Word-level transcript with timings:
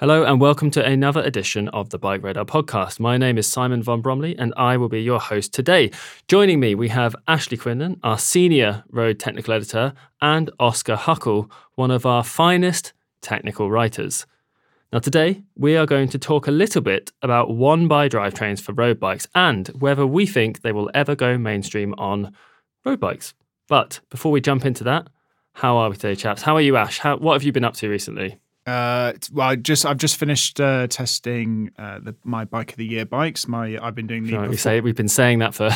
Hello 0.00 0.24
and 0.24 0.40
welcome 0.40 0.70
to 0.70 0.82
another 0.82 1.20
edition 1.20 1.68
of 1.68 1.90
the 1.90 1.98
Bike 1.98 2.22
Radar 2.22 2.46
podcast. 2.46 2.98
My 2.98 3.18
name 3.18 3.36
is 3.36 3.46
Simon 3.46 3.82
von 3.82 4.00
Bromley 4.00 4.34
and 4.38 4.54
I 4.56 4.78
will 4.78 4.88
be 4.88 5.02
your 5.02 5.20
host 5.20 5.52
today. 5.52 5.90
Joining 6.26 6.58
me, 6.58 6.74
we 6.74 6.88
have 6.88 7.14
Ashley 7.28 7.58
Quinlan, 7.58 8.00
our 8.02 8.18
senior 8.18 8.82
road 8.88 9.18
technical 9.18 9.52
editor, 9.52 9.92
and 10.22 10.50
Oscar 10.58 10.96
Huckle, 10.96 11.50
one 11.74 11.90
of 11.90 12.06
our 12.06 12.24
finest 12.24 12.94
technical 13.20 13.70
writers. 13.70 14.24
Now, 14.90 15.00
today 15.00 15.42
we 15.54 15.76
are 15.76 15.84
going 15.84 16.08
to 16.08 16.18
talk 16.18 16.46
a 16.46 16.50
little 16.50 16.80
bit 16.80 17.12
about 17.20 17.54
one 17.54 17.86
by 17.86 18.08
drivetrains 18.08 18.62
for 18.62 18.72
road 18.72 18.98
bikes 18.98 19.28
and 19.34 19.68
whether 19.68 20.06
we 20.06 20.24
think 20.24 20.62
they 20.62 20.72
will 20.72 20.90
ever 20.94 21.14
go 21.14 21.36
mainstream 21.36 21.94
on 21.98 22.32
road 22.86 23.00
bikes. 23.00 23.34
But 23.68 24.00
before 24.08 24.32
we 24.32 24.40
jump 24.40 24.64
into 24.64 24.82
that, 24.84 25.08
how 25.52 25.76
are 25.76 25.90
we 25.90 25.96
today, 25.96 26.14
chaps? 26.14 26.40
How 26.40 26.54
are 26.54 26.62
you, 26.62 26.78
Ash? 26.78 27.00
How, 27.00 27.18
what 27.18 27.34
have 27.34 27.42
you 27.42 27.52
been 27.52 27.64
up 27.64 27.74
to 27.74 27.90
recently? 27.90 28.40
Uh, 28.66 29.14
well, 29.32 29.48
I 29.48 29.56
just 29.56 29.86
I've 29.86 29.96
just 29.96 30.16
finished 30.16 30.60
uh, 30.60 30.86
testing 30.86 31.70
uh, 31.78 31.98
the, 32.00 32.14
my 32.24 32.44
bike 32.44 32.72
of 32.72 32.76
the 32.76 32.86
year 32.86 33.06
bikes. 33.06 33.48
My 33.48 33.78
I've 33.80 33.94
been 33.94 34.06
doing 34.06 34.24
the 34.24 34.36
Right, 34.36 34.50
we 34.50 34.56
say 34.56 34.80
we've 34.80 34.94
been 34.94 35.08
saying 35.08 35.38
that 35.38 35.54
for 35.54 35.70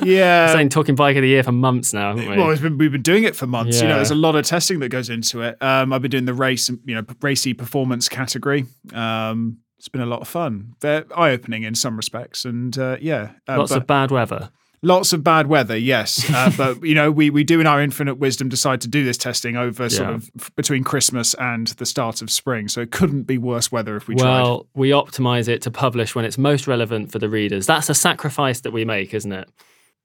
yeah. 0.02 0.52
saying 0.52 0.70
talking 0.70 0.94
bike 0.94 1.16
of 1.16 1.22
the 1.22 1.28
year 1.28 1.42
for 1.42 1.52
months 1.52 1.92
now, 1.92 2.16
haven't 2.16 2.30
we? 2.30 2.36
well, 2.36 2.56
been, 2.56 2.78
we've 2.78 2.92
been 2.92 3.02
doing 3.02 3.24
it 3.24 3.36
for 3.36 3.46
months. 3.46 3.80
You 3.80 3.88
know, 3.88 3.96
there's 3.96 4.10
a 4.10 4.14
lot 4.14 4.36
of 4.36 4.44
testing 4.44 4.80
that 4.80 4.88
goes 4.88 5.10
into 5.10 5.42
it. 5.42 5.62
Um, 5.62 5.92
I've 5.92 6.02
been 6.02 6.10
doing 6.10 6.24
the 6.24 6.34
race, 6.34 6.68
you 6.68 6.94
know, 6.94 7.04
racy 7.20 7.52
performance 7.52 8.08
category. 8.08 8.64
Um, 8.92 9.58
it's 9.78 9.88
been 9.88 10.02
a 10.02 10.06
lot 10.06 10.20
of 10.20 10.28
fun. 10.28 10.74
They're 10.80 11.04
eye 11.16 11.30
opening 11.30 11.62
in 11.62 11.74
some 11.74 11.96
respects, 11.96 12.44
and 12.44 12.76
uh, 12.78 12.96
yeah, 13.00 13.32
uh, 13.48 13.58
Lots 13.58 13.72
but 13.72 13.78
of 13.78 13.86
bad 13.86 14.10
weather. 14.10 14.50
Lots 14.82 15.12
of 15.12 15.22
bad 15.24 15.46
weather. 15.46 15.76
Yes, 15.76 16.28
uh, 16.30 16.50
but 16.56 16.82
you 16.84 16.94
know, 16.94 17.10
we 17.10 17.30
we 17.30 17.44
do 17.44 17.60
in 17.60 17.66
our 17.66 17.82
infinite 17.82 18.16
wisdom 18.16 18.48
decide 18.48 18.80
to 18.82 18.88
do 18.88 19.04
this 19.04 19.16
testing 19.18 19.56
over 19.56 19.88
sort 19.88 20.08
Yeah. 20.08 20.14
of 20.16 20.30
f- 20.38 20.50
between 20.56 20.84
Christmas 20.84 21.34
and 21.34 21.66
the 21.68 21.86
start 21.86 22.22
of 22.22 22.30
spring. 22.30 22.68
So 22.68 22.80
it 22.80 22.90
couldn't 22.90 23.24
be 23.24 23.38
worse 23.38 23.70
weather 23.72 23.96
if 23.96 24.08
we 24.08 24.14
tried. 24.16 24.24
well, 24.42 24.66
we 24.74 24.90
optimize 24.90 25.48
it 25.48 25.62
to 25.62 25.70
publish 25.70 26.14
when 26.14 26.24
it's 26.24 26.38
most 26.38 26.66
relevant 26.66 27.12
for 27.12 27.18
the 27.18 27.28
readers. 27.28 27.66
That's 27.66 27.88
a 27.90 27.94
sacrifice 27.94 28.60
that 28.60 28.72
we 28.72 28.84
make, 28.84 29.12
isn't 29.14 29.32
it? 29.32 29.48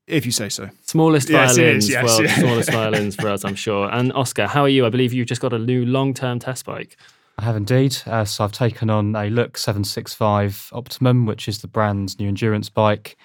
If 0.07 0.23
you 0.25 0.31
say 0.31 0.49
so. 0.49 0.69
Smallest 0.83 1.29
Yes, 1.29 1.57
it 1.57 1.61
violins, 1.61 1.83
is, 1.85 1.89
yes, 1.89 2.03
well, 2.03 2.23
yeah. 2.23 2.35
smallest 2.39 2.71
violins 2.71 3.15
for 3.15 3.27
us, 3.29 3.43
I'm 3.43 3.55
sure. 3.55 3.89
And 3.91 4.13
Oscar, 4.13 4.45
how 4.45 4.61
are 4.61 4.69
you? 4.69 4.85
I 4.85 4.89
believe 4.89 5.13
you've 5.13 5.25
just 5.27 5.41
got 5.41 5.51
a 5.51 5.57
new 5.57 5.83
long-term 5.83 6.37
test 6.39 6.63
bike. 6.65 6.95
I 7.39 7.43
have 7.43 7.55
indeed. 7.55 7.97
Uh, 8.05 8.23
so 8.23 8.43
I've 8.43 8.51
taken 8.51 8.91
on 8.91 9.15
a 9.15 9.31
Look 9.31 9.57
765 9.57 10.69
Optimum, 10.73 11.25
which 11.25 11.47
is 11.47 11.61
the 11.61 11.67
brand's 11.67 12.19
new 12.19 12.27
endurance 12.27 12.69
bike, 12.69 13.17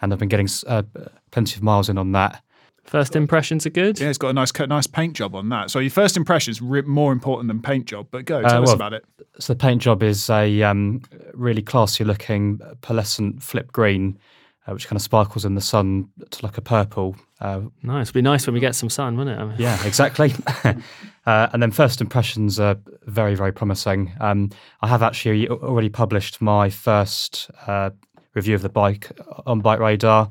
and 0.00 0.12
I've 0.12 0.18
been 0.18 0.28
getting 0.28 0.48
uh, 0.66 0.82
plenty 1.30 1.56
of 1.56 1.62
miles 1.62 1.88
in 1.88 1.98
on 1.98 2.12
that. 2.12 2.42
First 2.84 3.16
impressions 3.16 3.66
are 3.66 3.70
good. 3.70 3.98
Yeah, 3.98 4.08
it's 4.08 4.18
got 4.18 4.28
a 4.28 4.32
nice 4.32 4.52
nice 4.68 4.86
paint 4.86 5.16
job 5.16 5.34
on 5.34 5.48
that. 5.48 5.70
So 5.70 5.80
your 5.80 5.90
first 5.90 6.16
impressions 6.16 6.58
is 6.58 6.62
re- 6.62 6.82
more 6.82 7.12
important 7.12 7.48
than 7.48 7.60
paint 7.60 7.86
job. 7.86 8.06
But 8.12 8.26
go 8.26 8.42
tell 8.42 8.62
us 8.62 8.68
well, 8.68 8.76
about 8.76 8.92
it. 8.92 9.04
So 9.40 9.54
the 9.54 9.58
paint 9.58 9.82
job 9.82 10.02
is 10.04 10.30
a 10.30 10.62
um, 10.62 11.02
really 11.34 11.62
classy 11.62 12.04
looking 12.04 12.58
pearlescent 12.82 13.42
flip 13.42 13.72
green, 13.72 14.18
uh, 14.66 14.72
which 14.72 14.86
kind 14.86 14.96
of 14.96 15.02
sparkles 15.02 15.44
in 15.44 15.56
the 15.56 15.60
sun 15.60 16.08
to 16.30 16.46
like 16.46 16.58
a 16.58 16.60
purple. 16.60 17.16
Uh, 17.40 17.62
Nice. 17.82 18.06
It'd 18.06 18.14
be 18.14 18.22
nice 18.22 18.46
when 18.46 18.54
we 18.54 18.60
get 18.60 18.76
some 18.76 18.88
sun, 18.88 19.16
wouldn't 19.16 19.36
it? 19.36 19.42
I 19.42 19.46
mean, 19.46 19.56
yeah, 19.58 19.84
exactly. 19.84 20.32
uh, 20.64 21.48
and 21.52 21.60
then 21.60 21.72
first 21.72 22.00
impressions 22.00 22.60
are 22.60 22.76
very, 23.06 23.34
very 23.34 23.52
promising. 23.52 24.12
Um, 24.20 24.50
I 24.80 24.86
have 24.86 25.02
actually 25.02 25.48
already 25.48 25.88
published 25.88 26.40
my 26.40 26.70
first 26.70 27.50
uh, 27.66 27.90
review 28.36 28.54
of 28.54 28.62
the 28.62 28.68
bike 28.68 29.10
on 29.46 29.60
Bike 29.60 29.80
Radar, 29.80 30.30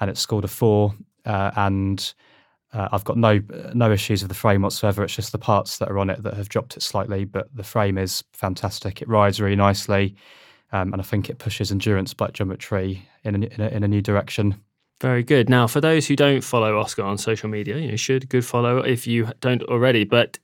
and 0.00 0.10
it 0.10 0.18
scored 0.18 0.44
a 0.44 0.48
four. 0.48 0.94
Uh, 1.24 1.52
and 1.56 2.12
uh, 2.72 2.88
I've 2.90 3.04
got 3.04 3.16
no 3.16 3.40
no 3.72 3.92
issues 3.92 4.22
with 4.22 4.30
the 4.30 4.34
frame 4.34 4.62
whatsoever. 4.62 5.04
It's 5.04 5.14
just 5.14 5.30
the 5.30 5.38
parts 5.38 5.78
that 5.78 5.88
are 5.88 5.98
on 5.98 6.10
it 6.10 6.22
that 6.24 6.34
have 6.34 6.48
dropped 6.48 6.76
it 6.76 6.82
slightly, 6.82 7.24
but 7.24 7.54
the 7.54 7.62
frame 7.62 7.98
is 7.98 8.24
fantastic. 8.32 9.00
It 9.00 9.08
rides 9.08 9.40
really 9.40 9.56
nicely, 9.56 10.16
um, 10.72 10.92
and 10.92 11.00
I 11.00 11.04
think 11.04 11.30
it 11.30 11.38
pushes 11.38 11.70
endurance 11.70 12.12
bike 12.14 12.32
geometry 12.32 13.08
in 13.22 13.36
a, 13.36 13.46
in 13.46 13.60
a, 13.60 13.68
in 13.68 13.84
a 13.84 13.88
new 13.88 14.02
direction. 14.02 14.60
Very 15.04 15.22
good. 15.22 15.50
Now, 15.50 15.66
for 15.66 15.82
those 15.82 16.06
who 16.06 16.16
don't 16.16 16.42
follow 16.42 16.80
Oscar 16.80 17.02
on 17.02 17.18
social 17.18 17.50
media, 17.50 17.76
you 17.76 17.98
should 17.98 18.26
good 18.30 18.42
follow 18.42 18.78
if 18.78 19.06
you 19.06 19.28
don't 19.42 19.62
already. 19.64 20.04
But 20.04 20.38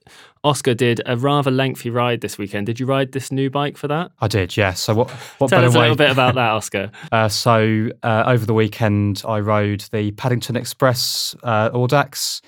Oscar 0.44 0.75
did 0.75 1.00
a 1.06 1.16
rather 1.16 1.50
lengthy 1.50 1.88
ride 1.88 2.21
this 2.21 2.37
weekend. 2.37 2.66
Did 2.66 2.78
you 2.78 2.84
ride 2.84 3.12
this 3.12 3.32
new 3.32 3.49
bike 3.49 3.78
for 3.78 3.88
that? 3.88 4.12
I 4.20 4.28
did, 4.28 4.59
yeah. 4.59 4.75
So 4.75 4.93
what? 4.93 5.10
What 5.38 5.49
Tell 5.49 5.65
us 5.65 5.75
a 5.75 5.78
way? 5.78 5.84
little 5.84 5.97
bit 5.97 6.10
about 6.10 6.34
that, 6.34 6.50
Oscar. 6.50 6.91
Uh, 7.10 7.28
so 7.31 7.88
uh, 8.03 8.25
over 8.26 8.44
the 8.44 8.53
weekend, 8.53 9.22
I 9.26 9.41
rode 9.41 9.81
the 9.93 10.10
Paddington 10.12 10.56
Express 10.56 11.34
uh, 11.43 11.70
Audax, 11.70 12.43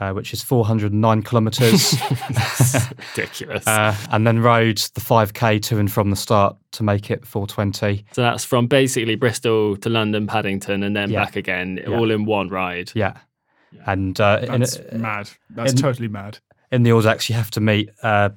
uh, 0.00 0.12
which 0.12 0.32
is 0.32 0.42
409 0.42 1.22
kilometres, 1.22 1.94
Ridiculous. 3.16 3.66
uh, 3.66 3.96
and 4.10 4.26
then 4.26 4.40
rode 4.40 4.78
the 4.94 5.00
5k 5.00 5.62
to 5.62 5.78
and 5.78 5.90
from 5.90 6.10
the 6.10 6.16
start 6.16 6.56
to 6.72 6.82
make 6.82 7.10
it 7.10 7.26
420. 7.26 8.04
so 8.12 8.22
that's 8.22 8.44
from 8.44 8.66
basically 8.66 9.14
Bristol 9.14 9.76
to 9.78 9.88
London, 9.88 10.26
Paddington, 10.26 10.82
and 10.82 10.94
then 10.96 11.10
Yeah. 11.10 11.24
back 11.24 11.36
again, 11.36 11.78
Yeah. 11.82 11.96
all 11.96 12.10
in 12.10 12.24
one 12.24 12.48
ride. 12.48 12.92
Yeah, 12.94 13.18
and 13.86 14.20
uh, 14.20 14.40
in, 14.42 14.60
That's 14.60 14.78
mad. 14.92 15.30
That's 15.50 15.72
in- 15.72 15.78
totally 15.78 16.08
mad. 16.08 16.38
in 16.72 16.82
the 16.82 16.90
Audax, 16.90 17.28
you 17.28 17.34
have 17.34 17.50
to 17.52 17.60
meet, 17.60 17.90
uh, 18.02 18.30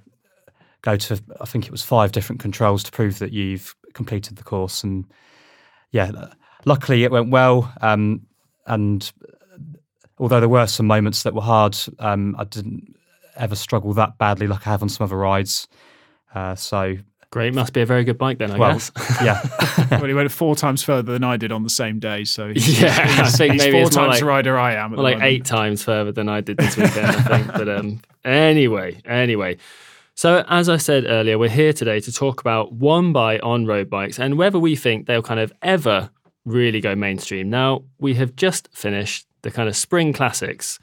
go 0.81 0.96
to, 0.96 1.22
I 1.42 1.46
think 1.46 1.66
it 1.66 1.72
was 1.72 1.84
five 1.84 2.12
different 2.12 2.40
controls 2.42 2.84
to 2.84 2.92
prove 2.92 3.19
that 3.19 3.31
you've 3.34 3.75
completed 3.94 4.38
the 4.38 4.44
course, 4.44 4.84
and 4.84 5.06
yeah, 5.92 6.12
luckily 6.66 7.03
it 7.03 7.12
went 7.12 7.31
well. 7.31 7.74
Um, 7.81 8.22
and 8.68 9.12
although 10.19 10.40
there 10.40 10.50
were 10.50 10.68
some 10.68 10.85
moments 10.88 11.24
that 11.24 11.34
were 11.34 11.41
hard, 11.41 11.78
um, 12.00 12.35
I 12.38 12.44
didn't 12.44 12.96
ever 13.38 13.56
struggle 13.56 13.94
that 13.94 14.18
badly 14.18 14.47
like 14.47 14.68
I 14.68 14.72
have 14.72 14.81
on 14.84 14.90
some 14.90 15.06
other 15.06 15.16
rides. 15.18 15.68
Uh, 16.35 16.56
so 16.56 16.97
Great. 17.31 17.53
Must 17.53 17.74
be 17.74 17.81
a 17.81 17.85
very 17.85 18.03
good 18.03 18.18
bike 18.18 18.40
then, 18.40 18.50
I 18.50 18.57
well, 18.57 18.72
guess. 18.74 18.91
yeah, 19.24 19.40
well, 19.91 20.06
he 20.06 20.16
went 20.16 20.31
four 20.31 20.56
times 20.56 20.81
further 20.81 21.12
than 21.13 21.24
I 21.24 21.38
did 21.38 21.52
on 21.52 21.62
the 21.62 21.69
same 21.69 22.00
day. 22.00 22.24
So 22.24 22.52
he's, 22.52 22.81
Yeah, 22.81 22.88
I 23.00 23.24
he's, 23.24 23.38
think 23.38 23.53
he's 23.53 23.62
maybe 23.62 23.74
four 23.74 23.81
it's 23.85 23.96
times 23.96 24.09
like- 24.13 24.19
the 24.22 24.25
rider 24.25 24.57
I 24.57 24.74
am. 24.74 24.94
At 24.94 24.97
Well, 24.97 25.03
like 25.03 25.18
moment. 25.18 25.31
eight 25.31 25.46
times 25.46 25.84
further 25.84 26.12
than 26.12 26.28
I 26.28 26.41
did 26.41 26.57
this 26.57 26.75
weekend, 26.75 27.06
I 27.06 27.12
think. 27.22 27.47
But 27.53 27.69
um, 27.69 28.01
anyway, 28.25 29.00
anyway. 29.06 29.57
So 30.16 30.44
as 30.47 30.69
I 30.69 30.78
said 30.78 31.06
earlier, 31.07 31.38
we're 31.38 31.50
here 31.50 31.72
today 31.72 32.00
to 32.00 32.12
talk 32.12 32.41
about 32.41 32.72
one 32.74 33.13
by 33.13 33.38
on 33.40 33.68
road 33.68 33.91
bikes 33.91 34.18
and 34.19 34.36
whether 34.36 34.57
we 34.57 34.75
think 34.75 35.06
they'll 35.06 35.22
kind 35.22 35.40
of 35.40 35.53
ever 35.62 36.09
really 36.46 36.81
go 36.81 36.96
mainstream. 36.96 37.51
Now 37.51 37.84
we 38.00 38.16
have 38.16 38.36
just 38.36 38.69
finished 38.74 39.28
the 39.41 39.51
kind 39.51 39.69
of 39.69 39.75
spring 39.75 40.13
classics, 40.13 40.79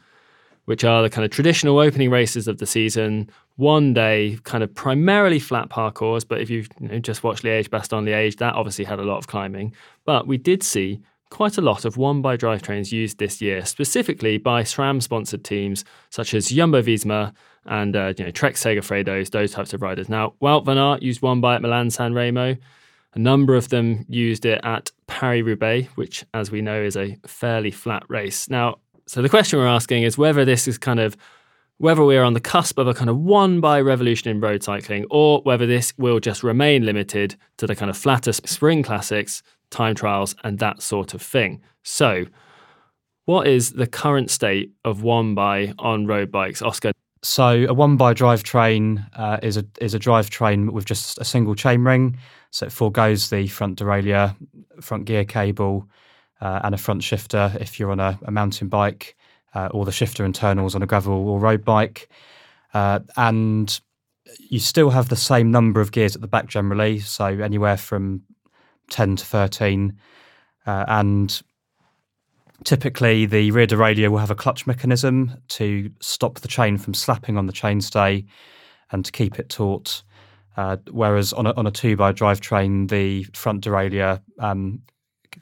which 0.64 0.84
are 0.84 1.02
the 1.02 1.10
kind 1.10 1.24
of 1.24 1.30
traditional 1.30 1.78
opening 1.78 2.10
races 2.10 2.48
of 2.48 2.58
the 2.58 2.66
season. 2.66 3.30
One 3.56 3.94
day, 3.94 4.38
kind 4.44 4.62
of 4.62 4.74
primarily 4.74 5.38
flat 5.38 5.70
parcours, 5.70 6.24
but 6.24 6.40
if 6.40 6.50
you've 6.50 6.68
you 6.80 6.88
know, 6.88 6.98
just 6.98 7.22
watched 7.22 7.42
Liège, 7.42 7.68
Bastogne 7.68 8.04
Liège, 8.04 8.36
that 8.38 8.54
obviously 8.54 8.84
had 8.84 8.98
a 8.98 9.04
lot 9.04 9.18
of 9.18 9.26
climbing. 9.26 9.74
But 10.04 10.26
we 10.26 10.36
did 10.36 10.62
see 10.62 11.00
quite 11.30 11.58
a 11.58 11.60
lot 11.60 11.84
of 11.84 11.96
one 11.96 12.22
by 12.22 12.36
drivetrains 12.36 12.92
used 12.92 13.18
this 13.18 13.40
year, 13.40 13.64
specifically 13.64 14.38
by 14.38 14.62
SRAM 14.62 15.02
sponsored 15.02 15.44
teams 15.44 15.84
such 16.10 16.34
as 16.34 16.48
Jumbo 16.48 16.82
Visma 16.82 17.32
and 17.66 17.96
uh, 17.96 18.14
you 18.16 18.24
know 18.24 18.30
Trek 18.30 18.54
Segafredos, 18.54 19.30
those 19.30 19.52
types 19.52 19.74
of 19.74 19.82
riders. 19.82 20.08
Now, 20.08 20.34
Wout 20.40 20.64
van 20.64 20.78
Aert 20.78 21.02
used 21.02 21.22
one 21.22 21.40
by 21.40 21.56
at 21.56 21.62
Milan 21.62 21.90
San 21.90 22.14
Remo. 22.14 22.56
A 23.16 23.18
number 23.18 23.54
of 23.54 23.70
them 23.70 24.04
used 24.10 24.44
it 24.44 24.60
at 24.62 24.92
Paris 25.06 25.42
Roubaix, 25.42 25.88
which, 25.96 26.22
as 26.34 26.50
we 26.50 26.60
know, 26.60 26.82
is 26.82 26.98
a 26.98 27.16
fairly 27.26 27.70
flat 27.70 28.04
race. 28.08 28.50
Now, 28.50 28.76
so 29.06 29.22
the 29.22 29.30
question 29.30 29.58
we're 29.58 29.66
asking 29.66 30.02
is 30.02 30.18
whether 30.18 30.44
this 30.44 30.68
is 30.68 30.76
kind 30.76 31.00
of 31.00 31.16
whether 31.78 32.04
we 32.04 32.16
are 32.16 32.24
on 32.24 32.34
the 32.34 32.40
cusp 32.40 32.78
of 32.78 32.88
a 32.88 32.94
kind 32.94 33.08
of 33.08 33.18
one 33.18 33.60
by 33.60 33.80
revolution 33.80 34.30
in 34.30 34.40
road 34.40 34.62
cycling, 34.62 35.06
or 35.10 35.40
whether 35.42 35.66
this 35.66 35.94
will 35.96 36.20
just 36.20 36.42
remain 36.42 36.84
limited 36.84 37.36
to 37.56 37.66
the 37.66 37.74
kind 37.74 37.90
of 37.90 37.96
flatter 37.96 38.32
spring 38.32 38.82
classics, 38.82 39.42
time 39.70 39.94
trials, 39.94 40.34
and 40.44 40.58
that 40.58 40.82
sort 40.82 41.14
of 41.14 41.22
thing. 41.22 41.62
So, 41.84 42.26
what 43.24 43.46
is 43.46 43.72
the 43.72 43.86
current 43.86 44.30
state 44.30 44.72
of 44.84 45.02
one 45.02 45.34
by 45.34 45.72
on 45.78 46.06
road 46.06 46.30
bikes, 46.30 46.60
Oscar? 46.60 46.92
So 47.26 47.66
a 47.68 47.74
one 47.74 47.96
by 47.96 48.14
drivetrain 48.14 49.04
uh, 49.16 49.38
is 49.42 49.56
a 49.56 49.64
is 49.80 49.94
a 49.94 49.98
drivetrain 49.98 50.70
with 50.70 50.84
just 50.84 51.18
a 51.18 51.24
single 51.24 51.56
chain 51.56 51.82
ring. 51.82 52.18
So 52.52 52.66
it 52.66 52.72
foregoes 52.72 53.30
the 53.30 53.48
front 53.48 53.80
derailleur, 53.80 54.36
front 54.80 55.06
gear 55.06 55.24
cable, 55.24 55.88
uh, 56.40 56.60
and 56.62 56.72
a 56.72 56.78
front 56.78 57.02
shifter 57.02 57.52
if 57.58 57.80
you're 57.80 57.90
on 57.90 57.98
a, 57.98 58.16
a 58.24 58.30
mountain 58.30 58.68
bike, 58.68 59.16
uh, 59.54 59.68
or 59.72 59.84
the 59.84 59.90
shifter 59.90 60.24
internals 60.24 60.76
on 60.76 60.82
a 60.82 60.86
gravel 60.86 61.28
or 61.28 61.40
road 61.40 61.64
bike. 61.64 62.08
Uh, 62.72 63.00
and 63.16 63.80
you 64.48 64.60
still 64.60 64.90
have 64.90 65.08
the 65.08 65.16
same 65.16 65.50
number 65.50 65.80
of 65.80 65.90
gears 65.90 66.14
at 66.14 66.22
the 66.22 66.28
back 66.28 66.46
generally, 66.46 67.00
so 67.00 67.24
anywhere 67.26 67.76
from 67.76 68.22
ten 68.88 69.16
to 69.16 69.24
thirteen. 69.24 69.98
Uh, 70.64 70.84
and 70.86 71.42
typically, 72.64 73.26
the 73.26 73.50
rear 73.50 73.66
derailleur 73.66 74.10
will 74.10 74.18
have 74.18 74.30
a 74.30 74.34
clutch 74.36 74.66
mechanism 74.66 75.32
to 75.48 75.90
stop 76.00 76.40
the 76.40 76.48
chain 76.48 76.78
from 76.78 76.94
slapping 76.94 77.36
on 77.36 77.46
the 77.46 77.52
chainstay 77.52 78.26
and 78.92 79.04
to 79.04 79.12
keep 79.12 79.38
it 79.38 79.48
taut. 79.48 80.02
Uh, 80.56 80.76
whereas 80.90 81.32
on 81.32 81.46
a, 81.46 81.52
on 81.54 81.66
a 81.66 81.70
two 81.70 81.96
by 81.96 82.12
drivetrain, 82.12 82.88
the 82.88 83.24
front 83.34 83.62
derailleur 83.62 84.20
um, 84.38 84.80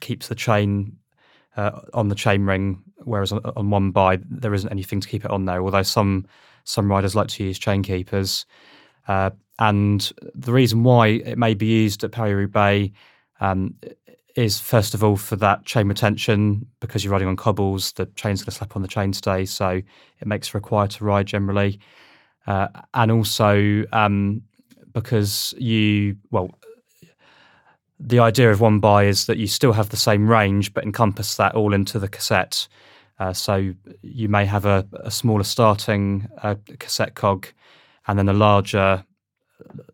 keeps 0.01 0.27
the 0.27 0.35
chain 0.35 0.97
uh, 1.55 1.81
on 1.93 2.09
the 2.09 2.15
chainring, 2.15 2.79
whereas 3.03 3.31
on, 3.31 3.39
on, 3.55 3.69
one 3.69 3.91
by 3.91 4.19
there 4.29 4.53
isn't 4.53 4.71
anything 4.71 4.99
to 4.99 5.07
keep 5.07 5.23
it 5.23 5.31
on 5.31 5.45
there. 5.45 5.61
Although 5.61 5.83
some 5.83 6.25
some 6.65 6.89
riders 6.89 7.15
like 7.15 7.29
to 7.29 7.43
use 7.45 7.57
chain 7.57 7.81
keepers, 7.81 8.45
uh, 9.07 9.29
and 9.59 10.11
the 10.33 10.51
reason 10.51 10.83
why 10.83 11.07
it 11.07 11.37
may 11.37 11.53
be 11.53 11.65
used 11.65 12.03
at 12.03 12.11
Paris 12.11 12.33
Roubaix 12.33 12.93
um, 13.39 13.75
is 14.35 14.59
first 14.59 14.93
of 14.93 15.03
all 15.03 15.15
for 15.15 15.35
that 15.37 15.65
chain 15.65 15.87
retention 15.87 16.65
because 16.81 17.03
you're 17.03 17.11
riding 17.11 17.27
on 17.27 17.35
cobbles, 17.35 17.93
the 17.93 18.05
chain's 18.15 18.41
going 18.41 18.51
to 18.51 18.57
slap 18.57 18.75
on 18.75 18.81
the 18.81 18.87
chainstay, 18.87 19.47
so 19.47 19.69
it 19.69 20.27
makes 20.27 20.47
for 20.47 20.57
a 20.57 20.61
quieter 20.61 21.05
ride 21.05 21.25
generally, 21.25 21.79
uh, 22.47 22.67
and 22.93 23.11
also 23.11 23.83
um, 23.93 24.41
because 24.93 25.53
you 25.57 26.17
well 26.31 26.49
the 27.99 28.19
idea 28.19 28.51
of 28.51 28.59
one 28.59 28.79
by 28.79 29.05
is 29.05 29.25
that 29.25 29.37
you 29.37 29.47
still 29.47 29.71
have 29.71 29.89
the 29.89 29.97
same 29.97 30.27
range 30.27 30.73
but 30.73 30.83
encompass 30.83 31.35
that 31.35 31.55
all 31.55 31.73
into 31.73 31.97
the 31.97 32.09
cassette. 32.09 32.67
Uh, 33.19 33.31
so 33.31 33.73
you 34.01 34.27
may 34.27 34.45
have 34.45 34.65
a, 34.65 34.85
a 35.03 35.09
smaller 35.09 35.43
starting 35.43 36.27
uh, 36.43 36.55
cassette 36.79 37.15
cog 37.15 37.47
and 38.07 38.19
then 38.19 38.27
a 38.27 38.33
larger, 38.33 39.03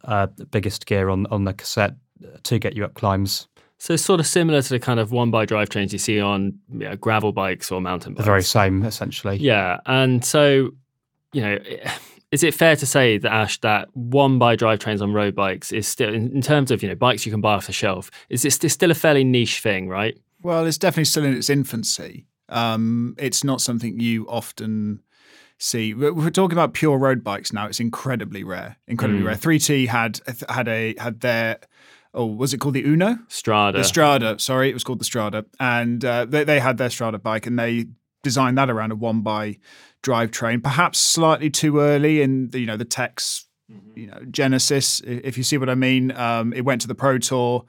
uh, 0.05 0.25
biggest 0.49 0.87
gear 0.87 1.09
on, 1.09 1.27
on 1.27 1.43
the 1.43 1.53
cassette 1.53 1.93
to 2.41 2.57
get 2.57 2.75
you 2.75 2.83
up 2.83 2.95
climbs. 2.95 3.47
So 3.81 3.95
it's 3.95 4.05
sort 4.05 4.19
of 4.19 4.27
similar 4.27 4.61
to 4.61 4.69
the 4.69 4.79
kind 4.79 4.99
of 4.99 5.11
one 5.11 5.31
by 5.31 5.47
drivetrains 5.47 5.91
you 5.91 5.97
see 5.97 6.21
on 6.21 6.53
you 6.71 6.87
know, 6.87 6.95
gravel 6.95 7.31
bikes 7.31 7.71
or 7.71 7.81
mountain 7.81 8.13
bikes. 8.13 8.23
The 8.23 8.31
very 8.31 8.43
same, 8.43 8.83
essentially. 8.83 9.37
Yeah, 9.37 9.79
and 9.87 10.23
so 10.23 10.69
you 11.33 11.41
know 11.41 11.57
is 12.31 12.43
it 12.43 12.53
fair 12.53 12.75
to 12.75 12.85
say 12.85 13.17
that 13.17 13.33
Ash 13.33 13.59
that 13.61 13.87
one 13.95 14.37
by 14.37 14.55
drivetrains 14.55 15.01
on 15.01 15.13
road 15.13 15.33
bikes 15.33 15.71
is 15.71 15.87
still 15.87 16.13
in, 16.13 16.31
in, 16.31 16.41
terms 16.43 16.69
of 16.69 16.83
you 16.83 16.89
know 16.89 16.95
bikes 16.95 17.25
you 17.25 17.31
can 17.31 17.41
buy 17.41 17.55
off 17.55 17.65
the 17.65 17.73
shelf 17.73 18.11
is 18.29 18.45
it 18.45 18.51
still 18.71 18.91
a 18.91 18.93
fairly 18.93 19.23
niche 19.23 19.61
thing 19.61 19.87
right 19.87 20.15
well 20.43 20.63
it's 20.63 20.77
definitely 20.77 21.05
still 21.05 21.25
in 21.25 21.35
its 21.35 21.49
infancy 21.49 22.27
um, 22.49 23.15
it's 23.17 23.43
not 23.43 23.61
something 23.61 23.99
you 23.99 24.27
often 24.27 25.01
see 25.57 25.93
we're 25.93 26.29
talking 26.29 26.55
about 26.55 26.73
pure 26.73 26.97
road 26.97 27.23
bikes 27.23 27.51
now 27.51 27.65
it's 27.65 27.79
incredibly 27.79 28.43
rare 28.43 28.77
incredibly 28.87 29.23
mm. 29.23 29.27
rare 29.27 29.35
3T 29.35 29.87
had 29.87 30.19
had 30.49 30.67
a 30.67 30.95
had 30.99 31.21
their 31.21 31.59
oh, 32.13 32.25
was 32.25 32.53
it 32.53 32.59
called 32.59 32.75
the 32.75 32.83
Uno? 32.83 33.19
Strada. 33.27 33.77
The 33.77 33.83
Strada, 33.83 34.39
sorry, 34.39 34.69
it 34.69 34.73
was 34.73 34.83
called 34.83 34.99
the 34.99 35.05
Strada. 35.05 35.45
And 35.59 36.03
uh, 36.03 36.25
they, 36.25 36.43
they 36.43 36.59
had 36.59 36.77
their 36.77 36.89
Strada 36.89 37.19
bike 37.19 37.45
and 37.45 37.57
they 37.57 37.87
designed 38.23 38.57
that 38.57 38.69
around 38.69 38.91
a 38.91 38.95
one 38.95 39.21
by 39.21 39.57
drivetrain, 40.03 40.63
perhaps 40.63 40.99
slightly 40.99 41.49
too 41.49 41.79
early 41.79 42.21
in 42.21 42.49
the, 42.49 42.59
you 42.59 42.65
know 42.65 42.77
the 42.77 42.85
tech's 42.85 43.45
mm-hmm. 43.71 43.97
you 43.97 44.07
know 44.07 44.19
genesis, 44.29 45.01
if 45.01 45.37
you 45.37 45.43
see 45.43 45.57
what 45.57 45.69
I 45.69 45.75
mean. 45.75 46.11
Um, 46.11 46.53
it 46.53 46.61
went 46.61 46.81
to 46.81 46.87
the 46.87 46.95
Pro 46.95 47.17
Tour, 47.17 47.65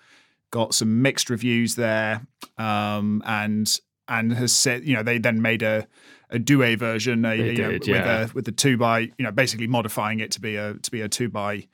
got 0.51 0.75
some 0.75 1.03
mixed 1.03 1.31
reviews 1.31 1.75
there, 1.75 2.27
um, 2.59 3.23
and 3.27 3.81
and 4.09 4.33
has 4.33 4.53
said 4.53 4.85
you 4.85 4.95
know 4.95 5.03
they 5.03 5.19
then 5.19 5.43
made 5.43 5.63
a 5.63 5.87
a 6.31 6.39
Due 6.39 6.77
version 6.77 7.27
a, 7.27 7.35
you 7.35 7.55
did, 7.55 7.59
know, 7.59 7.95
yeah. 7.95 8.23
with 8.23 8.31
a 8.31 8.35
with 8.35 8.45
the 8.47 8.53
two 8.53 8.79
by 8.79 9.01
you 9.01 9.13
know 9.19 9.33
basically 9.33 9.67
modifying 9.67 10.21
it 10.21 10.31
to 10.33 10.41
be 10.41 10.57
a 10.57 10.75
to 10.75 10.91
be 10.91 11.03
a 11.03 11.09
two 11.09 11.29
by 11.29 11.67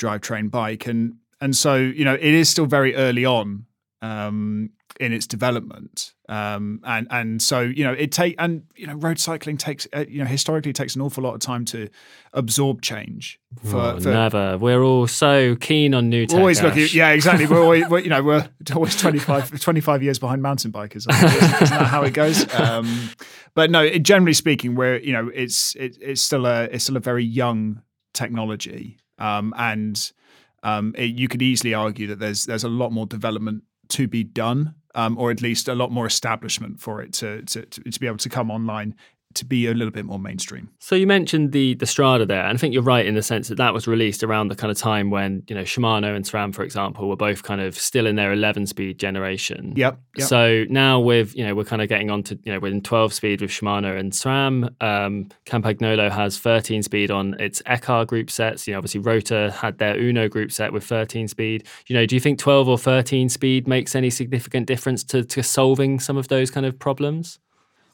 drivetrain 0.00 0.50
bike 0.50 0.86
and 0.86 1.16
and 1.40 1.56
so 1.56 1.76
you 1.76 2.04
know 2.04 2.14
it 2.14 2.22
is 2.22 2.48
still 2.48 2.66
very 2.66 2.94
early 2.94 3.24
on 3.24 3.66
um, 4.02 4.70
in 5.00 5.12
its 5.12 5.26
development. 5.26 6.12
Um, 6.28 6.80
and 6.84 7.06
and 7.10 7.40
so 7.40 7.60
you 7.60 7.84
know 7.84 7.92
it 7.92 8.12
take 8.12 8.34
and 8.38 8.64
you 8.76 8.86
know 8.86 8.94
road 8.94 9.18
cycling 9.18 9.56
takes 9.56 9.86
uh, 9.94 10.04
you 10.06 10.18
know 10.18 10.26
historically 10.26 10.72
takes 10.72 10.94
an 10.94 11.00
awful 11.00 11.24
lot 11.24 11.34
of 11.34 11.40
time 11.40 11.64
to 11.66 11.88
absorb 12.32 12.82
change. 12.82 13.40
For, 13.62 13.76
oh, 13.76 14.00
for 14.00 14.10
never. 14.10 14.58
We're 14.58 14.82
all 14.82 15.06
so 15.06 15.56
keen 15.56 15.94
on 15.94 16.10
new 16.10 16.26
tech. 16.26 16.38
Always 16.38 16.62
looking. 16.62 16.88
Yeah, 16.92 17.10
exactly. 17.10 17.46
We're 17.46 17.62
always 17.62 17.88
we're, 17.88 18.00
you 18.00 18.10
know 18.10 18.22
we're 18.22 18.48
always 18.74 18.96
25, 18.96 19.60
25 19.60 20.02
years 20.02 20.18
behind 20.18 20.42
mountain 20.42 20.72
bikers. 20.72 21.08
Isn't, 21.08 21.24
isn't 21.62 21.78
that 21.78 21.86
how 21.86 22.02
it 22.02 22.12
goes? 22.12 22.46
Um, 22.58 23.10
but 23.54 23.70
no, 23.70 23.82
it, 23.84 24.00
generally 24.00 24.32
speaking, 24.32 24.74
we're 24.74 24.98
you 24.98 25.12
know 25.12 25.30
it's 25.32 25.76
it, 25.76 25.96
it's 26.00 26.20
still 26.20 26.44
a 26.44 26.64
it's 26.64 26.84
still 26.84 26.96
a 26.96 27.00
very 27.00 27.24
young 27.24 27.82
technology, 28.12 28.98
um, 29.18 29.54
and 29.56 30.12
um, 30.62 30.94
it, 30.96 31.16
you 31.16 31.28
could 31.28 31.42
easily 31.42 31.74
argue 31.74 32.06
that 32.08 32.18
there's 32.18 32.46
there's 32.46 32.64
a 32.64 32.68
lot 32.68 32.92
more 32.92 33.06
development 33.06 33.64
to 33.88 34.06
be 34.06 34.24
done, 34.24 34.74
um, 34.94 35.16
or 35.18 35.30
at 35.30 35.40
least 35.40 35.68
a 35.68 35.74
lot 35.74 35.90
more 35.90 36.06
establishment 36.06 36.80
for 36.80 37.00
it 37.00 37.12
to, 37.14 37.42
to, 37.42 37.64
to 37.64 38.00
be 38.00 38.06
able 38.06 38.18
to 38.18 38.28
come 38.28 38.50
online 38.50 38.94
to 39.34 39.44
be 39.44 39.66
a 39.66 39.74
little 39.74 39.90
bit 39.90 40.04
more 40.04 40.18
mainstream. 40.18 40.70
So 40.78 40.94
you 40.94 41.06
mentioned 41.06 41.52
the 41.52 41.74
the 41.74 41.86
Strada 41.86 42.26
there, 42.26 42.44
and 42.44 42.56
I 42.56 42.58
think 42.58 42.74
you're 42.74 42.82
right 42.82 43.06
in 43.06 43.14
the 43.14 43.22
sense 43.22 43.48
that 43.48 43.56
that 43.56 43.74
was 43.74 43.86
released 43.86 44.22
around 44.22 44.48
the 44.48 44.56
kind 44.56 44.70
of 44.70 44.78
time 44.78 45.10
when 45.10 45.42
you 45.48 45.54
know 45.54 45.62
Shimano 45.62 46.16
and 46.16 46.24
SRAM, 46.24 46.54
for 46.54 46.62
example, 46.62 47.08
were 47.08 47.16
both 47.16 47.42
kind 47.42 47.60
of 47.60 47.78
still 47.78 48.06
in 48.06 48.16
their 48.16 48.32
11 48.32 48.66
speed 48.66 48.98
generation. 48.98 49.74
Yep. 49.76 50.00
yep. 50.16 50.28
So 50.28 50.64
now 50.70 51.00
with 51.00 51.36
you 51.36 51.46
know 51.46 51.54
we're 51.54 51.64
kind 51.64 51.82
of 51.82 51.88
getting 51.88 52.10
on 52.10 52.22
to 52.24 52.38
you 52.44 52.52
know 52.52 52.58
we're 52.58 52.72
in 52.72 52.82
12 52.82 53.12
speed 53.12 53.40
with 53.40 53.50
Shimano 53.50 53.98
and 53.98 54.12
SRAM. 54.12 54.70
Um, 54.82 55.28
Campagnolo 55.46 56.10
has 56.10 56.38
13 56.38 56.82
speed 56.82 57.10
on 57.10 57.34
its 57.38 57.60
Ekar 57.62 58.06
group 58.06 58.30
sets. 58.30 58.66
You 58.66 58.72
know 58.72 58.78
obviously 58.78 59.00
Rotor 59.00 59.50
had 59.50 59.78
their 59.78 59.96
Uno 59.98 60.28
group 60.28 60.52
set 60.52 60.72
with 60.72 60.84
13 60.84 61.28
speed. 61.28 61.66
You 61.86 61.94
know 61.94 62.06
do 62.06 62.16
you 62.16 62.20
think 62.20 62.38
12 62.38 62.68
or 62.68 62.78
13 62.78 63.28
speed 63.28 63.68
makes 63.68 63.94
any 63.94 64.10
significant 64.10 64.66
difference 64.66 65.04
to 65.04 65.24
to 65.24 65.42
solving 65.42 66.00
some 66.00 66.16
of 66.16 66.28
those 66.28 66.50
kind 66.50 66.66
of 66.66 66.78
problems? 66.78 67.38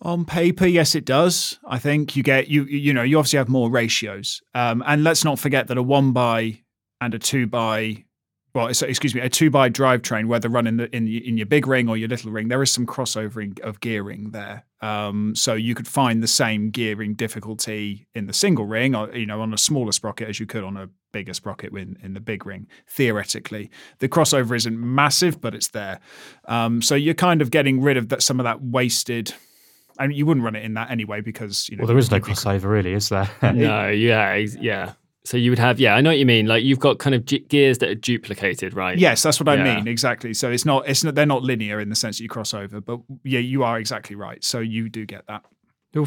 On 0.03 0.25
paper, 0.25 0.67
yes, 0.67 0.95
it 0.95 1.05
does. 1.05 1.59
I 1.67 1.79
think 1.79 2.15
you 2.15 2.23
get 2.23 2.49
you 2.49 2.65
you 2.65 2.93
know 2.93 3.03
you 3.03 3.19
obviously 3.19 3.39
have 3.39 3.49
more 3.49 3.71
ratios, 3.71 4.43
um, 4.55 4.83
and 4.87 5.03
let's 5.03 5.25
not 5.25 5.39
forget 5.39 5.69
that 5.69 5.79
a 5.79 5.83
one 5.83 6.13
by 6.13 6.61
and 7.01 7.15
a 7.15 7.19
two 7.19 7.47
by, 7.47 8.05
well, 8.55 8.69
excuse 8.69 9.15
me, 9.15 9.21
a 9.21 9.29
two 9.29 9.51
by 9.51 9.69
drivetrain, 9.69 10.27
whether 10.27 10.49
run 10.49 10.67
in 10.67 10.77
the 10.77 10.95
in 10.95 11.07
in 11.07 11.37
your 11.37 11.47
big 11.47 11.67
ring 11.67 11.89
or 11.89 11.97
your 11.97 12.09
little 12.09 12.31
ring, 12.31 12.49
there 12.49 12.63
is 12.63 12.71
some 12.71 12.87
crossover 12.87 13.59
of 13.61 13.81
gearing 13.81 14.31
there. 14.31 14.65
Um, 14.81 15.35
so 15.35 15.55
you 15.55 15.75
could 15.75 15.89
find 15.89 16.23
the 16.23 16.29
same 16.29 16.71
gearing 16.71 17.15
difficulty 17.15 18.07
in 18.15 18.27
the 18.27 18.33
single 18.33 18.67
ring, 18.67 18.95
or 18.95 19.15
you 19.17 19.27
know, 19.27 19.41
on 19.41 19.55
a 19.55 19.59
smaller 19.59 19.93
sprocket 19.93 20.29
as 20.29 20.39
you 20.39 20.47
could 20.47 20.65
on 20.65 20.77
a 20.77 20.89
bigger 21.13 21.33
sprocket 21.33 21.73
in, 21.73 21.97
in 22.03 22.13
the 22.13 22.21
big 22.21 22.45
ring. 22.45 22.67
Theoretically, 22.89 23.71
the 24.01 24.09
crossover 24.09 24.55
isn't 24.55 24.79
massive, 24.79 25.41
but 25.41 25.55
it's 25.55 25.69
there. 25.69 26.01
Um, 26.47 26.83
so 26.83 26.95
you're 26.95 27.15
kind 27.15 27.41
of 27.41 27.51
getting 27.51 27.81
rid 27.81 27.97
of 27.97 28.09
that 28.11 28.23
some 28.23 28.41
of 28.41 28.45
that 28.45 28.61
wasted 28.61 29.33
I 29.99 30.07
mean, 30.07 30.17
you 30.17 30.27
wouldn't 30.27 30.45
run 30.45 30.57
it 30.57 30.65
in 30.65 30.75
that 30.75 30.91
anyway 30.91 31.21
because 31.21 31.69
you 31.69 31.77
know. 31.77 31.83
Well, 31.83 31.89
there 31.89 31.99
is 31.99 32.11
no 32.11 32.21
crossover, 32.21 32.65
really, 32.65 32.93
is 32.93 33.09
there? 33.09 33.31
no, 33.43 33.89
yeah, 33.89 34.35
yeah. 34.35 34.93
So 35.27 35.39
you 35.39 35.51
would 35.51 35.59
have, 35.59 35.81
yeah, 35.81 35.95
I 35.95 36.03
know 36.03 36.11
what 36.11 36.19
you 36.19 36.27
mean. 36.27 36.47
Like 36.47 36.65
you've 36.65 36.81
got 36.81 36.99
kind 36.99 37.15
of 37.15 37.25
g- 37.25 37.39
gears 37.39 37.79
that 37.79 37.89
are 37.89 37.95
duplicated, 37.95 38.75
right? 38.75 38.99
Yes, 38.99 39.23
that's 39.23 39.41
what 39.41 39.49
I 39.49 39.63
mean 39.63 39.89
exactly. 39.89 40.35
So 40.35 40.51
it's 40.51 40.67
not, 40.67 40.87
it's 40.87 41.03
not, 41.03 41.15
they're 41.15 41.25
not 41.25 41.43
linear 41.43 41.81
in 41.81 41.89
the 41.89 41.95
sense 41.95 42.19
that 42.19 42.23
you 42.23 42.29
cross 42.29 42.53
over, 42.53 42.81
but 42.81 43.01
yeah, 43.23 43.39
you 43.41 43.63
are 43.63 43.79
exactly 43.79 44.17
right. 44.17 44.45
So 44.45 44.59
you 44.59 44.91
do 44.91 45.07
get 45.07 45.27
that. 45.29 45.43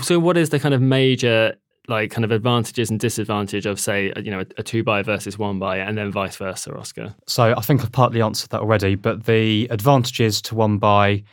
So 0.03 0.19
what 0.19 0.37
is 0.37 0.49
the 0.49 0.59
kind 0.59 0.75
of 0.75 0.81
major 0.81 1.55
like 1.87 2.11
kind 2.11 2.25
of 2.25 2.31
advantages 2.31 2.89
and 2.89 2.99
disadvantage 2.99 3.65
of 3.65 3.79
say 3.79 4.11
you 4.17 4.29
know 4.29 4.41
a, 4.41 4.45
a 4.57 4.63
two 4.63 4.83
by 4.83 5.01
versus 5.01 5.37
one 5.37 5.57
by 5.57 5.77
and 5.77 5.97
then 5.97 6.11
vice 6.11 6.35
versa 6.35 6.75
oscar 6.75 7.15
so 7.27 7.53
i 7.55 7.61
think 7.61 7.81
i've 7.81 7.91
partly 7.93 8.21
answered 8.21 8.49
that 8.49 8.59
already 8.59 8.95
but 8.95 9.23
the 9.23 9.67
advantages 9.71 10.41
to 10.41 10.53
one 10.53 10.77
by 10.77 11.23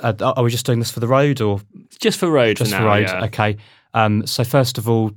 uh, 0.00 0.32
are 0.36 0.42
we 0.42 0.50
just 0.50 0.66
doing 0.66 0.78
this 0.78 0.90
for 0.90 1.00
the 1.00 1.08
road 1.08 1.40
or 1.40 1.60
just 1.98 2.18
for 2.18 2.30
road? 2.30 2.56
Just 2.56 2.72
for, 2.72 2.78
now, 2.80 2.86
road. 2.86 3.08
Yeah. 3.08 3.24
Okay. 3.24 3.56
Um, 3.94 4.26
so 4.26 4.44
first 4.44 4.78
of 4.78 4.88
all, 4.88 5.12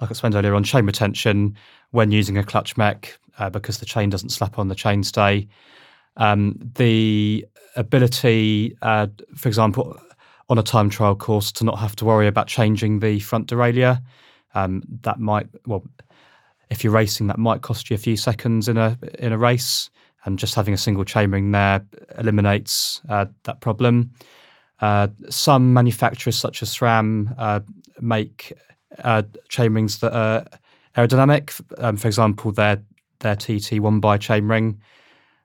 like 0.00 0.10
I 0.10 0.10
explained 0.10 0.34
earlier 0.34 0.54
on, 0.54 0.64
chain 0.64 0.86
retention 0.86 1.56
when 1.90 2.10
using 2.10 2.38
a 2.38 2.44
clutch 2.44 2.76
mech 2.76 3.18
uh, 3.38 3.50
because 3.50 3.78
the 3.78 3.86
chain 3.86 4.10
doesn't 4.10 4.30
slap 4.30 4.58
on 4.58 4.68
the 4.68 4.74
chainstay. 4.74 5.48
Um, 6.16 6.58
the 6.76 7.46
ability, 7.76 8.76
uh, 8.82 9.08
for 9.34 9.48
example, 9.48 9.98
on 10.48 10.58
a 10.58 10.62
time 10.62 10.90
trial 10.90 11.16
course, 11.16 11.50
to 11.52 11.64
not 11.64 11.78
have 11.78 11.96
to 11.96 12.04
worry 12.04 12.26
about 12.26 12.46
changing 12.46 13.00
the 13.00 13.20
front 13.20 13.48
derailleur. 13.48 14.00
Um, 14.54 14.82
that 15.02 15.18
might 15.18 15.48
well, 15.66 15.82
if 16.70 16.84
you're 16.84 16.92
racing, 16.92 17.26
that 17.26 17.38
might 17.38 17.62
cost 17.62 17.90
you 17.90 17.94
a 17.94 17.98
few 17.98 18.16
seconds 18.16 18.68
in 18.68 18.76
a 18.76 18.96
in 19.18 19.32
a 19.32 19.38
race 19.38 19.90
and 20.24 20.38
just 20.38 20.54
having 20.54 20.74
a 20.74 20.78
single 20.78 21.04
chainring 21.04 21.52
there 21.52 21.84
eliminates 22.18 23.00
uh, 23.08 23.26
that 23.44 23.60
problem. 23.60 24.10
Uh, 24.80 25.08
some 25.28 25.72
manufacturers, 25.72 26.36
such 26.36 26.62
as 26.62 26.70
SRAM, 26.70 27.34
uh, 27.38 27.60
make 28.00 28.52
uh, 29.02 29.22
chainrings 29.48 30.00
that 30.00 30.12
are 30.14 30.44
aerodynamic. 30.96 31.60
Um, 31.78 31.96
for 31.96 32.08
example, 32.08 32.52
their 32.52 32.82
their 33.20 33.36
TT 33.36 33.80
one 33.80 34.00
by 34.00 34.18
chainring. 34.18 34.76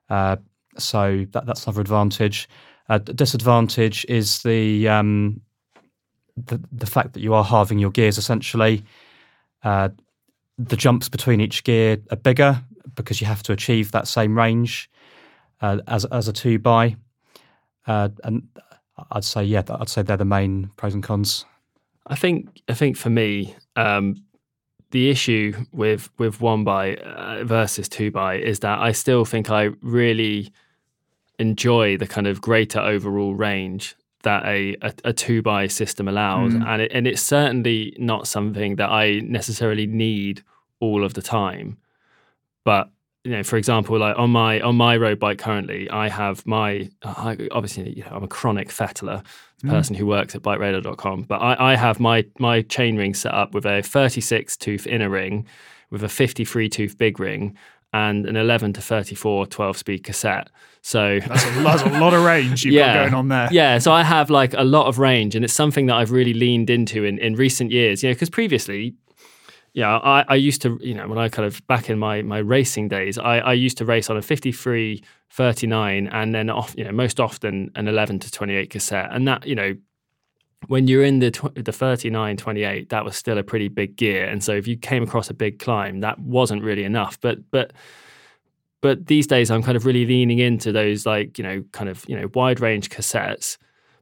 Uh, 0.08 0.36
so 0.76 1.24
that, 1.32 1.46
that's 1.46 1.66
another 1.66 1.80
advantage. 1.80 2.48
Uh, 2.88 2.98
disadvantage 2.98 4.04
is 4.08 4.42
the, 4.42 4.88
um, 4.88 5.40
the 6.36 6.60
the 6.72 6.86
fact 6.86 7.12
that 7.12 7.20
you 7.20 7.32
are 7.34 7.44
halving 7.44 7.78
your 7.78 7.90
gears 7.90 8.18
essentially. 8.18 8.84
the 9.62 10.76
jumps 10.76 11.08
between 11.08 11.40
each 11.40 11.64
gear 11.64 11.96
are 12.10 12.16
bigger 12.16 12.62
because 13.02 13.20
you 13.20 13.26
have 13.26 13.42
to 13.44 13.52
achieve 13.52 13.92
that 13.92 14.08
same 14.08 14.36
range 14.36 14.90
uh, 15.60 15.78
as 15.86 16.04
as 16.06 16.28
a 16.28 16.32
two 16.32 16.58
by, 16.58 16.96
uh, 17.86 18.08
and 18.24 18.48
I'd 19.10 19.24
say 19.24 19.44
yeah, 19.44 19.62
I'd 19.68 19.88
say 19.88 20.02
they're 20.02 20.16
the 20.16 20.24
main 20.24 20.70
pros 20.76 20.94
and 20.94 21.02
cons. 21.02 21.44
I 22.06 22.16
think 22.16 22.62
I 22.68 22.74
think 22.74 22.96
for 22.96 23.10
me, 23.10 23.54
um, 23.76 24.16
the 24.90 25.10
issue 25.10 25.52
with 25.72 26.10
with 26.18 26.40
one 26.40 26.64
by 26.64 26.96
uh, 26.96 27.44
versus 27.44 27.88
two 27.88 28.10
by 28.10 28.36
is 28.36 28.60
that 28.60 28.78
I 28.80 28.92
still 28.92 29.24
think 29.24 29.50
I 29.50 29.70
really 29.82 30.52
enjoy 31.38 31.96
the 31.96 32.06
kind 32.06 32.26
of 32.26 32.40
greater 32.40 32.80
overall 32.80 33.34
range 33.34 33.96
that 34.22 34.44
a, 34.44 34.76
a, 34.82 34.92
a 35.04 35.12
two 35.14 35.40
by 35.40 35.66
system 35.66 36.06
allows, 36.08 36.52
Mm. 36.52 36.66
and 36.66 36.82
it, 36.82 36.92
and 36.92 37.06
it's 37.06 37.22
certainly 37.22 37.96
not 37.98 38.26
something 38.26 38.76
that 38.76 38.90
I 38.90 39.20
necessarily 39.20 39.86
need 39.86 40.42
all 40.80 41.04
of 41.04 41.14
the 41.14 41.22
time. 41.22 41.78
But 42.64 42.90
you 43.24 43.32
know, 43.32 43.42
for 43.42 43.56
example, 43.56 43.98
like 43.98 44.18
on 44.18 44.30
my 44.30 44.60
on 44.60 44.76
my 44.76 44.96
road 44.96 45.18
bike 45.18 45.38
currently, 45.38 45.90
I 45.90 46.08
have 46.08 46.46
my 46.46 46.88
I, 47.02 47.36
obviously 47.50 47.92
you 47.92 48.02
know 48.04 48.12
I'm 48.12 48.24
a 48.24 48.28
chronic 48.28 48.70
fettler 48.70 49.22
mm. 49.62 49.70
person 49.70 49.94
who 49.94 50.06
works 50.06 50.34
at 50.34 50.42
bikeradar.com, 50.42 51.22
but 51.24 51.36
I, 51.36 51.72
I 51.72 51.76
have 51.76 52.00
my 52.00 52.24
my 52.38 52.62
chain 52.62 52.96
ring 52.96 53.14
set 53.14 53.34
up 53.34 53.52
with 53.52 53.66
a 53.66 53.82
36 53.82 54.56
tooth 54.56 54.86
inner 54.86 55.10
ring, 55.10 55.46
with 55.90 56.02
a 56.02 56.08
53 56.08 56.68
tooth 56.70 56.96
big 56.96 57.20
ring, 57.20 57.56
and 57.92 58.24
an 58.26 58.36
11 58.36 58.74
to 58.74 58.80
34 58.80 59.46
12 59.46 59.76
speed 59.76 60.04
cassette. 60.04 60.48
So 60.82 61.20
That's 61.20 61.44
a, 61.44 61.50
that's 61.62 61.82
a 61.82 61.88
lot 62.00 62.14
of 62.14 62.24
range 62.24 62.64
you've 62.64 62.74
got 62.76 62.94
going 62.94 63.14
on 63.14 63.28
there. 63.28 63.50
yeah, 63.52 63.76
so 63.78 63.92
I 63.92 64.02
have 64.02 64.30
like 64.30 64.54
a 64.54 64.64
lot 64.64 64.86
of 64.86 64.98
range, 64.98 65.36
and 65.36 65.44
it's 65.44 65.52
something 65.52 65.86
that 65.86 65.96
I've 65.96 66.10
really 66.10 66.32
leaned 66.32 66.70
into 66.70 67.04
in, 67.04 67.18
in 67.18 67.34
recent 67.34 67.70
years. 67.70 68.02
You 68.02 68.08
know, 68.08 68.14
because 68.14 68.30
previously, 68.30 68.94
yeah, 69.72 69.98
I, 69.98 70.24
I 70.28 70.34
used 70.34 70.62
to, 70.62 70.78
you 70.82 70.94
know, 70.94 71.06
when 71.06 71.18
I 71.18 71.28
kind 71.28 71.46
of 71.46 71.64
back 71.66 71.90
in 71.90 71.98
my 71.98 72.22
my 72.22 72.38
racing 72.38 72.88
days, 72.88 73.18
I, 73.18 73.38
I 73.38 73.52
used 73.52 73.78
to 73.78 73.84
race 73.84 74.10
on 74.10 74.16
a 74.16 74.22
53, 74.22 75.02
39, 75.30 76.08
and 76.08 76.34
then 76.34 76.50
off, 76.50 76.74
you 76.76 76.84
know, 76.84 76.92
most 76.92 77.20
often 77.20 77.70
an 77.76 77.86
11 77.86 78.18
to 78.20 78.30
28 78.30 78.70
cassette, 78.70 79.10
and 79.12 79.26
that, 79.28 79.46
you 79.46 79.54
know. 79.54 79.76
When 80.66 80.86
you're 80.86 81.04
in 81.04 81.20
the 81.20 81.30
tw- 81.30 81.54
the 81.54 81.72
39, 81.72 82.36
28, 82.36 82.90
that 82.90 83.02
was 83.02 83.16
still 83.16 83.38
a 83.38 83.42
pretty 83.42 83.68
big 83.68 83.96
gear, 83.96 84.26
and 84.26 84.44
so 84.44 84.52
if 84.52 84.68
you 84.68 84.76
came 84.76 85.02
across 85.02 85.30
a 85.30 85.34
big 85.34 85.58
climb, 85.58 86.00
that 86.00 86.18
wasn't 86.18 86.62
really 86.62 86.84
enough. 86.84 87.18
But 87.18 87.38
but 87.50 87.72
but 88.82 89.06
these 89.06 89.26
days 89.26 89.50
I'm 89.50 89.62
kind 89.62 89.76
of 89.76 89.86
really 89.86 90.04
leaning 90.04 90.38
into 90.38 90.70
those 90.70 91.06
like 91.06 91.38
you 91.38 91.44
know 91.44 91.64
kind 91.72 91.88
of 91.88 92.04
you 92.08 92.14
know 92.14 92.28
wide 92.34 92.60
range 92.60 92.90
cassettes 92.90 93.56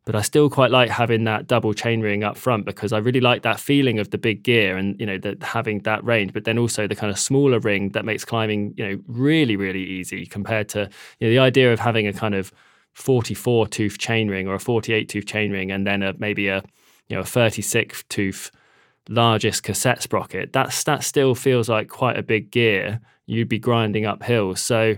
but 0.08 0.16
I 0.16 0.22
still 0.22 0.48
quite 0.48 0.70
like 0.70 0.88
having 0.88 1.24
that 1.24 1.48
double 1.48 1.74
chainring 1.74 2.24
up 2.24 2.38
front 2.38 2.64
because 2.64 2.94
I 2.94 2.98
really 2.98 3.20
like 3.20 3.42
that 3.42 3.60
feeling 3.60 3.98
of 3.98 4.08
the 4.08 4.16
big 4.16 4.42
gear 4.42 4.78
and 4.78 4.98
you 4.98 5.04
know 5.04 5.18
having 5.42 5.80
that 5.80 6.02
range 6.02 6.32
but 6.32 6.44
then 6.44 6.56
also 6.56 6.86
the 6.86 6.96
kind 6.96 7.12
of 7.12 7.18
smaller 7.18 7.58
ring 7.58 7.90
that 7.90 8.06
makes 8.06 8.24
climbing 8.24 8.72
you 8.78 8.88
know 8.88 8.98
really 9.06 9.54
really 9.54 9.84
easy 9.84 10.24
compared 10.24 10.70
to 10.70 10.88
you 11.18 11.26
know 11.26 11.30
the 11.30 11.38
idea 11.38 11.74
of 11.74 11.78
having 11.78 12.06
a 12.06 12.14
kind 12.14 12.34
of 12.34 12.50
44 12.94 13.68
tooth 13.68 13.98
chainring 13.98 14.46
or 14.46 14.54
a 14.54 14.58
48 14.58 15.10
tooth 15.10 15.26
chainring 15.26 15.74
and 15.74 15.86
then 15.86 16.02
a 16.02 16.14
maybe 16.16 16.48
a 16.48 16.62
you 17.08 17.16
know 17.16 17.20
a 17.20 17.26
36 17.26 18.04
tooth 18.08 18.50
largest 19.08 19.62
cassette 19.62 20.02
sprocket, 20.02 20.52
that's 20.52 20.84
that 20.84 21.02
still 21.02 21.34
feels 21.34 21.68
like 21.68 21.88
quite 21.88 22.18
a 22.18 22.22
big 22.22 22.50
gear. 22.50 23.00
You'd 23.26 23.48
be 23.48 23.58
grinding 23.58 24.06
up 24.06 24.22
hills. 24.22 24.60
So 24.60 24.96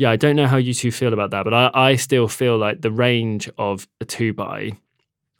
yeah, 0.00 0.10
I 0.10 0.16
don't 0.16 0.34
know 0.34 0.46
how 0.46 0.56
you 0.56 0.72
two 0.72 0.90
feel 0.90 1.12
about 1.12 1.30
that, 1.32 1.44
but 1.44 1.52
I, 1.52 1.70
I 1.74 1.96
still 1.96 2.26
feel 2.26 2.56
like 2.56 2.80
the 2.80 2.90
range 2.90 3.50
of 3.58 3.86
a 4.00 4.06
two 4.06 4.32
by 4.32 4.72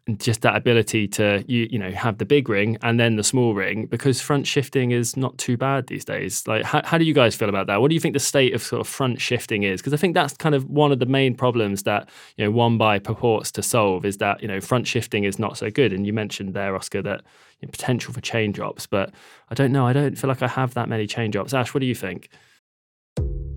and 0.07 0.21
just 0.21 0.43
that 0.43 0.55
ability 0.55 1.09
to 1.09 1.43
you 1.49 1.67
you 1.71 1.79
know 1.79 1.91
have 1.93 2.19
the 2.19 2.27
big 2.27 2.47
ring 2.47 2.77
and 2.83 3.01
then 3.01 3.17
the 3.17 3.25
small 3.25 3.55
ring 3.55 3.87
because 3.87 4.21
front 4.21 4.47
shifting 4.47 4.91
is 4.91 5.17
not 5.17 5.39
too 5.39 5.57
bad 5.57 5.87
these 5.87 6.05
days. 6.05 6.47
Like 6.47 6.63
how, 6.63 6.83
how 6.85 6.99
do 6.99 7.07
you 7.07 7.15
guys 7.15 7.35
feel 7.35 7.49
about 7.49 7.69
that? 7.69 7.81
What 7.81 7.89
do 7.89 7.95
you 7.95 8.01
think 8.01 8.13
the 8.13 8.21
state 8.21 8.53
of 8.53 8.63
sort 8.63 8.83
of 8.83 8.87
front 8.87 9.19
shifting 9.19 9.63
is? 9.63 9.81
Because 9.81 9.95
I 9.95 9.97
think 9.97 10.13
that's 10.13 10.37
kind 10.37 10.55
of 10.55 10.67
one 10.69 10.93
of 10.93 10.99
the 10.99 11.07
main 11.07 11.35
problems 11.35 11.85
that 11.85 12.11
you 12.37 12.45
know 12.45 12.51
one 12.51 12.77
by 12.77 12.99
purports 12.99 13.51
to 13.53 13.63
solve 13.63 14.05
is 14.05 14.19
that 14.19 14.43
you 14.43 14.49
know 14.49 14.61
front 14.61 14.87
shifting 14.87 15.25
is 15.25 15.39
not 15.39 15.57
so 15.57 15.71
good. 15.71 15.91
And 15.91 16.07
you 16.07 16.13
mentioned 16.13 16.53
there, 16.53 16.77
Oscar, 16.77 17.01
that 17.01 17.23
you 17.61 17.67
know, 17.67 17.71
potential 17.71 18.13
for 18.13 18.21
chain 18.21 18.53
drops, 18.53 18.87
but 18.87 19.11
I 19.49 19.55
don't 19.55 19.73
know. 19.73 19.87
I 19.87 19.95
don't 19.95 20.19
feel 20.19 20.29
like 20.29 20.43
I 20.43 20.49
have 20.49 20.75
that 20.75 20.91
many 20.91 21.07
chain 21.07 21.31
drops. 21.31 21.55
Ash, 21.55 21.73
what 21.73 21.81
do 21.81 21.87
you 21.87 21.95
think? 21.95 22.29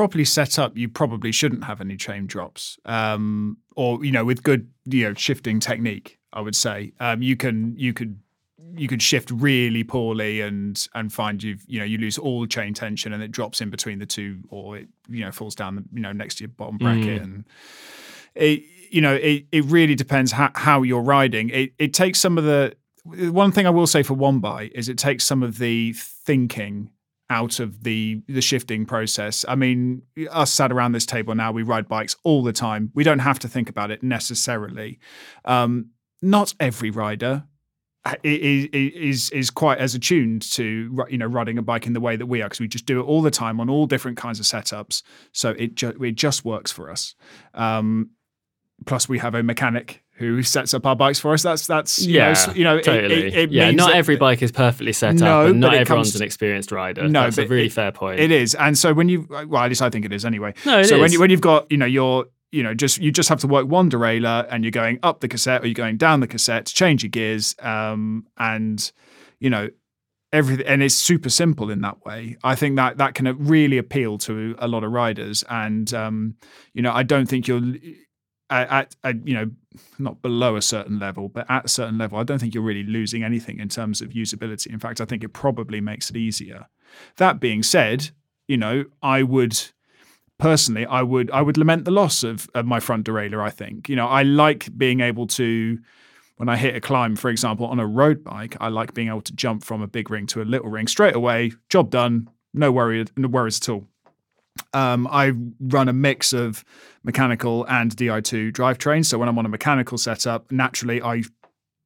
Properly 0.00 0.24
set 0.24 0.58
up, 0.58 0.78
you 0.78 0.88
probably 0.88 1.30
shouldn't 1.30 1.62
have 1.64 1.82
any 1.82 1.94
chain 1.94 2.26
drops, 2.26 2.78
um, 2.86 3.58
or 3.76 4.02
you 4.02 4.10
know, 4.10 4.24
with 4.24 4.42
good 4.42 4.70
you 4.86 5.06
know 5.06 5.12
shifting 5.12 5.60
technique. 5.60 6.18
I 6.32 6.40
would 6.40 6.56
say 6.56 6.94
um, 7.00 7.20
you 7.20 7.36
can 7.36 7.76
you 7.76 7.92
could 7.92 8.18
you 8.72 8.88
could 8.88 9.02
shift 9.02 9.30
really 9.30 9.84
poorly 9.84 10.40
and 10.40 10.88
and 10.94 11.12
find 11.12 11.42
you 11.42 11.58
you 11.66 11.78
know 11.78 11.84
you 11.84 11.98
lose 11.98 12.16
all 12.16 12.46
chain 12.46 12.72
tension 12.72 13.12
and 13.12 13.22
it 13.22 13.30
drops 13.30 13.60
in 13.60 13.68
between 13.68 13.98
the 13.98 14.06
two, 14.06 14.38
or 14.48 14.78
it 14.78 14.88
you 15.10 15.22
know 15.22 15.30
falls 15.30 15.54
down 15.54 15.74
the, 15.74 15.84
you 15.92 16.00
know 16.00 16.12
next 16.12 16.36
to 16.36 16.44
your 16.44 16.48
bottom 16.48 16.78
bracket 16.78 17.20
and 17.20 17.44
it 18.34 18.62
you 18.90 19.02
know 19.02 19.16
it, 19.16 19.44
it 19.52 19.66
really 19.66 19.94
depends 19.94 20.32
how, 20.32 20.50
how 20.54 20.80
you're 20.80 21.02
riding. 21.02 21.50
It 21.50 21.74
it 21.78 21.92
takes 21.92 22.18
some 22.18 22.38
of 22.38 22.44
the 22.44 22.74
one 23.04 23.52
thing 23.52 23.66
I 23.66 23.70
will 23.70 23.86
say 23.86 24.02
for 24.02 24.14
one 24.14 24.40
by 24.40 24.70
is 24.74 24.88
it 24.88 24.96
takes 24.96 25.24
some 25.24 25.42
of 25.42 25.58
the 25.58 25.92
thinking 25.92 26.88
out 27.30 27.60
of 27.60 27.84
the 27.84 28.20
the 28.28 28.42
shifting 28.42 28.84
process. 28.84 29.44
I 29.48 29.54
mean, 29.54 30.02
us 30.30 30.52
sat 30.52 30.70
around 30.72 30.92
this 30.92 31.06
table 31.06 31.34
now, 31.34 31.52
we 31.52 31.62
ride 31.62 31.88
bikes 31.88 32.16
all 32.24 32.42
the 32.42 32.52
time. 32.52 32.90
We 32.94 33.04
don't 33.04 33.20
have 33.20 33.38
to 33.38 33.48
think 33.48 33.70
about 33.70 33.90
it 33.90 34.02
necessarily. 34.02 34.98
Um, 35.44 35.90
not 36.20 36.52
every 36.60 36.90
rider 36.90 37.44
i- 38.04 38.16
i- 38.24 38.68
i- 38.74 38.92
is 38.94 39.30
is 39.30 39.50
quite 39.50 39.78
as 39.78 39.94
attuned 39.94 40.42
to 40.52 41.04
you 41.08 41.18
know 41.18 41.26
riding 41.26 41.56
a 41.58 41.62
bike 41.62 41.86
in 41.86 41.92
the 41.92 42.00
way 42.00 42.16
that 42.16 42.26
we 42.26 42.42
are 42.42 42.46
because 42.48 42.60
we 42.60 42.68
just 42.68 42.84
do 42.86 43.00
it 43.00 43.04
all 43.04 43.22
the 43.22 43.30
time 43.30 43.60
on 43.60 43.70
all 43.70 43.86
different 43.86 44.16
kinds 44.18 44.40
of 44.40 44.46
setups. 44.46 45.02
So 45.32 45.50
it 45.50 45.74
ju- 45.76 46.02
it 46.02 46.16
just 46.16 46.44
works 46.44 46.72
for 46.72 46.90
us. 46.90 47.14
Um, 47.54 48.10
plus, 48.86 49.08
we 49.08 49.18
have 49.18 49.34
a 49.34 49.42
mechanic 49.42 50.02
who 50.20 50.42
sets 50.44 50.72
up 50.74 50.86
our 50.86 50.94
bikes 50.94 51.18
for 51.18 51.32
us. 51.32 51.42
That's 51.42 51.66
that's 51.66 51.98
you 52.06 52.14
Yeah, 52.14 52.28
s- 52.28 52.54
you 52.54 52.62
know 52.62 52.76
it- 52.76 52.84
totally. 52.84 53.14
it- 53.26 53.34
it 53.34 53.50
yeah, 53.50 53.66
means 53.66 53.78
not 53.78 53.94
every 53.94 54.16
bike 54.16 54.42
is 54.42 54.52
perfectly 54.52 54.92
set 54.92 55.16
No, 55.16 55.40
up, 55.42 55.50
and 55.50 55.58
not 55.60 55.74
everyone's 55.74 56.10
comes- 56.12 56.16
an 56.20 56.22
experienced 56.22 56.70
rider. 56.70 57.08
No, 57.08 57.22
that's 57.24 57.38
a 57.38 57.46
really 57.48 57.66
it- 57.66 57.72
fair 57.72 57.90
point. 57.90 58.20
It 58.20 58.30
is, 58.30 58.54
and 58.54 58.78
so 58.78 58.92
when 58.92 59.08
you, 59.08 59.26
well, 59.28 59.56
at 59.64 59.68
least 59.70 59.82
I 59.82 59.90
think 59.90 60.04
it 60.04 60.12
is 60.12 60.24
anyway. 60.24 60.54
No, 60.64 60.78
it 60.78 60.84
so 60.84 60.96
when 60.98 61.06
is. 61.06 61.14
you 61.14 61.20
when 61.20 61.30
you've 61.30 61.40
got, 61.40 61.66
you 61.72 61.78
know, 61.78 61.86
you're, 61.86 62.26
you 62.52 62.62
know, 62.62 62.74
just 62.74 62.98
you 62.98 63.10
just 63.10 63.28
have 63.30 63.40
to 63.40 63.46
work 63.46 63.66
one 63.66 63.90
derailleur, 63.90 64.46
and 64.50 64.62
you're 64.62 64.70
going 64.70 64.98
up 65.02 65.20
the 65.20 65.28
cassette 65.28 65.62
or 65.62 65.66
you're 65.66 65.74
going 65.74 65.96
down 65.96 66.20
the 66.20 66.28
cassette 66.28 66.66
to 66.66 66.74
change 66.74 67.02
your 67.02 67.10
gears, 67.10 67.56
um, 67.62 68.26
and 68.38 68.92
you 69.40 69.48
know, 69.50 69.70
everything, 70.32 70.66
and 70.66 70.82
it's 70.82 70.94
super 70.94 71.30
simple 71.30 71.70
in 71.70 71.80
that 71.80 72.04
way. 72.04 72.36
I 72.44 72.54
think 72.54 72.76
that 72.76 72.98
that 72.98 73.14
can 73.14 73.26
really 73.46 73.78
appeal 73.78 74.18
to 74.18 74.54
a 74.58 74.68
lot 74.68 74.84
of 74.84 74.92
riders, 74.92 75.44
and 75.48 75.92
um, 75.94 76.34
you 76.74 76.82
know, 76.82 76.92
I 76.92 77.04
don't 77.04 77.26
think 77.26 77.48
you're 77.48 77.62
at, 78.50 78.68
at, 78.70 78.96
at 79.04 79.26
you 79.26 79.34
know 79.34 79.50
not 79.98 80.22
below 80.22 80.56
a 80.56 80.62
certain 80.62 80.98
level, 80.98 81.28
but 81.28 81.48
at 81.50 81.66
a 81.66 81.68
certain 81.68 81.98
level, 81.98 82.18
I 82.18 82.24
don't 82.24 82.38
think 82.38 82.54
you're 82.54 82.62
really 82.62 82.82
losing 82.82 83.22
anything 83.22 83.60
in 83.60 83.68
terms 83.68 84.00
of 84.00 84.10
usability. 84.10 84.66
In 84.68 84.78
fact, 84.78 85.00
I 85.00 85.04
think 85.04 85.22
it 85.22 85.30
probably 85.30 85.80
makes 85.80 86.10
it 86.10 86.16
easier. 86.16 86.66
That 87.16 87.40
being 87.40 87.62
said, 87.62 88.10
you 88.48 88.56
know, 88.56 88.84
I 89.02 89.22
would 89.22 89.60
personally, 90.38 90.86
I 90.86 91.02
would 91.02 91.30
I 91.30 91.42
would 91.42 91.56
lament 91.56 91.84
the 91.84 91.90
loss 91.90 92.22
of, 92.24 92.48
of 92.54 92.66
my 92.66 92.80
front 92.80 93.06
derailleur. 93.06 93.42
I 93.42 93.50
think, 93.50 93.88
you 93.88 93.96
know, 93.96 94.06
I 94.06 94.22
like 94.22 94.76
being 94.76 95.00
able 95.00 95.26
to. 95.28 95.78
When 96.36 96.48
I 96.48 96.56
hit 96.56 96.74
a 96.74 96.80
climb, 96.80 97.16
for 97.16 97.28
example, 97.28 97.66
on 97.66 97.78
a 97.78 97.86
road 97.86 98.24
bike, 98.24 98.56
I 98.62 98.68
like 98.68 98.94
being 98.94 99.08
able 99.08 99.20
to 99.20 99.34
jump 99.34 99.62
from 99.62 99.82
a 99.82 99.86
big 99.86 100.08
ring 100.08 100.26
to 100.28 100.40
a 100.40 100.44
little 100.44 100.70
ring 100.70 100.86
straight 100.86 101.14
away. 101.14 101.52
Job 101.68 101.90
done. 101.90 102.30
No 102.54 102.72
worry, 102.72 103.04
no 103.14 103.28
worries 103.28 103.60
at 103.60 103.68
all. 103.68 103.86
Um, 104.72 105.06
I 105.10 105.32
run 105.60 105.88
a 105.88 105.92
mix 105.92 106.32
of 106.32 106.64
mechanical 107.02 107.64
and 107.66 107.94
Di2 107.94 108.52
drivetrain. 108.52 109.04
So 109.04 109.18
when 109.18 109.28
I'm 109.28 109.38
on 109.38 109.46
a 109.46 109.48
mechanical 109.48 109.98
setup, 109.98 110.50
naturally 110.52 111.02
I 111.02 111.22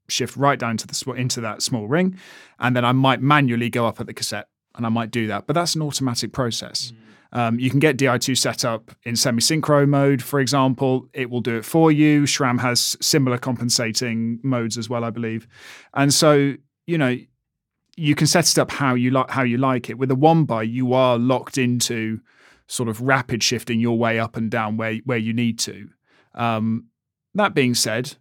shift 0.09 0.37
right 0.37 0.59
down 0.59 0.77
to 0.79 0.87
the 0.87 0.95
sw- 0.95 1.09
into 1.17 1.41
that 1.41 1.63
small 1.63 1.89
ring, 1.89 2.19
and 2.59 2.77
then 2.77 2.85
I 2.85 2.93
might 2.93 3.23
manually 3.23 3.71
go 3.71 3.87
up 3.87 4.01
at 4.01 4.07
the 4.07 4.15
cassette, 4.15 4.49
and 4.75 4.85
I 4.85 4.89
might 4.89 5.11
do 5.11 5.27
that. 5.29 5.47
But 5.47 5.55
that's 5.55 5.75
an 5.75 5.83
automatic 5.83 6.33
process. 6.33 6.93
Um, 7.33 7.59
you 7.59 7.69
can 7.69 7.81
get 7.81 7.97
Di2 7.97 8.37
set 8.39 8.65
up 8.65 8.93
in 9.03 9.17
semi-synchro 9.17 9.89
mode, 9.89 10.23
for 10.23 10.39
example. 10.39 11.09
It 11.13 11.31
will 11.31 11.41
do 11.41 11.57
it 11.57 11.65
for 11.65 11.91
you. 11.91 12.23
SRAM 12.23 12.61
has 12.61 12.97
similar 13.01 13.39
compensating 13.39 14.39
modes 14.45 14.79
as 14.79 14.89
well, 14.89 15.05
I 15.05 15.11
believe. 15.11 15.49
And 15.95 16.15
so, 16.15 16.55
you 16.87 16.97
know, 16.97 17.17
you 17.97 18.15
can 18.15 18.29
set 18.29 18.49
it 18.49 18.59
up 18.59 18.71
how 18.71 18.95
you 18.95 19.11
like 19.11 19.31
how 19.31 19.43
you 19.43 19.59
like 19.59 19.91
it. 19.91 19.99
With 19.99 20.11
a 20.13 20.15
one 20.15 20.45
by, 20.45 20.63
you 20.63 20.95
are 20.95 21.19
locked 21.19 21.59
into 21.59 22.21
sort 22.67 22.89
of 22.89 23.01
rapid 23.01 23.43
shifting 23.43 23.81
your 23.81 23.99
way 23.99 24.19
up 24.19 24.37
and 24.37 24.51
down 24.51 24.77
where 24.77 24.97
where 25.05 25.19
you 25.19 25.33
need 25.33 25.59
to. 25.61 25.89
Um, 26.35 26.87
that 27.35 27.55
being 27.55 27.75
said, 27.75 28.17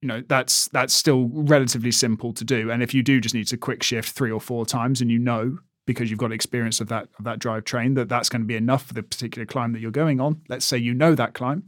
you 0.00 0.08
know 0.08 0.22
that's 0.28 0.68
that's 0.68 0.94
still 0.94 1.28
relatively 1.32 1.92
simple 1.92 2.32
to 2.32 2.44
do. 2.44 2.70
And 2.70 2.82
if 2.82 2.94
you 2.94 3.02
do 3.02 3.20
just 3.20 3.34
need 3.34 3.46
to 3.48 3.56
quick 3.56 3.82
shift 3.82 4.10
three 4.10 4.30
or 4.30 4.40
four 4.40 4.66
times, 4.66 5.00
and 5.00 5.10
you 5.10 5.18
know 5.18 5.58
because 5.86 6.10
you've 6.10 6.18
got 6.18 6.32
experience 6.32 6.80
of 6.80 6.88
that 6.88 7.08
of 7.18 7.24
that 7.24 7.38
drivetrain 7.38 7.94
that 7.96 8.08
that's 8.08 8.28
going 8.28 8.42
to 8.42 8.46
be 8.46 8.56
enough 8.56 8.86
for 8.86 8.94
the 8.94 9.02
particular 9.02 9.46
climb 9.46 9.72
that 9.72 9.80
you're 9.80 9.90
going 9.90 10.20
on. 10.20 10.40
Let's 10.48 10.64
say 10.64 10.78
you 10.78 10.94
know 10.94 11.14
that 11.14 11.34
climb, 11.34 11.64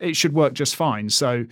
it 0.00 0.16
should 0.16 0.32
work 0.32 0.54
just 0.54 0.76
fine. 0.76 1.10
So 1.10 1.46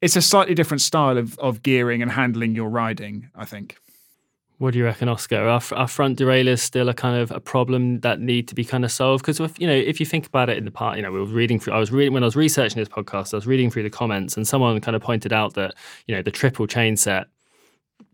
it's 0.00 0.16
a 0.16 0.22
slightly 0.22 0.54
different 0.54 0.80
style 0.80 1.18
of 1.18 1.38
of 1.38 1.62
gearing 1.62 2.02
and 2.02 2.10
handling 2.12 2.54
your 2.54 2.68
riding. 2.68 3.30
I 3.34 3.44
think. 3.44 3.76
What 4.60 4.74
do 4.74 4.78
you 4.78 4.84
reckon, 4.84 5.08
Oscar? 5.08 5.48
Are, 5.48 5.62
are 5.72 5.88
front 5.88 6.18
derailleurs 6.18 6.60
still 6.60 6.90
a 6.90 6.94
kind 6.94 7.18
of 7.18 7.30
a 7.30 7.40
problem 7.40 8.00
that 8.00 8.20
need 8.20 8.46
to 8.48 8.54
be 8.54 8.62
kind 8.62 8.84
of 8.84 8.92
solved? 8.92 9.22
Because 9.22 9.40
if 9.40 9.58
you 9.58 9.66
know, 9.66 9.72
if 9.72 9.98
you 9.98 10.04
think 10.04 10.26
about 10.26 10.50
it 10.50 10.58
in 10.58 10.66
the 10.66 10.70
part, 10.70 10.98
you 10.98 11.02
know, 11.02 11.10
we 11.10 11.18
were 11.18 11.24
reading 11.24 11.58
through. 11.58 11.72
I 11.72 11.78
was 11.78 11.90
reading 11.90 12.12
when 12.12 12.22
I 12.22 12.26
was 12.26 12.36
researching 12.36 12.78
this 12.78 12.86
podcast. 12.86 13.32
I 13.32 13.38
was 13.38 13.46
reading 13.46 13.70
through 13.70 13.84
the 13.84 13.90
comments, 13.90 14.36
and 14.36 14.46
someone 14.46 14.78
kind 14.82 14.94
of 14.94 15.00
pointed 15.00 15.32
out 15.32 15.54
that 15.54 15.76
you 16.06 16.14
know 16.14 16.20
the 16.20 16.30
triple 16.30 16.66
chain 16.66 16.98
set 16.98 17.28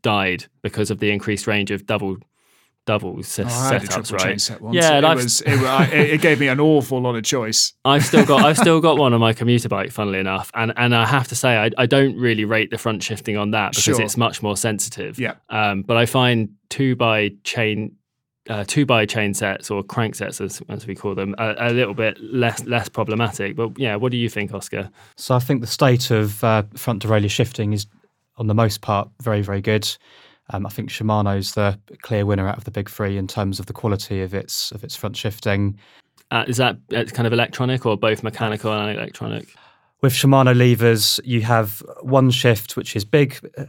died 0.03 0.45
because 0.62 0.88
of 0.93 1.00
the 1.00 1.11
increased 1.11 1.49
range 1.49 1.73
of 1.73 1.85
double 1.85 2.17
double 2.87 3.23
set, 3.23 3.47
Oh, 3.47 3.50
I 3.50 3.73
had 3.75 3.83
a 3.83 3.87
setups, 3.87 3.90
triple 4.09 4.16
right? 4.16 4.21
chain 4.28 4.38
set 4.38 4.61
once. 4.62 4.75
Yeah, 4.76 4.99
it, 4.99 5.02
was, 5.16 5.40
it, 5.43 5.93
it, 5.93 6.11
it 6.14 6.21
gave 6.23 6.40
me 6.40 6.49
an 6.49 6.59
awful 6.61 7.00
lot 7.00 7.14
of 7.16 7.23
choice. 7.25 7.75
I've 7.85 8.05
still 8.05 8.25
got 8.25 8.43
I've 8.45 8.57
still 8.57 8.81
got 8.81 8.97
one 8.97 9.12
on 9.12 9.21
my 9.21 9.33
commuter 9.35 9.69
bike, 9.69 9.93
funnily 9.93 10.19
enough, 10.21 10.50
and 10.55 10.73
and 10.76 10.95
I 10.95 11.05
have 11.07 11.28
to 11.28 11.35
say 11.35 11.57
I, 11.57 11.71
I 11.76 11.87
don't 11.87 12.16
really 12.19 12.45
rate 12.47 12.71
the 12.71 12.78
front 12.78 13.02
shifting 13.02 13.37
on 13.37 13.50
that 13.50 13.73
because 13.73 13.85
Sure. 13.85 14.00
it's 14.02 14.16
much 14.16 14.43
more 14.43 14.57
sensitive. 14.57 15.19
Yeah. 15.19 15.35
Um, 15.50 15.83
but 15.83 15.97
I 15.99 16.07
find 16.07 16.49
two 16.71 16.97
by 16.97 17.33
chain. 17.45 17.97
Uh, 18.49 18.62
two 18.64 18.87
by 18.87 19.05
chain 19.05 19.35
sets 19.35 19.73
or 19.73 19.83
crank 19.83 20.14
sets, 20.14 20.40
as, 20.40 20.62
as 20.69 20.87
we 20.87 20.95
call 20.95 21.16
them, 21.16 21.35
a, 21.37 21.57
a 21.59 21.73
little 21.73 21.95
bit 21.95 22.16
less 22.23 22.64
less 22.64 22.88
problematic. 22.88 23.57
But 23.57 23.76
yeah, 23.76 23.97
what 23.97 24.12
do 24.12 24.16
you 24.19 24.28
think, 24.28 24.55
Oscar? 24.55 24.88
So 25.16 25.35
I 25.35 25.40
think 25.40 25.62
the 25.62 25.66
state 25.66 26.12
of 26.12 26.45
uh, 26.45 26.62
front 26.76 27.02
derailleur 27.02 27.28
shifting 27.28 27.73
is, 27.73 27.88
on 28.37 28.47
the 28.47 28.55
most 28.55 28.83
part, 28.83 29.09
very 29.21 29.43
very 29.43 29.61
good. 29.61 29.88
Um, 30.50 30.67
I 30.67 30.69
think 30.69 30.91
Shimano's 30.91 31.55
the 31.55 31.79
clear 32.03 32.25
winner 32.25 32.49
out 32.49 32.57
of 32.57 32.65
the 32.65 32.71
big 32.71 32.88
three 32.88 33.17
in 33.17 33.26
terms 33.26 33.59
of 33.59 33.67
the 33.67 33.73
quality 33.73 34.23
of 34.23 34.35
its 34.35 34.71
of 34.73 34.85
its 34.85 34.95
front 34.95 35.17
shifting. 35.17 35.79
Uh, 36.31 36.45
is 36.47 36.57
that 36.57 36.76
uh, 36.95 37.05
kind 37.05 37.26
of 37.26 37.33
electronic 37.33 37.87
or 37.87 37.97
both 37.97 38.23
mechanical 38.23 38.73
and 38.73 38.97
electronic? 38.97 39.49
With 40.03 40.12
Shimano 40.12 40.57
levers, 40.57 41.21
you 41.25 41.43
have 41.43 41.83
one 42.00 42.31
shift 42.31 42.76
which 42.76 42.95
is 42.95 43.05
big 43.05 43.38
uh, 43.57 43.65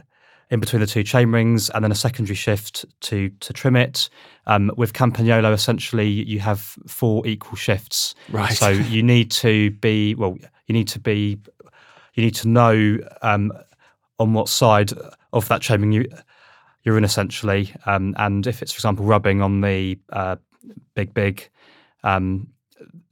in 0.50 0.60
between 0.60 0.80
the 0.80 0.86
two 0.86 1.02
chain 1.02 1.30
rings, 1.30 1.68
and 1.70 1.84
then 1.84 1.92
a 1.92 1.96
secondary 1.96 2.36
shift 2.36 2.84
to 3.02 3.28
to 3.40 3.52
trim 3.52 3.76
it. 3.76 4.08
Um, 4.46 4.70
with 4.76 4.92
Campagnolo, 4.92 5.52
essentially, 5.52 6.08
you 6.08 6.38
have 6.40 6.60
four 6.86 7.26
equal 7.26 7.56
shifts. 7.56 8.14
Right. 8.30 8.52
So 8.52 8.68
you 8.94 9.02
need 9.02 9.30
to 9.32 9.72
be 9.72 10.14
well. 10.14 10.36
You 10.66 10.72
need 10.74 10.88
to 10.88 11.00
be. 11.00 11.38
You 12.14 12.24
need 12.24 12.34
to 12.36 12.48
know 12.48 12.98
um, 13.22 13.52
on 14.18 14.32
what 14.32 14.48
side 14.48 14.90
of 15.32 15.46
that 15.48 15.60
chain 15.60 15.80
ring 15.80 15.92
you 15.92 16.06
in 16.96 17.04
essentially. 17.04 17.72
Um, 17.86 18.14
and 18.18 18.46
if 18.46 18.62
it's, 18.62 18.72
for 18.72 18.78
example, 18.78 19.04
rubbing 19.04 19.42
on 19.42 19.60
the 19.60 19.98
uh, 20.10 20.36
big 20.94 21.12
big, 21.14 21.48
um, 22.04 22.48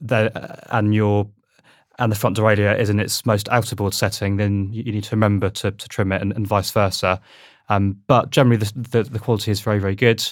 the, 0.01 0.59
and 0.71 0.93
your 0.93 1.27
and 1.99 2.11
the 2.11 2.15
front 2.15 2.37
derailleur 2.37 2.77
is 2.77 2.89
in 2.89 2.99
its 2.99 3.25
most 3.25 3.47
outerboard 3.47 3.93
setting, 3.93 4.37
then 4.37 4.71
you, 4.71 4.83
need 4.83 5.03
to 5.03 5.15
remember 5.15 5.49
to, 5.49 5.71
to 5.71 5.87
trim 5.87 6.11
it 6.11 6.21
and, 6.21 6.31
and 6.33 6.45
vice 6.45 6.69
versa. 6.69 7.19
Um, 7.69 7.97
but 8.07 8.29
generally, 8.29 8.57
the, 8.57 8.71
the, 8.75 9.03
the 9.03 9.19
quality 9.19 9.49
is 9.51 9.61
very, 9.61 9.79
very 9.79 9.95
good. 9.95 10.23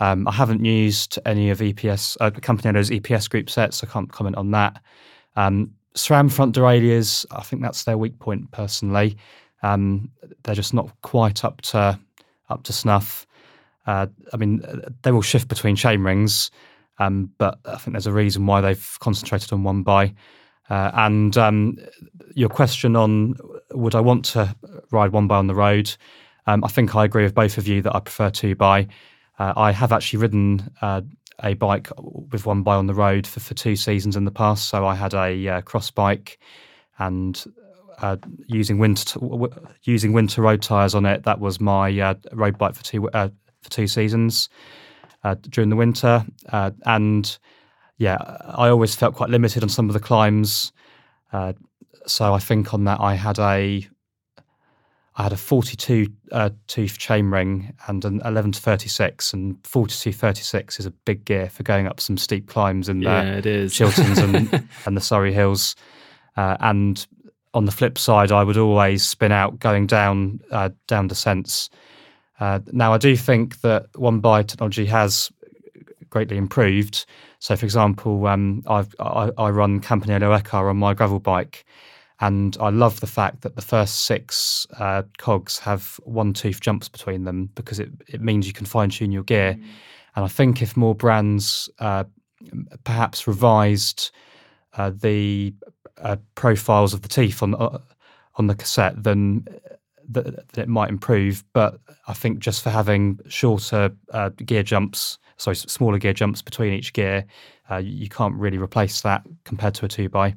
Um, 0.00 0.26
I 0.26 0.32
haven't 0.32 0.64
used 0.64 1.18
any 1.26 1.50
of 1.50 1.58
EPS, 1.58 2.16
uh, 2.20 2.30
Campagnolo's 2.30 2.90
EPS 2.90 3.28
group 3.28 3.50
sets. 3.50 3.84
I 3.84 3.86
can't 3.86 4.10
comment 4.10 4.36
on 4.36 4.50
that. 4.52 4.80
Um, 5.36 5.72
SRAM 5.94 6.32
front 6.32 6.54
derailleurs, 6.54 7.26
I 7.30 7.42
think 7.42 7.62
that's 7.62 7.84
their 7.84 7.98
weak 7.98 8.18
point 8.18 8.50
personally. 8.50 9.16
Um, 9.62 10.10
they're 10.42 10.54
just 10.54 10.74
not 10.74 10.90
quite 11.02 11.44
up 11.44 11.60
to 11.62 11.98
up 12.52 12.62
to 12.64 12.72
snuff. 12.72 13.26
Uh, 13.86 14.06
I 14.32 14.36
mean, 14.36 14.62
they 15.02 15.10
will 15.10 15.22
shift 15.22 15.48
between 15.48 15.76
chain 15.76 16.02
rings, 16.02 16.50
um, 16.98 17.30
but 17.38 17.58
I 17.64 17.76
think 17.76 17.94
there's 17.94 18.06
a 18.06 18.12
reason 18.12 18.46
why 18.46 18.60
they've 18.60 18.96
concentrated 19.00 19.52
on 19.52 19.64
one 19.64 19.82
by. 19.82 20.14
Uh, 20.70 20.90
and 20.94 21.36
um, 21.36 21.76
your 22.34 22.48
question 22.48 22.96
on 22.96 23.34
would 23.72 23.94
I 23.94 24.00
want 24.00 24.24
to 24.26 24.54
ride 24.90 25.12
one 25.12 25.26
by 25.26 25.36
on 25.36 25.46
the 25.46 25.54
road? 25.54 25.94
Um, 26.46 26.64
I 26.64 26.68
think 26.68 26.94
I 26.94 27.04
agree 27.04 27.24
with 27.24 27.34
both 27.34 27.58
of 27.58 27.66
you 27.66 27.82
that 27.82 27.94
I 27.94 28.00
prefer 28.00 28.30
two 28.30 28.54
by. 28.54 28.88
Uh, 29.38 29.52
I 29.56 29.72
have 29.72 29.92
actually 29.92 30.20
ridden 30.20 30.70
uh, 30.80 31.02
a 31.42 31.54
bike 31.54 31.88
with 31.98 32.46
one 32.46 32.62
by 32.62 32.76
on 32.76 32.86
the 32.86 32.94
road 32.94 33.26
for, 33.26 33.40
for 33.40 33.54
two 33.54 33.76
seasons 33.76 34.16
in 34.16 34.24
the 34.24 34.30
past. 34.30 34.68
So 34.68 34.86
I 34.86 34.94
had 34.94 35.14
a 35.14 35.48
uh, 35.48 35.60
cross 35.62 35.90
bike 35.90 36.38
and 36.98 37.42
uh, 37.98 38.16
using 38.46 38.78
winter 38.78 39.20
using 39.82 40.12
winter 40.12 40.42
road 40.42 40.62
tires 40.62 40.94
on 40.94 41.06
it. 41.06 41.24
That 41.24 41.40
was 41.40 41.60
my 41.60 41.98
uh, 41.98 42.14
road 42.32 42.58
bike 42.58 42.74
for 42.74 42.84
two 42.84 43.10
uh, 43.10 43.28
for 43.62 43.70
two 43.70 43.86
seasons 43.86 44.48
uh, 45.24 45.36
during 45.50 45.70
the 45.70 45.76
winter. 45.76 46.24
Uh, 46.50 46.70
and 46.84 47.38
yeah, 47.98 48.16
I 48.46 48.68
always 48.68 48.94
felt 48.94 49.14
quite 49.14 49.30
limited 49.30 49.62
on 49.62 49.68
some 49.68 49.88
of 49.88 49.92
the 49.92 50.00
climbs. 50.00 50.72
Uh, 51.32 51.52
so 52.06 52.34
I 52.34 52.38
think 52.38 52.74
on 52.74 52.84
that 52.84 53.00
I 53.00 53.14
had 53.14 53.38
a 53.38 53.86
I 55.14 55.24
had 55.24 55.32
a 55.32 55.36
42 55.36 56.06
uh, 56.32 56.50
tooth 56.68 56.96
chain 56.96 57.30
ring 57.30 57.74
and 57.86 58.02
an 58.04 58.22
11 58.24 58.52
to 58.52 58.60
36, 58.60 59.34
and 59.34 59.58
42 59.64 60.12
36 60.12 60.80
is 60.80 60.86
a 60.86 60.90
big 60.90 61.24
gear 61.26 61.50
for 61.50 61.62
going 61.62 61.86
up 61.86 62.00
some 62.00 62.16
steep 62.16 62.48
climbs 62.48 62.88
in 62.88 63.02
Yeah, 63.02 63.24
the 63.24 63.38
it 63.38 63.46
is. 63.46 63.74
Chilterns 63.74 64.18
and, 64.18 64.66
and 64.86 64.96
the 64.96 65.02
Surrey 65.02 65.32
Hills. 65.32 65.76
Uh, 66.36 66.56
and 66.60 67.06
on 67.54 67.64
the 67.64 67.72
flip 67.72 67.98
side, 67.98 68.32
I 68.32 68.44
would 68.44 68.56
always 68.56 69.02
spin 69.02 69.32
out 69.32 69.58
going 69.58 69.86
down 69.86 70.40
uh, 70.50 70.70
down 70.86 71.08
descents. 71.08 71.70
Uh, 72.40 72.60
now, 72.72 72.92
I 72.92 72.98
do 72.98 73.16
think 73.16 73.60
that 73.60 73.86
one 73.94 74.20
by 74.20 74.42
technology 74.42 74.86
has 74.86 75.30
greatly 76.10 76.36
improved. 76.36 77.06
So, 77.38 77.56
for 77.56 77.64
example, 77.64 78.26
um, 78.26 78.62
I've, 78.66 78.94
I, 78.98 79.30
I 79.38 79.50
run 79.50 79.80
Campagnolo 79.80 80.40
Ekar 80.40 80.68
on 80.68 80.76
my 80.76 80.94
gravel 80.94 81.18
bike, 81.18 81.64
and 82.20 82.56
I 82.60 82.70
love 82.70 83.00
the 83.00 83.06
fact 83.06 83.42
that 83.42 83.56
the 83.56 83.62
first 83.62 84.04
six 84.04 84.66
uh, 84.78 85.02
cogs 85.18 85.58
have 85.58 85.98
one 86.04 86.32
tooth 86.32 86.60
jumps 86.60 86.88
between 86.88 87.24
them 87.24 87.50
because 87.54 87.80
it, 87.80 87.90
it 88.08 88.20
means 88.20 88.46
you 88.46 88.52
can 88.52 88.66
fine 88.66 88.90
tune 88.90 89.12
your 89.12 89.24
gear. 89.24 89.58
And 90.14 90.24
I 90.24 90.28
think 90.28 90.62
if 90.62 90.76
more 90.76 90.94
brands 90.94 91.68
uh, 91.78 92.04
perhaps 92.84 93.26
revised 93.26 94.10
uh, 94.74 94.90
the 94.90 95.54
uh, 96.02 96.16
profiles 96.34 96.94
of 96.94 97.02
the 97.02 97.08
teeth 97.08 97.42
on 97.42 97.54
uh, 97.54 97.78
on 98.36 98.46
the 98.46 98.54
cassette, 98.54 99.02
then 99.02 99.46
th- 100.12 100.26
th- 100.26 100.38
it 100.56 100.68
might 100.68 100.90
improve. 100.90 101.44
But 101.52 101.80
I 102.08 102.14
think 102.14 102.38
just 102.38 102.62
for 102.62 102.70
having 102.70 103.18
shorter 103.28 103.90
uh, 104.12 104.30
gear 104.30 104.62
jumps, 104.62 105.18
sorry, 105.36 105.56
smaller 105.56 105.98
gear 105.98 106.12
jumps 106.12 106.42
between 106.42 106.72
each 106.72 106.92
gear, 106.92 107.24
uh, 107.70 107.76
you 107.76 107.92
you 107.92 108.08
can't 108.08 108.34
really 108.34 108.58
replace 108.58 109.00
that 109.02 109.22
compared 109.44 109.74
to 109.74 109.84
a 109.86 109.88
two 109.88 110.08
by. 110.08 110.34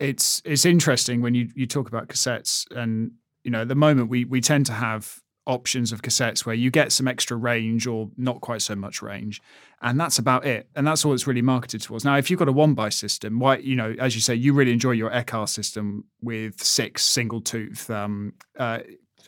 it's 0.00 0.42
it's 0.44 0.64
interesting 0.64 1.22
when 1.22 1.34
you 1.34 1.48
you 1.54 1.66
talk 1.66 1.88
about 1.88 2.08
cassettes 2.08 2.66
and 2.76 3.12
you 3.44 3.50
know 3.50 3.62
at 3.62 3.68
the 3.68 3.74
moment 3.74 4.10
we 4.10 4.24
we 4.24 4.40
tend 4.40 4.66
to 4.66 4.72
have 4.72 5.20
options 5.46 5.92
of 5.92 6.00
cassettes 6.02 6.46
where 6.46 6.54
you 6.54 6.70
get 6.70 6.90
some 6.90 7.06
extra 7.06 7.36
range 7.36 7.86
or 7.86 8.08
not 8.16 8.40
quite 8.40 8.62
so 8.62 8.74
much 8.74 9.02
range 9.02 9.42
and 9.82 10.00
that's 10.00 10.18
about 10.18 10.46
it 10.46 10.68
and 10.74 10.86
that's 10.86 11.04
all 11.04 11.12
it's 11.12 11.26
really 11.26 11.42
marketed 11.42 11.82
towards 11.82 12.02
now 12.04 12.16
if 12.16 12.30
you've 12.30 12.38
got 12.38 12.48
a 12.48 12.52
one 12.52 12.72
by 12.72 12.88
system 12.88 13.38
why 13.38 13.56
you 13.58 13.76
know 13.76 13.94
as 13.98 14.14
you 14.14 14.20
say 14.22 14.34
you 14.34 14.54
really 14.54 14.72
enjoy 14.72 14.90
your 14.92 15.10
Ekar 15.10 15.46
system 15.46 16.04
with 16.22 16.62
six 16.62 17.04
single 17.04 17.42
tooth 17.42 17.90
um 17.90 18.32
uh 18.58 18.78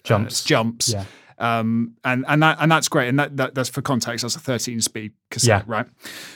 Jumps. 0.04 0.44
uh, 0.44 0.48
jumps 0.48 0.88
Yeah. 0.94 1.04
um 1.38 1.94
and 2.02 2.24
and 2.28 2.42
that 2.42 2.56
and 2.60 2.72
that's 2.72 2.88
great 2.88 3.08
and 3.08 3.18
that, 3.18 3.36
that 3.36 3.54
that's 3.54 3.68
for 3.68 3.82
context 3.82 4.22
that's 4.22 4.36
a 4.36 4.40
13 4.40 4.80
speed 4.80 5.12
cassette 5.30 5.64
Yeah. 5.66 5.74
right 5.74 5.86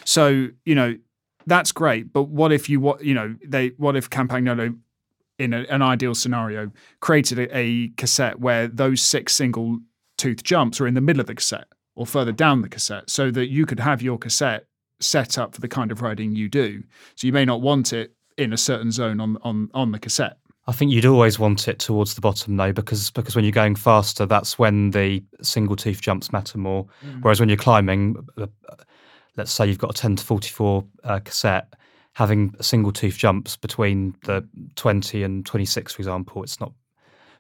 so 0.04 0.48
you 0.66 0.74
know 0.74 0.96
that's 1.46 1.72
great 1.72 2.12
but 2.12 2.24
what 2.24 2.52
if 2.52 2.68
you 2.68 2.80
what 2.80 3.02
you 3.02 3.14
know 3.14 3.34
they 3.46 3.68
what 3.78 3.96
if 3.96 4.10
campagnolo 4.10 4.76
in 5.40 5.54
a, 5.54 5.60
an 5.70 5.82
ideal 5.82 6.14
scenario 6.14 6.70
created 7.00 7.38
a, 7.38 7.56
a 7.56 7.88
cassette 7.96 8.38
where 8.38 8.68
those 8.68 9.00
six 9.00 9.34
single 9.34 9.78
tooth 10.18 10.42
jumps 10.44 10.80
are 10.80 10.86
in 10.86 10.94
the 10.94 11.00
middle 11.00 11.20
of 11.20 11.26
the 11.26 11.34
cassette 11.34 11.68
or 11.96 12.06
further 12.06 12.30
down 12.30 12.60
the 12.60 12.68
cassette 12.68 13.08
so 13.08 13.30
that 13.30 13.48
you 13.48 13.64
could 13.64 13.80
have 13.80 14.02
your 14.02 14.18
cassette 14.18 14.66
set 15.00 15.38
up 15.38 15.54
for 15.54 15.62
the 15.62 15.68
kind 15.68 15.90
of 15.90 16.02
riding 16.02 16.36
you 16.36 16.48
do. 16.48 16.82
So 17.14 17.26
you 17.26 17.32
may 17.32 17.46
not 17.46 17.62
want 17.62 17.94
it 17.94 18.14
in 18.36 18.52
a 18.52 18.56
certain 18.56 18.92
zone 18.92 19.20
on 19.20 19.38
on 19.42 19.70
on 19.74 19.92
the 19.92 19.98
cassette. 19.98 20.36
I 20.66 20.72
think 20.72 20.92
you'd 20.92 21.06
always 21.06 21.38
want 21.38 21.68
it 21.68 21.78
towards 21.78 22.14
the 22.14 22.20
bottom 22.20 22.56
though, 22.56 22.72
because 22.72 23.10
because 23.10 23.34
when 23.34 23.44
you're 23.44 23.52
going 23.52 23.76
faster, 23.76 24.26
that's 24.26 24.58
when 24.58 24.90
the 24.90 25.24
single 25.42 25.74
tooth 25.74 26.02
jumps 26.02 26.32
matter 26.32 26.58
more. 26.58 26.86
Whereas 27.22 27.40
when 27.40 27.48
you're 27.48 27.58
climbing, 27.58 28.16
uh, 28.36 28.46
let's 29.36 29.52
say 29.52 29.66
you've 29.66 29.78
got 29.78 29.90
a 29.90 30.00
10 30.00 30.16
to 30.16 30.24
44 30.24 30.84
uh, 31.04 31.18
cassette, 31.20 31.74
having 32.20 32.54
single 32.60 32.92
tooth 32.92 33.16
jumps 33.16 33.56
between 33.56 34.14
the 34.26 34.46
20 34.76 35.22
and 35.22 35.46
26, 35.46 35.94
for 35.94 36.02
example, 36.02 36.42
it's 36.42 36.60
not. 36.60 36.70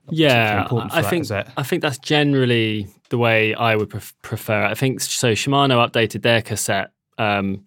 not 0.06 0.14
Yeah, 0.14 0.62
important 0.62 0.90
for 0.92 0.98
I 0.98 1.02
that, 1.02 1.10
think? 1.10 1.30
I 1.58 1.62
think 1.62 1.82
that's 1.82 1.98
generally 1.98 2.86
the 3.10 3.18
way 3.18 3.54
I 3.54 3.76
would 3.76 3.90
pref- 3.90 4.14
prefer. 4.22 4.64
I 4.64 4.72
think 4.72 5.02
so. 5.02 5.32
Shimano 5.32 5.86
updated 5.86 6.22
their 6.22 6.40
cassette 6.40 6.92
um, 7.18 7.62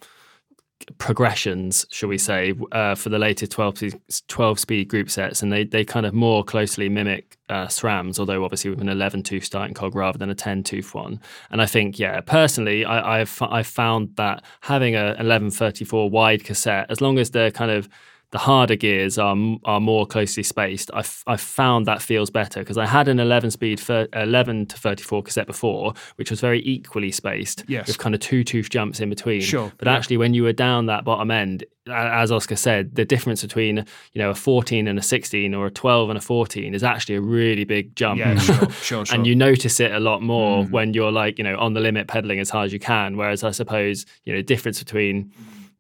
progressions, 0.98 1.86
shall 1.92 2.10
we 2.10 2.18
say, 2.18 2.54
uh, 2.72 2.96
for 2.96 3.10
the 3.10 3.20
later 3.20 3.48
12, 3.48 3.96
12 4.28 4.60
speed 4.60 4.88
group 4.88 5.10
sets, 5.10 5.42
and 5.42 5.52
they, 5.52 5.64
they 5.64 5.86
kind 5.86 6.06
of 6.06 6.14
more 6.14 6.44
closely 6.44 6.90
mimic 6.90 7.38
uh, 7.50 7.68
SRAMs, 7.68 8.20
although 8.20 8.44
obviously 8.44 8.70
with 8.70 8.82
an 8.82 8.90
11 8.90 9.24
tooth 9.24 9.44
starting 9.46 9.74
cog 9.74 9.96
rather 9.96 10.18
than 10.18 10.30
a 10.30 10.36
10 10.36 10.64
tooth 10.64 10.94
one. 10.94 11.20
And 11.52 11.62
I 11.62 11.66
think, 11.66 12.00
yeah, 12.00 12.20
personally, 12.22 12.86
I, 12.86 13.22
I've, 13.22 13.42
I've 13.42 13.68
found 13.68 14.16
that 14.16 14.44
having 14.62 14.96
a 14.96 15.08
1134 15.08 16.10
wide 16.10 16.44
cassette, 16.44 16.88
as 16.90 17.02
long 17.02 17.18
as 17.18 17.32
they're 17.32 17.52
kind 17.52 17.72
of 17.72 17.88
the 18.34 18.40
harder 18.40 18.76
gears 18.76 19.20
are 19.20 19.38
are 19.64 19.80
more 19.80 20.08
closely 20.08 20.42
spaced. 20.42 20.90
I've, 20.92 21.24
I've 21.28 21.40
found 21.40 21.86
that 21.86 22.02
feels 22.02 22.32
better 22.32 22.62
because 22.62 22.80
I 22.80 22.88
had 22.88 23.08
an 23.08 23.20
11 23.20 23.52
speed 23.52 23.80
11 23.88 24.66
to 24.66 24.78
34 24.78 25.22
cassette 25.22 25.46
before, 25.46 25.94
which 26.16 26.32
was 26.32 26.42
very 26.42 26.60
equally 26.66 27.12
spaced 27.12 27.64
yes. 27.68 27.86
with 27.86 28.00
kind 28.00 28.16
of 28.16 28.22
two 28.22 28.44
tooth 28.44 28.72
jumps 28.72 29.00
in 29.00 29.10
between. 29.10 29.42
Sure. 29.42 29.72
But 29.78 29.88
yeah. 29.88 29.94
actually, 29.94 30.18
when 30.18 30.34
you 30.34 30.42
were 30.42 30.52
down 30.52 30.88
that 30.88 31.06
bottom 31.06 31.30
end, 31.30 31.64
as 31.88 32.32
Oscar 32.32 32.56
said, 32.56 32.96
the 32.96 33.06
difference 33.06 33.44
between 33.44 33.86
you 34.14 34.20
know 34.20 34.32
a 34.32 34.36
14 34.36 34.88
and 34.88 34.98
a 34.98 35.04
16 35.04 35.54
or 35.54 35.68
a 35.68 35.72
12 35.72 36.10
and 36.10 36.18
a 36.18 36.22
14 36.22 36.74
is 36.74 36.84
actually 36.84 37.14
a 37.14 37.22
really 37.22 37.66
big 37.66 37.96
jump. 37.96 38.18
Yeah, 38.18 38.40
sure, 38.40 38.56
sure, 38.72 38.72
sure. 39.06 39.16
and 39.16 39.28
you 39.28 39.36
notice 39.36 39.80
it 39.80 39.92
a 39.92 40.00
lot 40.00 40.24
more 40.24 40.64
mm. 40.64 40.72
when 40.72 40.96
you're 40.96 41.12
like 41.12 41.38
you 41.38 41.44
know 41.44 41.56
on 41.60 41.76
the 41.76 41.82
limit 41.82 42.08
pedaling 42.08 42.40
as 42.40 42.50
hard 42.50 42.66
as 42.66 42.74
you 42.74 42.80
can. 42.80 43.16
Whereas 43.16 43.44
I 43.44 43.52
suppose 43.52 44.08
you 44.24 44.34
know 44.34 44.40
the 44.40 44.44
difference 44.44 44.80
between 44.80 45.32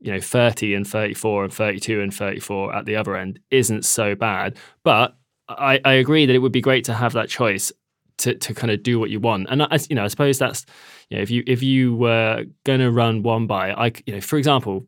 you 0.03 0.11
know 0.11 0.19
30 0.19 0.75
and 0.75 0.87
34 0.87 1.45
and 1.45 1.53
32 1.53 2.01
and 2.01 2.13
34 2.13 2.75
at 2.75 2.85
the 2.85 2.95
other 2.95 3.15
end 3.15 3.39
isn't 3.49 3.85
so 3.85 4.15
bad 4.15 4.57
but 4.83 5.15
I, 5.49 5.79
I 5.83 5.93
agree 5.93 6.25
that 6.25 6.35
it 6.35 6.39
would 6.39 6.51
be 6.51 6.61
great 6.61 6.85
to 6.85 6.93
have 6.93 7.13
that 7.13 7.29
choice 7.29 7.71
to, 8.17 8.35
to 8.35 8.53
kind 8.53 8.71
of 8.71 8.83
do 8.83 8.99
what 8.99 9.09
you 9.09 9.19
want 9.19 9.47
and 9.49 9.63
I, 9.63 9.79
you 9.89 9.95
know 9.95 10.03
I 10.03 10.07
suppose 10.07 10.37
that's 10.37 10.65
you 11.09 11.17
know 11.17 11.23
if 11.23 11.31
you 11.31 11.43
if 11.47 11.63
you 11.63 11.95
were 11.95 12.45
going 12.63 12.79
to 12.79 12.91
run 12.91 13.23
one 13.23 13.47
by 13.47 13.71
I 13.71 13.91
you 14.05 14.13
know 14.13 14.21
for 14.21 14.37
example 14.37 14.85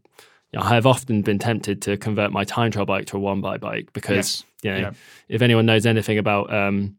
you 0.51 0.59
know, 0.59 0.65
I 0.65 0.75
have 0.75 0.85
often 0.85 1.21
been 1.21 1.39
tempted 1.39 1.81
to 1.83 1.97
convert 1.97 2.31
my 2.31 2.43
time 2.43 2.71
trial 2.71 2.85
bike 2.85 3.07
to 3.07 3.17
a 3.17 3.19
one 3.19 3.41
by 3.41 3.57
bike 3.57 3.91
because 3.93 4.15
yes. 4.15 4.43
you 4.63 4.71
know 4.71 4.77
yeah. 4.77 4.91
if 5.29 5.41
anyone 5.41 5.65
knows 5.65 5.85
anything 5.85 6.17
about 6.17 6.53
um, 6.53 6.97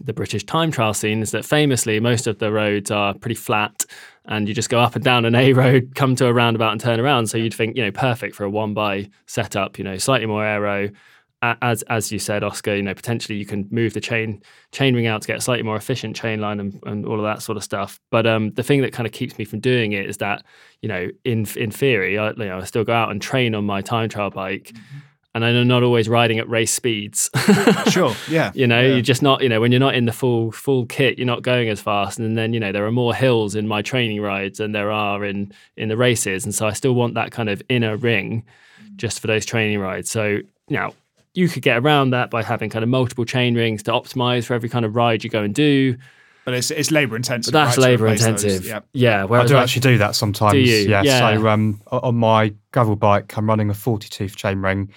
the 0.00 0.12
British 0.12 0.44
time 0.44 0.70
trial 0.70 0.94
scene 0.94 1.22
is 1.22 1.30
that 1.30 1.44
famously 1.44 2.00
most 2.00 2.26
of 2.26 2.38
the 2.38 2.52
roads 2.52 2.90
are 2.90 3.14
pretty 3.14 3.34
flat 3.34 3.84
and 4.28 4.48
you 4.48 4.54
just 4.54 4.70
go 4.70 4.80
up 4.80 4.94
and 4.94 5.04
down 5.04 5.24
an 5.24 5.34
A 5.34 5.52
road, 5.52 5.92
come 5.94 6.16
to 6.16 6.26
a 6.26 6.32
roundabout 6.32 6.72
and 6.72 6.80
turn 6.80 7.00
around. 7.00 7.28
So 7.28 7.38
you'd 7.38 7.54
think, 7.54 7.76
you 7.76 7.84
know, 7.84 7.92
perfect 7.92 8.34
for 8.34 8.44
a 8.44 8.50
one 8.50 8.74
by 8.74 9.08
setup, 9.26 9.78
you 9.78 9.84
know, 9.84 9.98
slightly 9.98 10.26
more 10.26 10.44
aero. 10.44 10.90
As 11.42 11.82
as 11.82 12.10
you 12.10 12.18
said, 12.18 12.42
Oscar, 12.42 12.74
you 12.74 12.82
know, 12.82 12.94
potentially 12.94 13.38
you 13.38 13.44
can 13.44 13.68
move 13.70 13.92
the 13.92 14.00
chain 14.00 14.42
chain 14.72 14.94
ring 14.94 15.06
out 15.06 15.22
to 15.22 15.28
get 15.28 15.36
a 15.36 15.40
slightly 15.40 15.62
more 15.62 15.76
efficient 15.76 16.16
chain 16.16 16.40
line 16.40 16.58
and, 16.58 16.80
and 16.86 17.06
all 17.06 17.18
of 17.18 17.24
that 17.24 17.42
sort 17.42 17.56
of 17.56 17.62
stuff. 17.62 18.00
But 18.10 18.26
um, 18.26 18.52
the 18.52 18.62
thing 18.62 18.80
that 18.80 18.92
kind 18.92 19.06
of 19.06 19.12
keeps 19.12 19.38
me 19.38 19.44
from 19.44 19.60
doing 19.60 19.92
it 19.92 20.06
is 20.06 20.16
that, 20.16 20.44
you 20.80 20.88
know, 20.88 21.08
in 21.24 21.46
in 21.56 21.70
theory, 21.70 22.18
I, 22.18 22.30
you 22.30 22.36
know, 22.36 22.58
I 22.58 22.64
still 22.64 22.84
go 22.84 22.94
out 22.94 23.10
and 23.10 23.20
train 23.20 23.54
on 23.54 23.64
my 23.64 23.80
time 23.80 24.08
trial 24.08 24.30
bike. 24.30 24.72
Mm-hmm 24.74 24.98
and 25.36 25.44
I'm 25.44 25.68
not 25.68 25.82
always 25.82 26.08
riding 26.08 26.38
at 26.38 26.48
race 26.48 26.72
speeds. 26.72 27.28
sure, 27.90 28.14
yeah. 28.26 28.52
You 28.54 28.66
know, 28.66 28.80
yeah. 28.80 28.94
you're 28.94 29.02
just 29.02 29.20
not, 29.20 29.42
you 29.42 29.50
know, 29.50 29.60
when 29.60 29.70
you're 29.70 29.78
not 29.78 29.94
in 29.94 30.06
the 30.06 30.12
full 30.12 30.50
full 30.50 30.86
kit, 30.86 31.18
you're 31.18 31.26
not 31.26 31.42
going 31.42 31.68
as 31.68 31.78
fast. 31.78 32.18
And 32.18 32.38
then, 32.38 32.54
you 32.54 32.60
know, 32.60 32.72
there 32.72 32.86
are 32.86 32.92
more 32.92 33.14
hills 33.14 33.54
in 33.54 33.68
my 33.68 33.82
training 33.82 34.22
rides 34.22 34.58
than 34.58 34.72
there 34.72 34.90
are 34.90 35.24
in 35.24 35.52
in 35.76 35.90
the 35.90 35.96
races. 35.96 36.44
And 36.44 36.54
so 36.54 36.66
I 36.66 36.72
still 36.72 36.94
want 36.94 37.14
that 37.14 37.32
kind 37.32 37.50
of 37.50 37.62
inner 37.68 37.96
ring 37.96 38.44
just 38.96 39.20
for 39.20 39.26
those 39.26 39.44
training 39.44 39.78
rides. 39.78 40.10
So 40.10 40.38
now 40.70 40.94
you 41.34 41.50
could 41.50 41.62
get 41.62 41.76
around 41.76 42.10
that 42.10 42.30
by 42.30 42.42
having 42.42 42.70
kind 42.70 42.82
of 42.82 42.88
multiple 42.88 43.26
chain 43.26 43.54
rings 43.54 43.82
to 43.82 43.90
optimize 43.90 44.46
for 44.46 44.54
every 44.54 44.70
kind 44.70 44.86
of 44.86 44.96
ride 44.96 45.22
you 45.22 45.28
go 45.28 45.42
and 45.42 45.54
do. 45.54 45.98
But 46.46 46.54
it's, 46.54 46.70
it's 46.70 46.90
labour 46.90 47.16
intensive. 47.16 47.52
But 47.52 47.64
that's 47.64 47.76
right, 47.76 47.90
labour 47.90 48.06
intensive. 48.06 48.64
Yeah. 48.64 48.80
yeah 48.94 49.26
I 49.28 49.46
do 49.46 49.56
actually 49.56 49.80
do 49.80 49.98
that 49.98 50.14
sometimes. 50.14 50.52
Do 50.52 50.60
you? 50.60 50.88
Yeah. 50.88 51.02
yeah. 51.02 51.18
So 51.18 51.48
um, 51.48 51.82
on 51.88 52.14
my 52.14 52.54
gravel 52.72 52.96
bike, 52.96 53.36
I'm 53.36 53.46
running 53.46 53.68
a 53.68 53.74
40 53.74 54.08
tooth 54.08 54.36
chain 54.36 54.60
ring 54.62 54.90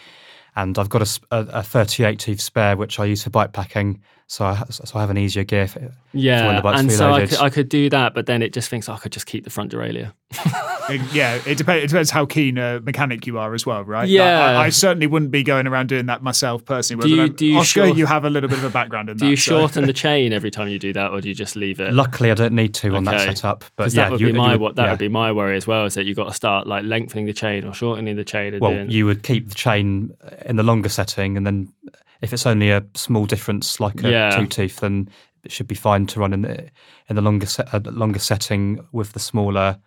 and 0.61 0.77
I've 0.77 0.89
got 0.89 1.01
a, 1.01 1.19
a, 1.31 1.59
a 1.59 1.63
38 1.63 2.19
tooth 2.19 2.41
spare 2.41 2.75
which 2.75 2.99
I 2.99 3.05
use 3.05 3.23
for 3.23 3.29
bike 3.29 3.53
packing. 3.53 4.01
So 4.31 4.45
I, 4.45 4.63
so 4.69 4.83
I 4.93 5.01
have 5.01 5.09
an 5.09 5.17
easier 5.17 5.43
gear 5.43 5.67
for, 5.67 5.91
yeah, 6.13 6.41
for 6.41 6.45
when 6.45 6.61
the 6.61 6.79
and 6.79 6.91
so 6.91 7.11
I 7.11 7.25
could, 7.25 7.39
I 7.39 7.49
could 7.49 7.67
do 7.67 7.89
that, 7.89 8.13
but 8.13 8.27
then 8.27 8.43
it 8.43 8.53
just 8.53 8.69
thinks 8.69 8.87
oh, 8.87 8.93
I 8.93 8.97
could 8.97 9.11
just 9.11 9.25
keep 9.25 9.43
the 9.43 9.49
front 9.49 9.71
derailleur. 9.71 10.13
yeah, 11.11 11.41
it 11.47 11.57
depends. 11.57 11.85
It 11.85 11.87
depends 11.87 12.11
how 12.11 12.27
keen 12.27 12.59
a 12.59 12.79
mechanic 12.79 13.25
you 13.25 13.39
are 13.39 13.55
as 13.55 13.65
well, 13.65 13.83
right? 13.83 14.07
Yeah, 14.07 14.51
I, 14.51 14.65
I 14.65 14.69
certainly 14.69 15.07
wouldn't 15.07 15.31
be 15.31 15.41
going 15.41 15.65
around 15.65 15.89
doing 15.89 16.05
that 16.05 16.21
myself 16.21 16.63
personally. 16.63 17.09
Do 17.09 17.15
you, 17.15 17.29
do 17.29 17.43
you 17.43 17.57
Oscar, 17.57 17.87
short- 17.87 17.97
you 17.97 18.05
have 18.05 18.23
a 18.23 18.29
little 18.29 18.47
bit 18.47 18.59
of 18.59 18.65
a 18.65 18.69
background 18.69 19.09
in 19.09 19.17
do 19.17 19.21
that. 19.21 19.25
Do 19.25 19.29
you 19.31 19.35
so. 19.35 19.61
shorten 19.61 19.87
the 19.87 19.93
chain 20.05 20.31
every 20.31 20.51
time 20.51 20.67
you 20.67 20.77
do 20.77 20.93
that, 20.93 21.09
or 21.09 21.21
do 21.21 21.27
you 21.27 21.33
just 21.33 21.55
leave 21.55 21.79
it? 21.79 21.91
Luckily, 21.91 22.29
I 22.29 22.35
don't 22.35 22.53
need 22.53 22.75
to 22.75 22.95
on 22.95 23.05
that 23.05 23.21
setup. 23.21 23.65
But 23.77 23.91
yeah, 23.91 24.03
that 24.03 24.11
would 24.11 24.21
you, 24.21 24.27
be 24.27 24.33
my 24.33 24.53
you 24.53 24.59
what 24.59 24.75
that 24.75 24.83
yeah. 24.83 24.89
would 24.91 24.99
be 24.99 25.09
my 25.09 25.31
worry 25.31 25.57
as 25.57 25.65
well 25.65 25.85
is 25.85 25.95
that 25.95 26.05
you've 26.05 26.17
got 26.17 26.27
to 26.27 26.35
start 26.35 26.67
like 26.67 26.83
lengthening 26.83 27.25
the 27.25 27.33
chain 27.33 27.65
or 27.65 27.73
shortening 27.73 28.15
the 28.15 28.23
chain. 28.23 28.59
Well, 28.59 28.73
doing, 28.73 28.91
you 28.91 29.07
would 29.07 29.23
keep 29.23 29.49
the 29.49 29.55
chain 29.55 30.15
in 30.45 30.55
the 30.55 30.63
longer 30.63 30.89
setting, 30.89 31.35
and 31.35 31.47
then 31.47 31.73
if 32.21 32.33
it's 32.33 32.45
only 32.45 32.71
a 32.71 32.83
small 32.95 33.25
difference, 33.25 33.79
like 33.79 34.03
a 34.03 34.09
Yeah. 34.09 34.29
two 34.31 34.45
tooth, 34.47 34.77
then 34.81 35.09
it 35.43 35.51
should 35.51 35.67
be 35.67 35.75
fine 35.75 36.05
to 36.07 36.19
run 36.19 36.33
in 36.33 36.41
the 36.41 36.69
in 37.09 37.15
the 37.15 37.21
longer 37.21 37.45
set, 37.45 37.73
uh, 37.73 37.79
longer 37.85 38.19
setting 38.19 38.79
with 38.91 39.13
the 39.13 39.19
smaller 39.19 39.79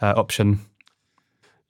uh, 0.00 0.14
option. 0.16 0.60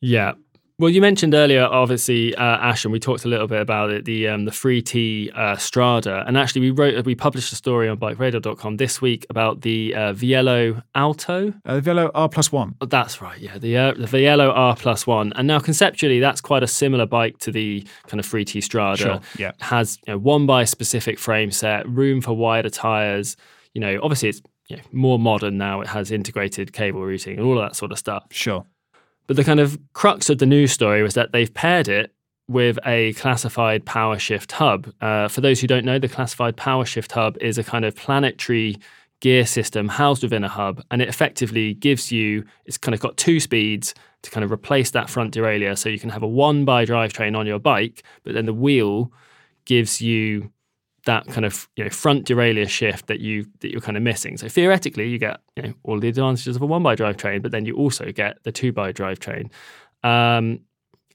Yeah. 0.00 0.34
Well, 0.78 0.90
you 0.90 1.00
mentioned 1.00 1.32
earlier, 1.32 1.64
obviously, 1.64 2.34
uh, 2.34 2.42
Ash, 2.42 2.84
and 2.84 2.92
we 2.92 3.00
talked 3.00 3.24
a 3.24 3.28
little 3.28 3.46
bit 3.46 3.62
about 3.62 3.90
it, 3.90 4.04
the 4.04 4.28
um, 4.28 4.44
the 4.44 4.50
3T 4.50 5.34
uh, 5.34 5.56
Strada, 5.56 6.22
and 6.26 6.36
actually, 6.36 6.60
we 6.60 6.70
wrote 6.70 7.02
we 7.06 7.14
published 7.14 7.50
a 7.50 7.56
story 7.56 7.88
on 7.88 7.96
BikeRadar.com 7.96 8.76
this 8.76 9.00
week 9.00 9.24
about 9.30 9.62
the 9.62 9.94
uh, 9.94 10.12
Vielo 10.12 10.82
Alto. 10.94 11.54
Uh, 11.64 11.80
the 11.80 11.80
Vielo 11.80 12.10
R 12.14 12.28
plus 12.28 12.52
one. 12.52 12.74
Oh, 12.82 12.86
that's 12.86 13.22
right, 13.22 13.40
yeah, 13.40 13.56
the 13.56 13.74
uh, 13.74 13.94
the 13.94 14.04
Vielo 14.04 14.52
R 14.54 14.76
plus 14.76 15.06
one, 15.06 15.32
and 15.36 15.48
now 15.48 15.60
conceptually, 15.60 16.20
that's 16.20 16.42
quite 16.42 16.62
a 16.62 16.66
similar 16.66 17.06
bike 17.06 17.38
to 17.38 17.50
the 17.50 17.86
kind 18.08 18.20
of 18.20 18.26
3T 18.26 18.62
Strada. 18.62 18.98
Sure, 18.98 19.20
yeah. 19.38 19.52
has 19.60 19.98
you 20.06 20.12
know, 20.12 20.18
one 20.18 20.44
by 20.44 20.64
specific 20.64 21.18
frame 21.18 21.50
set, 21.50 21.88
room 21.88 22.20
for 22.20 22.34
wider 22.34 22.68
tires. 22.68 23.38
You 23.72 23.80
know, 23.80 23.98
obviously, 24.02 24.28
it's 24.28 24.42
you 24.68 24.76
know, 24.76 24.82
more 24.92 25.18
modern 25.18 25.56
now. 25.56 25.80
It 25.80 25.86
has 25.86 26.10
integrated 26.10 26.74
cable 26.74 27.02
routing 27.02 27.38
and 27.38 27.46
all 27.46 27.58
of 27.58 27.66
that 27.66 27.76
sort 27.76 27.92
of 27.92 27.98
stuff. 27.98 28.26
Sure. 28.30 28.66
But 29.26 29.36
the 29.36 29.44
kind 29.44 29.60
of 29.60 29.78
crux 29.92 30.30
of 30.30 30.38
the 30.38 30.46
news 30.46 30.72
story 30.72 31.02
was 31.02 31.14
that 31.14 31.32
they've 31.32 31.52
paired 31.52 31.88
it 31.88 32.12
with 32.48 32.78
a 32.86 33.12
classified 33.14 33.84
Powershift 33.84 34.52
hub. 34.52 34.92
Uh, 35.00 35.28
for 35.28 35.40
those 35.40 35.60
who 35.60 35.66
don't 35.66 35.84
know, 35.84 35.98
the 35.98 36.08
classified 36.08 36.56
Powershift 36.56 37.12
hub 37.12 37.36
is 37.40 37.58
a 37.58 37.64
kind 37.64 37.84
of 37.84 37.96
planetary 37.96 38.76
gear 39.20 39.46
system 39.46 39.88
housed 39.88 40.22
within 40.22 40.44
a 40.44 40.48
hub, 40.48 40.82
and 40.90 41.02
it 41.02 41.08
effectively 41.08 41.74
gives 41.74 42.12
you, 42.12 42.44
it's 42.66 42.78
kind 42.78 42.94
of 42.94 43.00
got 43.00 43.16
two 43.16 43.40
speeds 43.40 43.94
to 44.22 44.30
kind 44.30 44.44
of 44.44 44.52
replace 44.52 44.90
that 44.90 45.10
front 45.10 45.34
derailleur. 45.34 45.76
So 45.76 45.88
you 45.88 45.98
can 45.98 46.10
have 46.10 46.22
a 46.22 46.28
one 46.28 46.64
by 46.64 46.84
drivetrain 46.84 47.36
on 47.36 47.46
your 47.46 47.58
bike, 47.58 48.04
but 48.22 48.34
then 48.34 48.46
the 48.46 48.54
wheel 48.54 49.10
gives 49.64 50.00
you 50.00 50.52
that 51.06 51.26
kind 51.26 51.44
of 51.44 51.68
you 51.76 51.84
know 51.84 51.90
front 51.90 52.26
derailleur 52.26 52.68
shift 52.68 53.06
that 53.06 53.20
you 53.20 53.46
that 53.60 53.72
you're 53.72 53.80
kind 53.80 53.96
of 53.96 54.02
missing. 54.02 54.36
So 54.36 54.48
theoretically, 54.48 55.08
you 55.08 55.18
get 55.18 55.40
you 55.56 55.62
know 55.62 55.74
all 55.82 55.98
the 55.98 56.08
advantages 56.08 56.54
of 56.56 56.62
a 56.62 56.66
one 56.66 56.82
by 56.82 56.94
drivetrain, 56.94 57.42
but 57.42 57.50
then 57.50 57.64
you 57.64 57.74
also 57.74 58.12
get 58.12 58.42
the 58.44 58.52
two 58.52 58.72
by 58.72 58.92
drivetrain. 58.92 59.50
Um, 60.04 60.60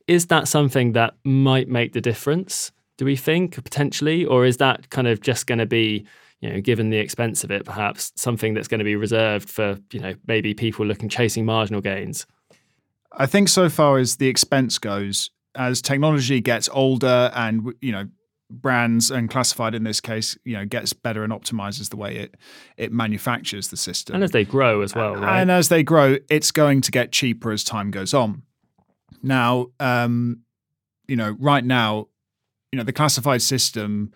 is 0.07 0.27
that 0.27 0.47
something 0.47 0.93
that 0.93 1.13
might 1.23 1.69
make 1.69 1.93
the 1.93 2.01
difference? 2.01 2.71
Do 2.97 3.05
we 3.05 3.15
think 3.15 3.63
potentially, 3.63 4.25
or 4.25 4.45
is 4.45 4.57
that 4.57 4.89
kind 4.89 5.07
of 5.07 5.21
just 5.21 5.47
going 5.47 5.59
to 5.59 5.65
be 5.65 6.05
you 6.41 6.49
know, 6.49 6.59
given 6.59 6.89
the 6.89 6.97
expense 6.97 7.43
of 7.43 7.51
it, 7.51 7.65
perhaps 7.65 8.11
something 8.15 8.55
that's 8.55 8.67
going 8.67 8.79
to 8.79 8.85
be 8.85 8.95
reserved 8.95 9.49
for 9.49 9.77
you 9.93 9.99
know 9.99 10.15
maybe 10.27 10.53
people 10.53 10.85
looking 10.85 11.07
chasing 11.07 11.45
marginal 11.45 11.81
gains? 11.81 12.25
I 13.11 13.25
think 13.25 13.49
so 13.49 13.69
far 13.69 13.99
as 13.99 14.17
the 14.17 14.27
expense 14.27 14.79
goes, 14.79 15.29
as 15.55 15.81
technology 15.81 16.41
gets 16.41 16.67
older 16.71 17.31
and 17.35 17.73
you 17.81 17.91
know 17.91 18.07
brands 18.51 19.11
and 19.11 19.29
classified 19.29 19.73
in 19.75 19.83
this 19.83 20.01
case, 20.01 20.37
you 20.43 20.53
know, 20.53 20.65
gets 20.65 20.93
better 20.93 21.23
and 21.23 21.31
optimizes 21.31 21.89
the 21.89 21.97
way 21.97 22.17
it 22.17 22.35
it 22.77 22.91
manufactures 22.91 23.69
the 23.69 23.77
system. 23.77 24.15
And 24.15 24.23
as 24.23 24.31
they 24.31 24.45
grow 24.45 24.81
as 24.81 24.93
well, 24.93 25.15
right? 25.15 25.41
And 25.41 25.49
as 25.51 25.69
they 25.69 25.83
grow, 25.83 26.17
it's 26.29 26.51
going 26.51 26.81
to 26.81 26.91
get 26.91 27.11
cheaper 27.11 27.51
as 27.51 27.63
time 27.63 27.91
goes 27.91 28.13
on. 28.13 28.43
Now, 29.23 29.67
um, 29.79 30.41
you 31.07 31.15
know, 31.15 31.35
right 31.39 31.63
now, 31.63 32.07
you 32.71 32.77
know, 32.77 32.83
the 32.83 32.93
classified 32.93 33.41
system, 33.41 34.13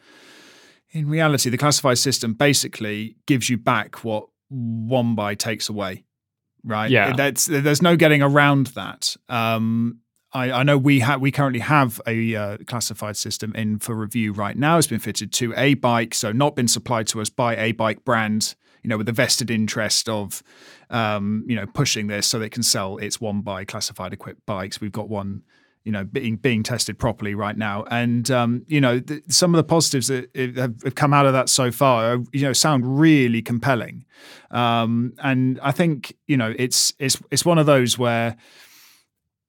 in 0.91 1.09
reality, 1.09 1.49
the 1.49 1.57
classified 1.57 1.97
system 1.97 2.33
basically 2.33 3.17
gives 3.25 3.49
you 3.49 3.57
back 3.57 4.03
what 4.03 4.27
one 4.49 5.15
by 5.15 5.35
takes 5.35 5.69
away. 5.69 6.05
Right. 6.63 6.89
Yeah. 6.89 7.13
That's 7.13 7.45
there's 7.45 7.81
no 7.81 7.95
getting 7.95 8.21
around 8.21 8.67
that. 8.67 9.15
Um, 9.29 9.99
I, 10.35 10.51
I 10.51 10.63
know 10.63 10.77
we 10.77 10.99
have 10.99 11.21
we 11.21 11.31
currently 11.31 11.61
have 11.61 12.01
a 12.05 12.35
uh, 12.35 12.57
classified 12.67 13.15
system 13.15 13.55
in 13.55 13.79
for 13.79 13.95
review 13.95 14.33
right 14.33 14.57
now. 14.57 14.77
It's 14.77 14.85
been 14.85 14.99
fitted 14.99 15.31
to 15.33 15.53
a 15.55 15.75
bike, 15.75 16.13
so 16.13 16.33
not 16.33 16.57
been 16.57 16.67
supplied 16.67 17.07
to 17.07 17.21
us 17.21 17.29
by 17.29 17.55
a 17.55 17.71
bike 17.71 18.03
brand. 18.03 18.55
You 18.83 18.89
know, 18.89 18.97
with 18.97 19.09
a 19.09 19.13
vested 19.13 19.49
interest 19.49 20.07
of, 20.07 20.43
um, 20.91 21.43
you 21.47 21.55
know, 21.55 21.65
pushing 21.65 22.05
this 22.05 22.27
so 22.27 22.37
they 22.37 22.49
can 22.49 22.61
sell 22.61 22.97
its 22.97 23.19
one 23.19 23.41
by 23.41 23.65
classified 23.65 24.13
equipped 24.13 24.45
bikes. 24.45 24.79
We've 24.79 24.91
got 24.91 25.09
one, 25.09 25.41
you 25.83 25.91
know, 25.91 26.03
being 26.03 26.35
being 26.35 26.61
tested 26.61 26.99
properly 26.99 27.33
right 27.33 27.57
now, 27.57 27.85
and 27.89 28.29
um, 28.29 28.63
you 28.67 28.81
know, 28.81 28.99
th- 28.99 29.23
some 29.29 29.55
of 29.55 29.57
the 29.57 29.63
positives 29.63 30.07
that 30.09 30.29
have, 30.57 30.95
come 30.95 31.13
out 31.13 31.25
of 31.25 31.33
that 31.33 31.49
so 31.49 31.71
far, 31.71 32.19
you 32.33 32.41
know, 32.41 32.53
sound 32.53 32.99
really 32.99 33.41
compelling. 33.41 34.05
Um, 34.51 35.13
and 35.23 35.59
I 35.63 35.71
think 35.71 36.15
you 36.27 36.35
know, 36.35 36.53
it's 36.59 36.93
it's 36.99 37.19
it's 37.31 37.45
one 37.45 37.57
of 37.57 37.65
those 37.65 37.97
where 37.97 38.35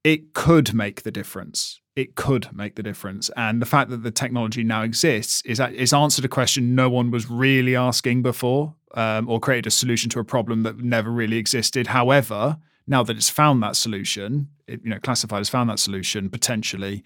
it 0.07 0.33
could 0.33 0.73
make 0.73 1.03
the 1.03 1.11
difference. 1.11 1.81
It 1.97 2.15
could 2.15 2.55
make 2.55 2.75
the 2.75 2.83
difference, 2.83 3.29
and 3.35 3.61
the 3.61 3.65
fact 3.65 3.89
that 3.89 4.03
the 4.03 4.11
technology 4.11 4.63
now 4.63 4.83
exists 4.83 5.41
is 5.41 5.59
is 5.59 5.91
answered 5.91 6.23
a 6.23 6.29
question 6.29 6.75
no 6.75 6.89
one 6.89 7.11
was 7.11 7.29
really 7.29 7.75
asking 7.75 8.21
before, 8.21 8.73
um, 8.93 9.27
or 9.27 9.41
created 9.41 9.67
a 9.67 9.71
solution 9.71 10.09
to 10.11 10.19
a 10.19 10.23
problem 10.23 10.63
that 10.63 10.77
never 10.77 11.11
really 11.11 11.37
existed. 11.37 11.87
However, 11.87 12.57
now 12.87 13.03
that 13.03 13.17
it's 13.17 13.29
found 13.29 13.61
that 13.63 13.75
solution, 13.75 14.47
it, 14.65 14.79
you 14.81 14.89
know, 14.89 14.99
classified 14.99 15.39
has 15.39 15.49
found 15.49 15.69
that 15.69 15.79
solution 15.79 16.29
potentially, 16.29 17.03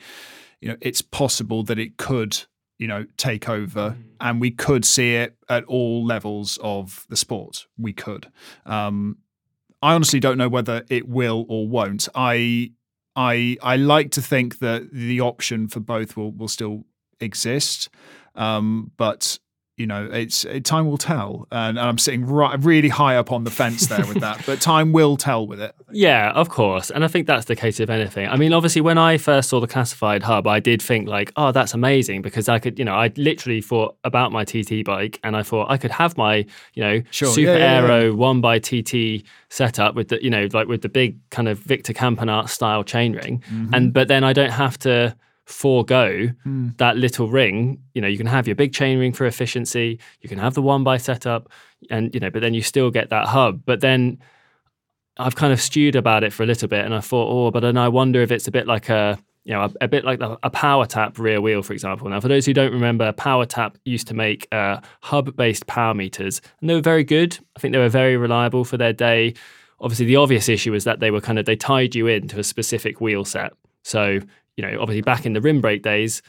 you 0.59 0.69
know, 0.69 0.77
it's 0.79 1.01
possible 1.01 1.63
that 1.63 1.79
it 1.79 1.97
could 1.97 2.37
you 2.77 2.87
know 2.87 3.07
take 3.17 3.49
over 3.49 3.97
and 4.19 4.39
we 4.39 4.51
could 4.51 4.85
see 4.85 5.15
it 5.15 5.37
at 5.49 5.63
all 5.63 6.05
levels 6.05 6.59
of 6.61 7.07
the 7.09 7.15
sport. 7.15 7.65
We 7.79 7.93
could. 7.93 8.31
Um, 8.63 9.17
i 9.81 9.95
honestly 9.95 10.19
don't 10.19 10.37
know 10.37 10.49
whether 10.49 10.85
it 10.89 11.07
will 11.07 11.47
or 11.49 11.67
won't. 11.67 12.07
I 12.13 12.73
i 13.15 13.57
i 13.61 13.75
like 13.75 14.11
to 14.11 14.21
think 14.21 14.59
that 14.59 14.89
the 14.91 15.19
option 15.21 15.67
for 15.67 15.79
both 15.79 16.15
will 16.15 16.31
will 16.31 16.47
still 16.47 16.85
exist. 17.21 17.89
Um, 18.35 18.91
but 18.97 19.39
you 19.81 19.87
know, 19.87 20.07
it's 20.11 20.45
it, 20.45 20.63
time 20.63 20.85
will 20.87 20.97
tell, 20.97 21.47
and, 21.51 21.77
and 21.77 21.87
I'm 21.89 21.97
sitting 21.97 22.25
right, 22.25 22.57
really 22.63 22.89
high 22.89 23.15
up 23.17 23.31
on 23.31 23.43
the 23.43 23.51
fence 23.51 23.87
there 23.87 24.05
with 24.05 24.19
that. 24.21 24.45
But 24.45 24.61
time 24.61 24.93
will 24.93 25.17
tell 25.17 25.45
with 25.45 25.59
it. 25.61 25.75
Yeah, 25.93 26.31
of 26.31 26.47
course, 26.47 26.89
and 26.89 27.03
I 27.03 27.09
think 27.09 27.27
that's 27.27 27.45
the 27.47 27.55
case 27.55 27.81
of 27.81 27.89
anything. 27.89 28.25
I 28.29 28.37
mean, 28.37 28.53
obviously, 28.53 28.79
when 28.79 28.97
I 28.97 29.17
first 29.17 29.49
saw 29.49 29.59
the 29.59 29.67
classified 29.67 30.23
hub, 30.23 30.47
I 30.47 30.61
did 30.61 30.81
think 30.81 31.09
like, 31.09 31.33
oh, 31.35 31.51
that's 31.51 31.73
amazing 31.73 32.21
because 32.21 32.47
I 32.47 32.59
could, 32.59 32.79
you 32.79 32.85
know, 32.85 32.93
I 32.95 33.11
literally 33.17 33.59
thought 33.61 33.97
about 34.05 34.31
my 34.31 34.45
TT 34.45 34.85
bike, 34.85 35.19
and 35.21 35.35
I 35.35 35.43
thought 35.43 35.69
I 35.69 35.75
could 35.77 35.91
have 35.91 36.15
my, 36.15 36.45
you 36.75 36.81
know, 36.83 37.01
Sure, 37.11 37.27
super 37.33 37.51
yeah, 37.51 37.57
yeah, 37.57 37.81
yeah. 37.87 37.87
aero 37.93 38.13
one 38.13 38.39
by 38.39 38.57
TT 38.59 39.25
setup 39.49 39.95
with 39.95 40.07
the, 40.07 40.23
you 40.23 40.29
know, 40.29 40.47
like 40.53 40.67
with 40.69 40.81
the 40.81 40.87
big 40.89 41.17
kind 41.29 41.49
of 41.49 41.59
Victor 41.59 41.91
Campenaerts 41.91 42.51
style 42.51 42.85
chainring, 42.85 43.41
Mm-hmm. 43.41 43.73
and 43.73 43.91
but 43.91 44.07
then 44.07 44.23
I 44.23 44.31
don't 44.31 44.51
have 44.51 44.79
to 44.79 45.13
forego 45.51 46.27
Hmm. 46.43 46.69
that 46.77 46.97
little 46.97 47.27
ring. 47.27 47.79
You 47.93 48.01
know, 48.01 48.07
you 48.07 48.17
can 48.17 48.27
have 48.27 48.47
your 48.47 48.55
big 48.55 48.73
chain 48.73 48.99
ring 48.99 49.13
for 49.13 49.25
efficiency, 49.25 49.99
you 50.21 50.29
can 50.29 50.39
have 50.39 50.53
the 50.53 50.61
one 50.61 50.83
by 50.83 50.97
setup, 50.97 51.49
and 51.89 52.13
you 52.13 52.19
know, 52.19 52.29
but 52.29 52.41
then 52.41 52.53
you 52.53 52.61
still 52.61 52.89
get 52.91 53.09
that 53.09 53.27
hub. 53.27 53.61
But 53.65 53.81
then 53.81 54.19
I've 55.17 55.35
kind 55.35 55.51
of 55.53 55.61
stewed 55.61 55.95
about 55.95 56.23
it 56.23 56.33
for 56.33 56.43
a 56.43 56.45
little 56.45 56.67
bit, 56.67 56.85
and 56.85 56.95
I 56.95 57.01
thought, 57.01 57.27
oh, 57.29 57.51
but 57.51 57.59
then 57.59 57.77
I 57.77 57.89
wonder 57.89 58.21
if 58.21 58.31
it's 58.31 58.47
a 58.47 58.51
bit 58.51 58.67
like 58.67 58.89
a 58.89 59.19
you 59.43 59.53
know, 59.53 59.63
a, 59.63 59.71
a 59.81 59.87
bit 59.87 60.05
like 60.05 60.19
the, 60.19 60.37
a 60.43 60.51
PowerTap 60.51 61.17
rear 61.17 61.41
wheel, 61.41 61.63
for 61.63 61.73
example. 61.73 62.07
Now, 62.07 62.19
for 62.19 62.27
those 62.27 62.45
who 62.45 62.53
don't 62.53 62.71
remember, 62.71 63.11
PowerTap 63.11 63.73
used 63.85 64.07
to 64.09 64.13
make 64.13 64.47
uh, 64.51 64.79
hub-based 65.01 65.65
power 65.65 65.95
meters, 65.95 66.41
and 66.59 66.69
they 66.69 66.75
were 66.75 66.81
very 66.81 67.03
good. 67.03 67.39
I 67.55 67.59
think 67.59 67.71
they 67.71 67.79
were 67.79 67.89
very 67.89 68.17
reliable 68.17 68.63
for 68.63 68.77
their 68.77 68.93
day. 68.93 69.33
Obviously, 69.79 70.05
the 70.05 70.17
obvious 70.17 70.47
issue 70.47 70.71
was 70.71 70.83
that 70.83 70.99
they 70.99 71.09
were 71.09 71.21
kind 71.21 71.39
of 71.39 71.45
they 71.45 71.55
tied 71.55 71.95
you 71.95 72.05
into 72.05 72.39
a 72.39 72.43
specific 72.43 73.01
wheel 73.01 73.25
set. 73.25 73.53
So, 73.83 74.19
you 74.61 74.67
know, 74.67 74.81
obviously 74.81 75.01
back 75.01 75.25
in 75.25 75.33
the 75.33 75.41
rim 75.41 75.59
brake 75.59 75.81
days, 75.81 76.21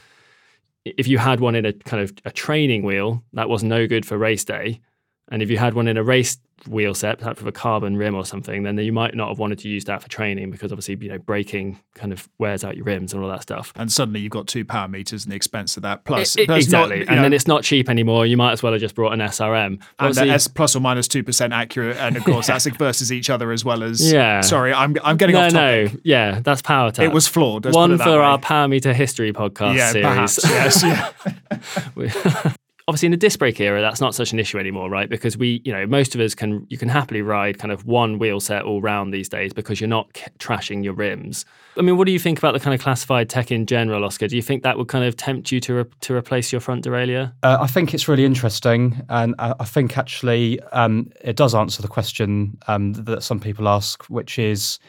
if 0.85 1.07
you 1.07 1.17
had 1.17 1.39
one 1.39 1.55
in 1.55 1.65
a 1.65 1.73
kind 1.73 2.01
of 2.01 2.13
a 2.25 2.31
training 2.31 2.83
wheel, 2.83 3.23
that 3.33 3.47
was 3.47 3.63
no 3.63 3.87
good 3.87 4.05
for 4.05 4.17
race 4.17 4.43
day. 4.43 4.81
And 5.29 5.41
if 5.41 5.49
you 5.49 5.57
had 5.57 5.73
one 5.73 5.87
in 5.87 5.97
a 5.97 6.03
race 6.03 6.37
wheel 6.67 6.93
set, 6.93 7.17
perhaps 7.17 7.39
with 7.41 7.47
a 7.47 7.57
carbon 7.57 7.97
rim 7.97 8.13
or 8.15 8.25
something, 8.25 8.63
then 8.63 8.77
you 8.77 8.93
might 8.93 9.15
not 9.15 9.29
have 9.29 9.39
wanted 9.39 9.59
to 9.59 9.67
use 9.69 9.83
that 9.85 10.01
for 10.01 10.07
training 10.09 10.51
because 10.51 10.71
obviously, 10.71 10.97
you 11.01 11.09
know, 11.09 11.17
braking 11.17 11.79
kind 11.95 12.13
of 12.13 12.29
wears 12.37 12.63
out 12.63 12.75
your 12.77 12.85
rims 12.85 13.13
and 13.13 13.21
all 13.23 13.29
that 13.29 13.41
stuff. 13.41 13.73
And 13.75 13.91
suddenly 13.91 14.19
you've 14.21 14.31
got 14.31 14.47
two 14.47 14.63
power 14.63 14.87
meters 14.87 15.23
and 15.25 15.31
the 15.31 15.35
expense 15.35 15.75
of 15.77 15.83
that. 15.83 16.05
Plus, 16.05 16.37
I- 16.37 16.43
I- 16.43 16.45
there's 16.45 16.69
not- 16.71 16.83
exactly. 16.91 16.97
you 16.99 17.05
and 17.07 17.15
know, 17.17 17.21
then 17.23 17.33
it's 17.33 17.47
not 17.47 17.63
cheap 17.63 17.89
anymore. 17.89 18.25
You 18.25 18.37
might 18.37 18.51
as 18.53 18.63
well 18.63 18.71
have 18.73 18.81
just 18.81 18.95
brought 18.95 19.13
an 19.13 19.19
SRM. 19.19 19.79
and 19.99 20.13
that's 20.15 20.47
plus 20.47 20.75
or 20.75 20.79
minus 20.79 20.93
minus 20.93 21.07
two 21.07 21.23
percent 21.23 21.53
accurate, 21.53 21.97
and 21.97 22.15
of 22.17 22.23
course 22.25 22.47
that's 22.47 22.67
versus 22.67 23.11
each 23.11 23.29
other 23.29 23.51
as 23.51 23.65
well 23.65 23.81
as. 23.83 24.11
Yeah. 24.11 24.41
Sorry, 24.41 24.73
I'm 24.73 24.95
I'm 25.03 25.17
getting 25.17 25.33
no, 25.35 25.41
off 25.47 25.53
no, 25.53 25.85
topic. 25.85 26.01
yeah, 26.03 26.39
that's 26.43 26.61
PowerTap. 26.61 27.03
It 27.03 27.11
was 27.13 27.27
flawed. 27.27 27.65
one 27.73 27.97
for 27.97 28.05
way. 28.05 28.15
our 28.17 28.37
power 28.37 28.67
meter 28.67 28.93
history 28.93 29.33
podcast 29.33 29.75
yeah, 29.77 29.91
series. 29.91 30.05
perhaps 30.05 30.39
yes, 30.43 30.83
yeah. 30.83 32.53
obviously 32.87 33.05
in 33.07 33.11
the 33.11 33.17
disc 33.17 33.39
brake 33.39 33.59
era 33.59 33.81
that's 33.81 34.01
not 34.01 34.13
such 34.13 34.33
an 34.33 34.39
issue 34.39 34.57
anymore 34.57 34.89
right? 34.89 35.09
Because 35.09 35.37
we 35.37 35.61
you 35.63 35.71
know 35.71 35.85
most 35.85 36.15
of 36.15 36.21
us 36.21 36.35
can 36.35 36.65
you 36.69 36.77
can 36.77 36.89
happily 36.89 37.21
ride 37.21 37.59
kind 37.59 37.71
of 37.71 37.85
one 37.85 38.19
wheel 38.19 38.39
set 38.39 38.63
all 38.63 38.81
round 38.81 39.13
these 39.13 39.29
days 39.29 39.53
because 39.53 39.79
you're 39.79 39.87
not 39.87 40.09
c- 40.15 40.25
trashing 40.39 40.83
your 40.83 40.93
rims. 40.93 41.45
I 41.77 41.81
mean 41.81 41.97
what 41.97 42.05
do 42.05 42.11
you 42.11 42.19
think 42.19 42.37
about 42.37 42.53
the 42.53 42.59
kind 42.59 42.73
of 42.73 42.81
classified 42.81 43.29
tech 43.29 43.51
in 43.51 43.65
general 43.65 44.03
oscar? 44.03 44.27
Do 44.27 44.35
you 44.35 44.41
think 44.41 44.63
that 44.63 44.77
would 44.77 44.87
kind 44.87 45.05
of 45.05 45.15
tempt 45.15 45.51
you 45.51 45.59
to 45.61 45.73
re- 45.73 45.91
to 46.01 46.15
replace 46.15 46.51
your 46.51 46.61
front 46.61 46.85
derailleur? 46.85 47.33
Uh, 47.43 47.57
I 47.61 47.67
think 47.67 47.93
it's 47.93 48.07
really 48.07 48.25
interesting, 48.25 49.01
and 49.09 49.35
I, 49.39 49.53
I 49.59 49.65
think 49.65 49.97
actually 49.97 50.59
um, 50.71 51.11
it 51.21 51.35
does 51.35 51.55
answer 51.55 51.81
the 51.81 51.87
question 51.87 52.57
um, 52.67 52.93
that 52.93 53.23
some 53.23 53.39
people 53.39 53.67
ask, 53.67 54.03
which 54.05 54.37
is 54.37 54.79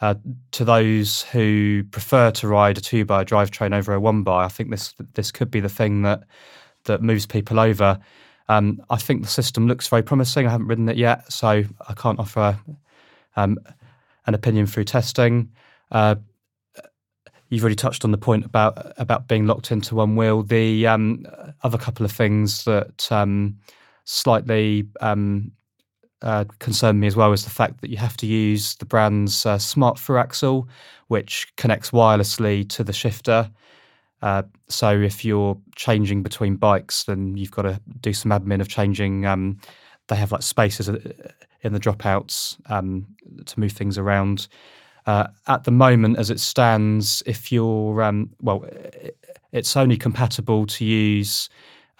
uh, 0.00 0.14
to 0.52 0.64
those 0.64 1.22
who 1.22 1.82
prefer 1.90 2.30
to 2.30 2.46
ride 2.46 2.78
a 2.78 2.80
two 2.80 3.04
by 3.04 3.24
drivetrain 3.24 3.74
over 3.74 3.92
a 3.92 4.00
one 4.00 4.22
by. 4.22 4.44
I 4.44 4.48
think 4.48 4.70
this 4.70 4.94
this 5.14 5.32
could 5.32 5.50
be 5.50 5.60
the 5.60 5.68
thing 5.68 6.02
that 6.02 6.22
that 6.88 7.02
moves 7.02 7.26
people 7.26 7.58
over. 7.58 7.98
Um, 8.48 8.82
I 8.90 8.96
think 8.96 9.22
the 9.22 9.28
system 9.28 9.66
looks 9.68 9.88
very 9.88 10.02
promising. 10.02 10.46
I 10.46 10.50
haven't 10.50 10.66
ridden 10.66 10.88
it 10.88 10.96
yet, 10.96 11.30
so 11.32 11.48
I 11.88 11.94
can't 11.94 12.18
offer 12.18 12.58
um, 13.36 13.58
an 14.26 14.34
opinion 14.34 14.66
through 14.66 14.84
testing. 14.84 15.50
Uh, 15.90 16.16
you've 17.48 17.62
already 17.62 17.76
touched 17.76 18.04
on 18.04 18.10
the 18.10 18.18
point 18.18 18.44
about 18.44 18.92
about 18.98 19.28
being 19.28 19.46
locked 19.46 19.70
into 19.70 19.94
one 19.94 20.16
wheel. 20.16 20.42
The 20.42 20.86
um, 20.86 21.26
other 21.62 21.78
couple 21.78 22.04
of 22.04 22.12
things 22.12 22.64
that 22.64 23.10
um, 23.10 23.58
slightly 24.04 24.86
um, 25.00 25.52
uh, 26.22 26.44
concern 26.58 27.00
me 27.00 27.06
as 27.06 27.16
well 27.16 27.32
is 27.32 27.44
the 27.44 27.50
fact 27.50 27.80
that 27.80 27.90
you 27.90 27.96
have 27.96 28.16
to 28.18 28.26
use 28.26 28.76
the 28.76 28.86
brand's 28.86 29.46
uh, 29.46 29.58
smart 29.58 29.98
through 29.98 30.18
axle, 30.18 30.68
which 31.08 31.52
connects 31.56 31.90
wirelessly 31.90 32.68
to 32.68 32.82
the 32.82 32.92
shifter. 32.92 33.50
Uh, 34.22 34.42
so 34.68 34.90
if 34.90 35.24
you're 35.24 35.56
changing 35.76 36.22
between 36.22 36.56
bikes, 36.56 37.04
then 37.04 37.36
you've 37.36 37.50
got 37.50 37.62
to 37.62 37.80
do 38.00 38.12
some 38.12 38.32
admin 38.32 38.60
of 38.60 38.68
changing. 38.68 39.26
Um, 39.26 39.58
they 40.08 40.16
have 40.16 40.32
like 40.32 40.42
spaces 40.42 40.88
uh, 40.88 40.98
in 41.62 41.72
the 41.72 41.80
dropouts 41.80 42.56
um, 42.70 43.06
to 43.46 43.60
move 43.60 43.72
things 43.72 43.98
around. 43.98 44.48
Uh, 45.06 45.28
at 45.46 45.64
the 45.64 45.70
moment, 45.70 46.18
as 46.18 46.30
it 46.30 46.40
stands, 46.40 47.22
if 47.26 47.50
you're 47.50 48.02
um, 48.02 48.30
well, 48.42 48.64
it's 49.52 49.76
only 49.76 49.96
compatible 49.96 50.66
to 50.66 50.84
use 50.84 51.48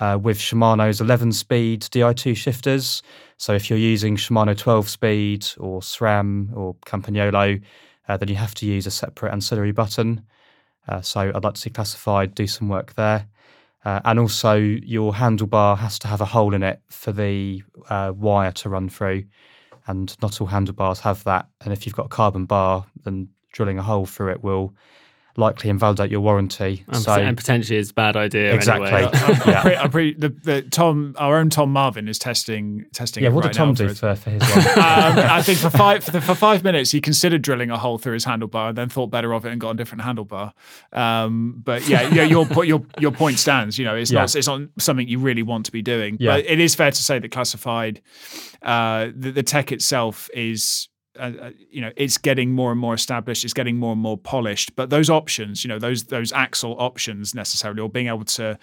uh, 0.01 0.19
with 0.21 0.39
Shimano's 0.39 1.01
11-speed 1.01 1.83
Di2 1.83 2.37
shifters. 2.37 3.03
So 3.37 3.55
if 3.55 3.71
you're 3.71 3.79
using 3.79 4.17
Shimano 4.17 4.55
12-speed 4.55 5.47
or 5.59 5.81
SRAM 5.81 6.55
or 6.55 6.75
Campagnolo, 6.87 7.61
uh, 8.09 8.17
then 8.17 8.29
you 8.29 8.37
have 8.37 8.55
to 8.57 8.67
use 8.67 8.87
a 8.87 8.91
separate 8.91 9.33
ancillary 9.33 9.73
button. 9.73 10.23
Uh, 10.89 11.01
so 11.01 11.21
I'd 11.35 11.45
like 11.45 11.55
to 11.55 11.61
see 11.61 11.71
classified 11.71 12.35
do 12.35 12.47
some 12.47 12.69
work 12.69 12.95
there. 12.95 13.27
Uh, 13.85 14.01
and 14.05 14.19
also, 14.19 14.55
your 14.57 15.13
handlebar 15.13 15.79
has 15.79 15.99
to 16.01 16.09
have 16.09 16.21
a 16.21 16.25
hole 16.25 16.55
in 16.55 16.63
it 16.63 16.81
for 16.89 17.13
the 17.13 17.63
uh, 17.89 18.13
wire 18.15 18.53
to 18.53 18.69
run 18.69 18.89
through, 18.89 19.25
and 19.87 20.17
not 20.21 20.41
all 20.41 20.49
handlebars 20.49 21.01
have 21.01 21.23
that. 21.25 21.49
And 21.61 21.73
if 21.73 21.87
you've 21.87 21.95
got 21.95 22.07
a 22.07 22.11
carbon 22.11 22.45
bar, 22.45 22.87
then 23.05 23.29
drilling 23.53 23.79
a 23.79 23.83
hole 23.83 24.05
through 24.05 24.33
it 24.33 24.43
will 24.43 24.75
likely 25.39 25.71
invalidate 25.71 26.11
your 26.11 26.21
warranty. 26.21 26.85
and, 26.89 26.97
so 26.97 27.13
and 27.13 27.37
potentially 27.37 27.79
it's 27.79 27.91
a 27.91 27.95
bad 27.95 28.17
idea 28.17 28.53
Exactly. 28.55 28.89
anyway. 28.89 29.11
I'm 29.15 29.37
Yeah. 29.49 29.63
pretty, 29.63 29.77
I'm 29.77 29.91
pretty, 29.91 30.15
the, 30.15 30.29
the 30.31 30.63
Tom, 30.63 31.15
our 31.17 31.37
own 31.39 31.49
Tom 31.49 31.73
Marvin 31.73 32.09
is 32.09 32.19
testing 32.19 32.85
testing. 32.93 33.23
yeah, 33.23 33.31
it 33.31 33.33
what 33.33 33.45
right 33.45 33.53
did 33.53 33.57
Tom 33.59 33.73
do 33.75 33.89
for 33.91 33.95
for, 33.95 34.17
for 34.17 34.31
his 34.31 34.43
one? 34.43 34.59
um, 34.79 35.19
I 35.31 35.43
think 35.43 35.59
for 35.59 35.71
five 35.71 36.03
for, 36.05 36.11
the, 36.11 36.21
for 36.21 36.35
five 36.35 36.65
minutes 36.65 36.91
he 36.91 37.01
considered 37.01 37.41
drilling 37.43 37.71
a 37.71 37.79
hole 37.79 37.99
through 37.99 38.15
his 38.15 38.25
handlebar 38.27 38.71
and 38.71 38.77
then 38.77 38.89
thought 38.89 39.07
better 39.11 39.33
of 39.33 39.47
it 39.47 39.53
and 39.53 39.61
got 39.61 39.71
a 39.71 39.75
different 39.75 40.03
handlebar. 40.03 40.53
Um, 40.93 41.61
but 41.65 41.89
yeah, 41.89 42.13
yeah, 42.13 42.25
your 42.25 42.45
po- 42.45 42.63
your 42.63 42.83
your 42.99 43.13
point 43.13 43.39
stands. 43.39 43.79
You 43.79 43.85
know, 43.85 43.95
it's 43.95 44.11
Yeah. 44.11 44.21
not 44.21 44.35
it's 44.35 44.47
not 44.49 44.61
something 44.79 45.07
you 45.07 45.21
really 45.21 45.45
want 45.45 45.67
to 45.67 45.73
be 45.73 45.83
doing. 45.83 46.17
Yeah. 46.19 46.37
But 46.37 46.47
it 46.47 46.59
is 46.59 46.75
fair 46.75 46.91
to 46.91 47.03
say 47.03 47.19
that 47.21 47.31
classified, 47.31 48.01
uh, 48.63 49.09
the, 49.15 49.31
the 49.31 49.43
tech 49.43 49.71
itself 49.73 50.29
is. 50.35 50.89
Uh, 51.19 51.33
uh, 51.41 51.51
you 51.71 51.81
know, 51.81 51.91
it's 51.97 52.19
getting 52.19 52.53
more 52.53 52.71
and 52.71 52.81
more 52.81 52.95
established. 52.95 53.45
It's 53.45 53.55
getting 53.55 53.77
more 53.77 53.93
and 53.93 54.01
more 54.01 54.17
polished. 54.17 54.77
But 54.77 54.91
those 54.91 55.11
options, 55.11 55.65
you 55.65 55.69
know, 55.69 55.79
those 55.79 56.05
those 56.05 56.33
axle 56.33 56.77
options 56.79 57.35
necessarily, 57.35 57.81
or 57.81 57.89
being 57.89 58.09
able 58.09 58.25
to 58.25 58.59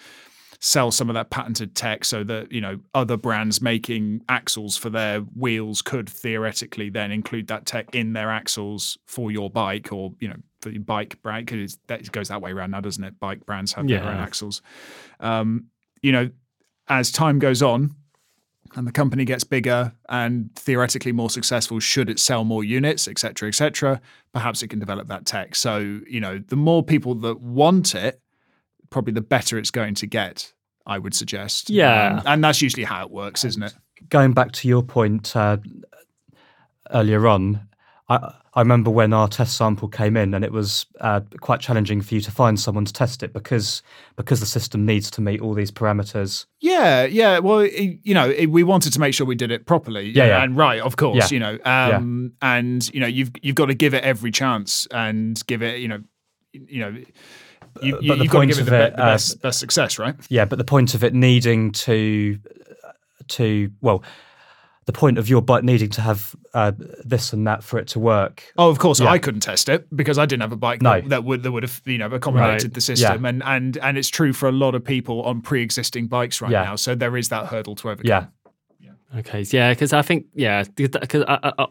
sell 0.60 0.90
some 0.90 1.08
of 1.08 1.14
that 1.14 1.30
patented 1.30 1.74
tech 1.74 2.04
so 2.04 2.24
that 2.24 2.50
you 2.50 2.60
know 2.60 2.78
other 2.94 3.16
brands 3.16 3.60
making 3.60 4.22
axles 4.28 4.76
for 4.76 4.90
their 4.90 5.20
wheels 5.20 5.82
could 5.82 6.08
theoretically 6.08 6.88
then 6.88 7.10
include 7.12 7.46
that 7.48 7.66
tech 7.66 7.94
in 7.94 8.12
their 8.12 8.30
axles 8.30 8.98
for 9.06 9.30
your 9.30 9.50
bike 9.50 9.92
or 9.92 10.12
you 10.20 10.28
know 10.28 10.36
for 10.60 10.70
your 10.70 10.82
bike 10.82 11.20
brand 11.22 11.46
because 11.46 11.78
that 11.88 12.10
goes 12.12 12.28
that 12.28 12.40
way 12.40 12.50
around 12.50 12.70
now 12.70 12.80
doesn't 12.80 13.04
it 13.04 13.18
bike 13.20 13.44
brands 13.44 13.72
have 13.72 13.86
their 13.86 14.02
own 14.02 14.16
axles 14.16 14.62
um, 15.20 15.66
you 16.02 16.12
know 16.12 16.30
as 16.88 17.10
time 17.10 17.38
goes 17.38 17.62
on 17.62 17.94
and 18.76 18.86
the 18.86 18.92
company 18.92 19.24
gets 19.24 19.42
bigger 19.42 19.92
and 20.08 20.54
theoretically 20.54 21.10
more 21.10 21.30
successful 21.30 21.80
should 21.80 22.08
it 22.08 22.18
sell 22.18 22.44
more 22.44 22.62
units 22.62 23.08
etc 23.08 23.46
cetera, 23.46 23.48
etc 23.48 23.56
cetera, 23.56 24.00
perhaps 24.32 24.62
it 24.62 24.68
can 24.68 24.78
develop 24.78 25.08
that 25.08 25.26
tech. 25.26 25.54
So 25.56 26.00
you 26.06 26.20
know 26.20 26.38
the 26.38 26.56
more 26.56 26.82
people 26.84 27.14
that 27.16 27.40
want 27.40 27.94
it 27.94 28.20
probably 28.90 29.12
the 29.12 29.20
better 29.22 29.58
it's 29.58 29.72
going 29.72 29.94
to 29.96 30.06
get 30.06 30.52
i 30.86 30.98
would 30.98 31.14
suggest. 31.14 31.68
Yeah. 31.70 32.18
Um, 32.18 32.22
and 32.26 32.44
that's 32.44 32.62
usually 32.62 32.84
how 32.84 33.02
it 33.04 33.10
works 33.10 33.44
isn't 33.44 33.62
it? 33.62 33.74
Going 34.10 34.32
back 34.32 34.52
to 34.52 34.68
your 34.68 34.82
point 34.82 35.34
uh, 35.34 35.56
earlier 36.92 37.26
on, 37.26 37.66
I, 38.08 38.34
I 38.54 38.60
remember 38.60 38.90
when 38.90 39.12
our 39.12 39.26
test 39.26 39.56
sample 39.56 39.88
came 39.88 40.16
in, 40.16 40.32
and 40.32 40.44
it 40.44 40.52
was 40.52 40.86
uh, 41.00 41.20
quite 41.40 41.60
challenging 41.60 42.00
for 42.00 42.14
you 42.14 42.20
to 42.20 42.30
find 42.30 42.58
someone 42.58 42.84
to 42.84 42.92
test 42.92 43.22
it 43.22 43.32
because 43.32 43.82
because 44.16 44.40
the 44.40 44.46
system 44.46 44.86
needs 44.86 45.10
to 45.12 45.20
meet 45.20 45.40
all 45.40 45.54
these 45.54 45.72
parameters. 45.72 46.46
Yeah, 46.60 47.04
yeah. 47.04 47.40
Well, 47.40 47.60
it, 47.60 47.98
you 48.02 48.14
know, 48.14 48.30
it, 48.30 48.46
we 48.46 48.62
wanted 48.62 48.92
to 48.92 49.00
make 49.00 49.12
sure 49.12 49.26
we 49.26 49.34
did 49.34 49.50
it 49.50 49.66
properly. 49.66 50.10
Yeah, 50.10 50.26
yeah. 50.26 50.42
and 50.44 50.56
right, 50.56 50.80
of 50.80 50.96
course. 50.96 51.30
Yeah. 51.30 51.34
You 51.34 51.40
know, 51.40 51.58
um, 51.64 52.32
and 52.40 52.88
you 52.94 53.00
know, 53.00 53.06
you've 53.06 53.32
you've 53.42 53.56
got 53.56 53.66
to 53.66 53.74
give 53.74 53.92
it 53.92 54.04
every 54.04 54.30
chance 54.30 54.86
and 54.92 55.44
give 55.46 55.62
it, 55.62 55.80
you 55.80 55.88
know, 55.88 56.02
you 56.52 56.80
know. 56.80 56.96
You, 57.82 57.98
you, 58.00 58.08
but 58.08 58.16
the 58.16 58.22
you've 58.24 58.32
got 58.32 58.40
to 58.40 58.46
point 58.46 58.50
give 58.52 58.58
it 58.58 58.60
of 58.62 58.66
the, 58.70 58.86
it, 58.86 58.92
uh, 58.94 58.96
best, 58.96 59.42
best 59.42 59.58
success, 59.58 59.98
right? 59.98 60.14
Yeah, 60.30 60.46
but 60.46 60.56
the 60.56 60.64
point 60.64 60.94
of 60.94 61.04
it 61.04 61.12
needing 61.12 61.72
to 61.72 62.38
to 63.28 63.70
well, 63.80 64.02
the 64.86 64.92
point 64.92 65.18
of 65.18 65.28
your 65.28 65.42
bike 65.42 65.64
needing 65.64 65.90
to 65.90 66.00
have 66.00 66.34
uh, 66.54 66.72
this 67.04 67.32
and 67.32 67.46
that 67.46 67.62
for 67.64 67.78
it 67.78 67.88
to 67.88 67.98
work. 67.98 68.44
Oh, 68.56 68.70
of 68.70 68.78
course, 68.78 69.00
Yeah. 69.00 69.08
I 69.10 69.18
couldn't 69.18 69.40
test 69.40 69.68
it 69.68 69.86
because 69.94 70.16
I 70.16 70.26
didn't 70.26 70.42
have 70.42 70.52
a 70.52 70.56
bike 70.56 70.80
No. 70.80 71.00
that, 71.00 71.08
that 71.08 71.24
would 71.24 71.42
that 71.42 71.50
would 71.52 71.64
have 71.64 71.80
you 71.84 71.98
know 71.98 72.06
accommodated 72.06 72.62
Right. 72.64 72.74
the 72.74 72.80
system, 72.80 73.24
and 73.24 73.42
and 73.44 73.76
and 73.78 73.98
it's 73.98 74.08
true 74.08 74.32
for 74.32 74.48
a 74.48 74.52
lot 74.52 74.74
of 74.76 74.84
people 74.84 75.22
on 75.22 75.40
pre-existing 75.42 76.06
bikes 76.06 76.40
right 76.40 76.52
Yeah. 76.52 76.64
now. 76.64 76.76
So 76.76 76.94
there 76.94 77.16
is 77.16 77.28
that 77.30 77.46
hurdle 77.46 77.74
to 77.76 77.90
overcome. 77.90 78.28
Yeah, 78.80 78.92
Okay, 79.18 79.42
yeah, 79.50 79.72
because 79.72 79.92
I 79.92 80.02
think 80.02 80.26
yeah, 80.34 80.64
because 80.76 81.24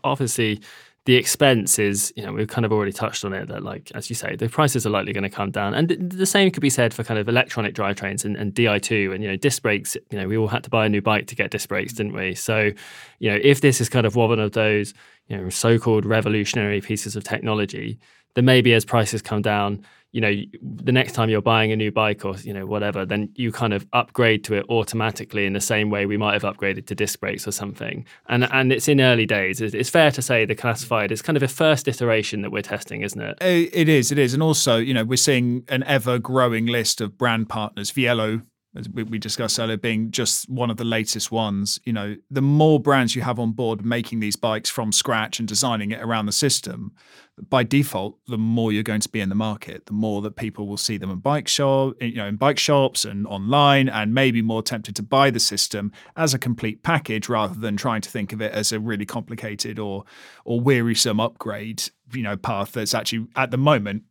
obviously 0.04 0.62
the 1.06 1.16
expense 1.16 1.78
is 1.78 2.12
you 2.16 2.26
know 2.26 2.34
we've 2.34 2.48
kind 2.48 2.66
of 2.66 2.72
already 2.72 2.92
touched 2.92 3.24
on 3.24 3.32
it 3.34 3.48
that 3.48 3.64
like 3.64 3.92
as 3.94 4.10
you 4.10 4.16
say 4.16 4.36
the 4.36 4.50
prices 4.50 4.86
are 4.86 4.90
likely 4.90 5.14
going 5.14 5.24
to 5.24 5.30
come 5.30 5.52
down, 5.52 5.74
and 5.74 5.90
th- 5.90 6.00
the 6.04 6.26
same 6.26 6.52
could 6.52 6.62
be 6.62 6.70
said 6.70 6.94
for 6.94 7.04
kind 7.04 7.20
of 7.20 7.30
electronic 7.30 7.76
drivetrains 7.76 8.26
and, 8.26 8.36
and 8.36 8.54
Di 8.54 8.80
two 8.80 9.12
and 9.14 9.24
you 9.24 9.30
know 9.30 9.38
disc 9.38 9.62
brakes. 9.62 9.96
You 10.12 10.20
know 10.20 10.28
we 10.28 10.38
all 10.38 10.48
had 10.48 10.64
to 10.64 10.70
buy 10.70 10.86
a 10.86 10.90
new 10.90 11.02
bike 11.02 11.28
to 11.28 11.36
get 11.36 11.52
disc 11.52 11.70
brakes, 11.70 11.94
didn't 11.94 12.14
we? 12.14 12.36
So 12.36 12.72
you 13.20 13.32
know 13.32 13.40
if 13.42 13.62
this 13.62 13.80
is 13.80 13.88
kind 13.88 14.06
of 14.06 14.16
one 14.16 14.40
of 14.40 14.52
those 14.54 14.94
you 15.28 15.38
know 15.38 15.50
so-called 15.50 16.06
revolutionary 16.06 16.82
pieces 16.82 17.16
of 17.16 17.24
technology, 17.24 18.00
then 18.34 18.46
maybe 18.46 18.74
as 18.74 18.84
prices 18.84 19.22
come 19.22 19.42
down, 19.42 19.86
you 20.16 20.22
know, 20.22 20.34
the 20.62 20.94
next 20.94 21.12
time 21.12 21.30
you're 21.30 21.42
buying 21.42 21.74
a 21.74 21.76
new 21.76 21.92
bike 21.92 22.24
or 22.24 22.38
you 22.38 22.54
know 22.54 22.66
whatever, 22.66 23.06
then 23.06 23.30
you 23.36 23.52
kind 23.52 23.74
of 23.74 23.86
upgrade 23.92 24.46
to 24.46 24.54
it 24.54 24.66
automatically 24.70 25.46
in 25.46 25.52
the 25.52 25.60
same 25.60 25.90
way 25.90 26.06
we 26.06 26.16
might 26.16 26.42
have 26.42 26.44
upgraded 26.44 26.86
to 26.86 26.96
disc 26.96 27.20
brakes 27.20 27.46
or 27.46 27.52
something. 27.52 28.06
And 28.30 28.46
and 28.46 28.72
it's 28.72 28.88
in 28.88 29.02
early 29.02 29.26
days. 29.26 29.60
It's, 29.60 29.90
fair 29.90 30.12
to 30.12 30.22
say 30.22 30.46
the 30.46 30.56
classified 30.56 31.12
is 31.12 31.22
kind 31.22 31.36
of 31.36 31.44
a 31.44 31.50
first 31.50 31.86
iteration 31.90 32.44
that 32.44 32.52
we're 32.52 32.62
testing, 32.62 33.02
isn't 33.02 33.20
it? 33.20 33.38
It 33.42 33.70
it 33.74 33.90
is, 33.90 34.10
it 34.10 34.18
is, 34.18 34.34
and 34.34 34.42
also 34.42 34.78
you 34.78 34.94
know 34.94 35.04
we're 35.04 35.18
seeing 35.18 35.66
an 35.68 35.84
ever 35.84 36.18
growing 36.18 36.66
list 36.66 37.02
of 37.02 37.18
brand 37.18 37.50
partners. 37.50 37.92
Vielo, 37.92 38.42
as 38.74 38.88
we 38.90 39.20
discussed 39.20 39.60
earlier, 39.60 39.76
being 39.76 40.12
just 40.12 40.50
one 40.50 40.70
of 40.70 40.78
the 40.78 40.86
latest 40.86 41.30
ones. 41.30 41.78
You 41.84 41.92
know, 41.92 42.16
the 42.32 42.42
more 42.42 42.80
brands 42.80 43.18
you 43.18 43.22
have 43.22 43.38
on 43.38 43.52
board 43.52 43.86
making 43.86 44.22
these 44.22 44.38
bikes 44.38 44.70
from 44.70 44.94
scratch 44.94 45.40
and 45.40 45.48
designing 45.48 45.92
it 45.92 46.02
around 46.02 46.26
the 46.26 46.32
system, 46.32 46.94
by 47.50 47.64
default, 47.64 48.18
the 48.28 48.38
more 48.38 48.72
you're 48.72 48.84
going 48.84 49.02
to 49.02 49.10
be 49.10 49.20
in 49.20 49.30
the 49.30 49.36
market, 49.36 49.88
the 49.88 49.94
more 49.94 50.22
that 50.22 50.38
people 50.38 50.68
will 50.68 50.78
see 50.78 50.98
them 50.98 51.12
in 51.12 51.18
bike 51.20 51.48
shop, 51.50 51.94
you 52.02 52.16
know, 52.16 52.28
in 52.28 52.38
bike 52.38 52.58
shops 52.58 53.04
and 53.04 53.28
online, 53.28 53.90
and 53.90 54.14
maybe 54.14 54.42
more 54.42 54.64
tempted 54.64 54.96
to 54.96 55.04
buy 55.04 55.30
the 55.30 55.40
system 55.40 55.92
as 56.16 56.34
a 56.34 56.40
complete 56.40 56.82
package 56.82 57.28
rather 57.28 57.56
than 57.56 57.76
trying 57.76 58.02
to 58.02 58.10
think 58.10 58.32
of 58.32 58.42
it 58.42 58.54
as 58.54 58.72
a 58.72 58.80
really 58.80 59.06
complicated 59.06 59.80
or 59.80 60.06
or 60.46 60.62
wearisome 60.62 61.20
upgrade, 61.20 61.84
you 62.14 62.24
know, 62.24 62.38
path 62.38 62.72
that's 62.72 62.94
actually 62.96 63.28
at 63.36 63.52
the 63.52 63.58
moment 63.58 64.04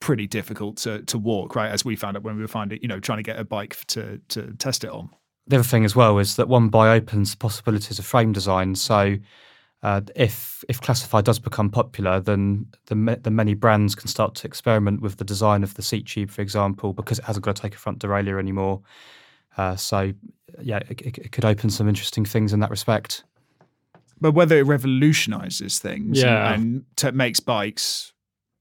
pretty 0.00 0.26
difficult 0.26 0.76
to 0.76 1.02
to 1.02 1.16
walk, 1.16 1.56
right? 1.56 1.70
As 1.70 1.84
we 1.86 1.96
found 1.96 2.16
it 2.16 2.22
when 2.22 2.36
we 2.36 2.42
were 2.42 2.48
finding, 2.48 2.78
you 2.82 2.88
know, 2.88 3.00
trying 3.00 3.18
to 3.18 3.22
get 3.22 3.38
a 3.38 3.44
bike 3.44 3.76
to 3.88 4.20
to 4.28 4.52
test 4.58 4.84
it 4.84 4.90
on. 4.90 5.08
the 5.46 5.56
other 5.56 5.64
thing 5.64 5.84
as 5.86 5.96
well 5.96 6.18
is 6.18 6.36
that 6.36 6.48
one 6.48 6.68
by 6.68 6.90
opens 6.90 7.30
the 7.30 7.38
possibilities 7.38 7.98
of 7.98 8.04
frame 8.04 8.32
design. 8.32 8.74
So 8.74 9.16
uh, 9.82 10.00
if 10.16 10.64
if 10.68 10.80
classified 10.80 11.24
does 11.24 11.38
become 11.38 11.70
popular, 11.70 12.20
then 12.20 12.66
the 12.86 13.18
the 13.22 13.30
many 13.30 13.54
brands 13.54 13.94
can 13.94 14.08
start 14.08 14.34
to 14.36 14.46
experiment 14.46 15.00
with 15.00 15.16
the 15.16 15.24
design 15.24 15.62
of 15.62 15.74
the 15.74 15.82
seat 15.82 16.06
tube, 16.06 16.30
for 16.30 16.42
example, 16.42 16.92
because 16.92 17.18
it 17.18 17.24
hasn't 17.24 17.44
got 17.44 17.56
to 17.56 17.62
take 17.62 17.74
a 17.74 17.78
front 17.78 17.98
derailleur 18.00 18.38
anymore. 18.38 18.80
Uh, 19.56 19.76
so 19.76 20.12
yeah, 20.60 20.78
it, 20.88 21.00
it, 21.02 21.18
it 21.18 21.32
could 21.32 21.44
open 21.44 21.70
some 21.70 21.88
interesting 21.88 22.24
things 22.24 22.52
in 22.52 22.60
that 22.60 22.70
respect. 22.70 23.24
But 24.20 24.32
whether 24.32 24.56
it 24.58 24.62
revolutionizes 24.66 25.78
things 25.78 26.20
and- 26.22 26.30
Yeah. 26.30 26.52
and, 26.54 26.84
t- 26.96 27.10
makes 27.12 27.38
bikes 27.40 28.12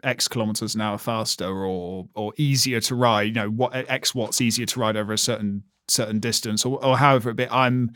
X 0.04 0.28
kilometers 0.28 0.76
an 0.76 0.82
hour 0.82 1.00
faster 1.00 1.48
or 1.66 2.08
or 2.14 2.32
easier 2.38 2.80
to 2.82 2.94
ride, 2.96 3.24
you 3.28 3.34
know, 3.34 3.50
what 3.50 3.72
X 3.74 4.14
watts 4.14 4.40
easier 4.40 4.68
to 4.68 4.80
ride 4.80 4.96
over 4.96 5.14
a 5.14 5.18
certain 5.18 5.64
certain 5.88 6.20
distance 6.20 6.64
or, 6.66 6.84
or 6.86 6.98
however 7.00 7.32
a 7.32 7.34
bit, 7.34 7.50
I'm 7.52 7.92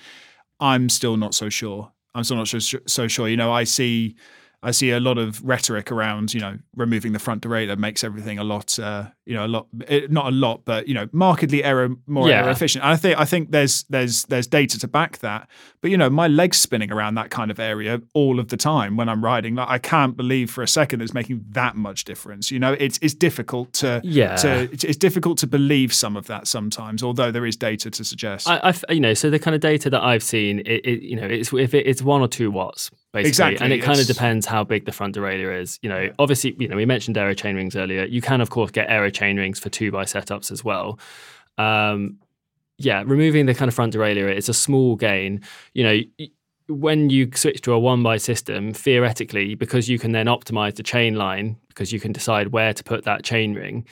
I'm 0.60 0.90
still 0.90 1.18
not 1.18 1.36
so 1.36 1.50
sure. 1.50 1.92
I'm 2.14 2.24
still 2.24 2.38
not 2.38 2.48
so, 2.48 2.60
so 2.60 3.08
sure. 3.08 3.28
You 3.30 3.38
know, 3.38 3.52
I 3.52 3.64
see 3.64 4.16
I 4.64 4.72
see 4.72 4.92
a 4.92 5.00
lot 5.00 5.18
of 5.18 5.44
rhetoric 5.44 5.92
around, 5.92 6.34
you 6.36 6.40
know, 6.40 6.58
removing 6.76 7.14
the 7.14 7.20
front 7.20 7.42
derailleur 7.42 7.78
makes 7.80 8.04
everything 8.04 8.38
a 8.38 8.44
lot, 8.44 8.78
uh, 8.78 9.06
you 9.26 9.34
know, 9.34 9.46
a 9.46 9.48
lot, 9.48 9.68
eh, 9.88 10.02
not 10.10 10.28
a 10.28 10.32
lot, 10.32 10.66
but 10.66 10.88
you 10.88 10.94
know, 10.94 11.08
markedly 11.12 11.64
error 11.64 11.90
more 12.06 12.30
Yeah. 12.30 12.42
error 12.42 12.52
efficient. 12.52 12.84
And 12.84 12.94
I 12.94 12.96
think 12.96 13.20
I 13.20 13.26
think 13.26 13.50
there's 13.52 13.84
there's 13.90 14.24
there's 14.26 14.46
data 14.46 14.78
to 14.80 14.88
back 14.88 15.18
that. 15.20 15.48
But 15.82 15.90
you 15.90 15.98
know, 15.98 16.12
my 16.12 16.28
legs 16.28 16.58
spinning 16.58 16.92
around 16.92 17.16
that 17.16 17.32
kind 17.32 17.50
of 17.50 17.60
area 17.60 18.02
all 18.14 18.40
of 18.40 18.50
the 18.50 18.58
time 18.58 18.98
when 18.98 19.10
I'm 19.10 19.24
riding. 19.26 19.56
Like 19.56 19.68
I 19.70 19.80
can't 19.80 20.16
believe 20.16 20.52
for 20.52 20.62
a 20.62 20.68
second 20.68 21.00
that 21.00 21.06
it's 21.06 21.14
making 21.14 21.44
that 21.52 21.76
much 21.76 22.04
difference. 22.04 22.52
You 22.52 22.60
know, 22.60 22.74
it's 22.74 23.00
it's 23.02 23.16
difficult 23.16 23.74
to 23.74 24.00
Yeah. 24.04 24.36
to 24.38 24.70
it's, 24.72 24.84
it's 24.84 24.98
difficult 24.98 25.40
to 25.40 25.48
believe 25.48 25.92
some 25.92 26.16
of 26.16 26.28
that 26.28 26.46
sometimes, 26.48 27.02
although 27.02 27.32
there 27.32 27.48
is 27.48 27.56
data 27.56 27.90
to 27.90 28.04
suggest. 28.04 28.48
I, 28.48 28.74
I 28.88 28.94
you 28.94 29.00
know, 29.00 29.16
so 29.16 29.32
the 29.32 29.40
kind 29.40 29.56
of 29.56 29.62
data 29.62 29.90
that 29.90 30.04
I've 30.04 30.22
seen, 30.24 30.60
it, 30.60 30.86
it 30.86 31.02
you 31.02 31.16
know, 31.16 31.26
it's 31.26 31.52
if 31.52 31.74
it, 31.74 31.88
it's 31.88 32.04
one 32.04 32.22
or 32.22 32.28
two 32.28 32.52
watts 32.52 32.92
basically, 33.14 33.30
Exactly, 33.30 33.64
and 33.66 33.74
it 33.74 33.82
kind 33.82 34.00
of 34.00 34.08
depends 34.08 34.46
how 34.52 34.64
big 34.64 34.86
the 34.86 34.92
front 34.92 35.16
derailleur 35.16 35.60
is. 35.60 35.80
You 35.82 35.90
know, 35.90 36.10
obviously, 36.20 36.56
you 36.60 36.68
know, 36.68 36.76
we 36.76 36.86
mentioned 36.86 37.18
aero 37.18 37.34
chain 37.34 37.56
rings 37.56 37.76
earlier. 37.76 38.06
You 38.06 38.22
can, 38.22 38.42
of 38.42 38.50
course, 38.50 38.72
get 38.72 38.90
aero 38.90 39.10
chain 39.10 39.38
rings 39.38 39.60
for 39.60 39.70
two 39.70 39.92
by 39.92 40.04
setups 40.04 40.52
as 40.52 40.64
well. 40.64 41.00
Um, 41.58 42.20
yeah, 42.78 43.04
removing 43.06 43.46
the 43.48 43.56
kind 43.56 43.70
of 43.70 43.76
front 43.76 43.94
derailleur, 43.94 44.30
it's 44.30 44.50
a 44.50 44.54
small 44.54 44.96
gain. 44.96 45.42
You 45.74 45.84
know. 45.84 45.98
When 46.68 47.10
you 47.10 47.30
switch 47.36 47.60
to 47.62 47.74
a 47.74 47.80
one 47.80 48.02
by 48.02 48.16
system, 48.16 48.72
theoretically, 48.72 49.56
because 49.56 49.90
you 49.90 50.00
can 50.00 50.14
then 50.14 50.28
optimize 50.28 50.76
the 50.76 50.84
chain 50.84 51.16
line, 51.16 51.58
because 51.68 51.92
you 51.92 52.00
can 52.00 52.14
decide 52.14 52.54
where 52.54 52.74
to 52.74 52.84
put 52.84 53.04
that 53.04 53.24
chain 53.24 53.56
ring, 53.56 53.86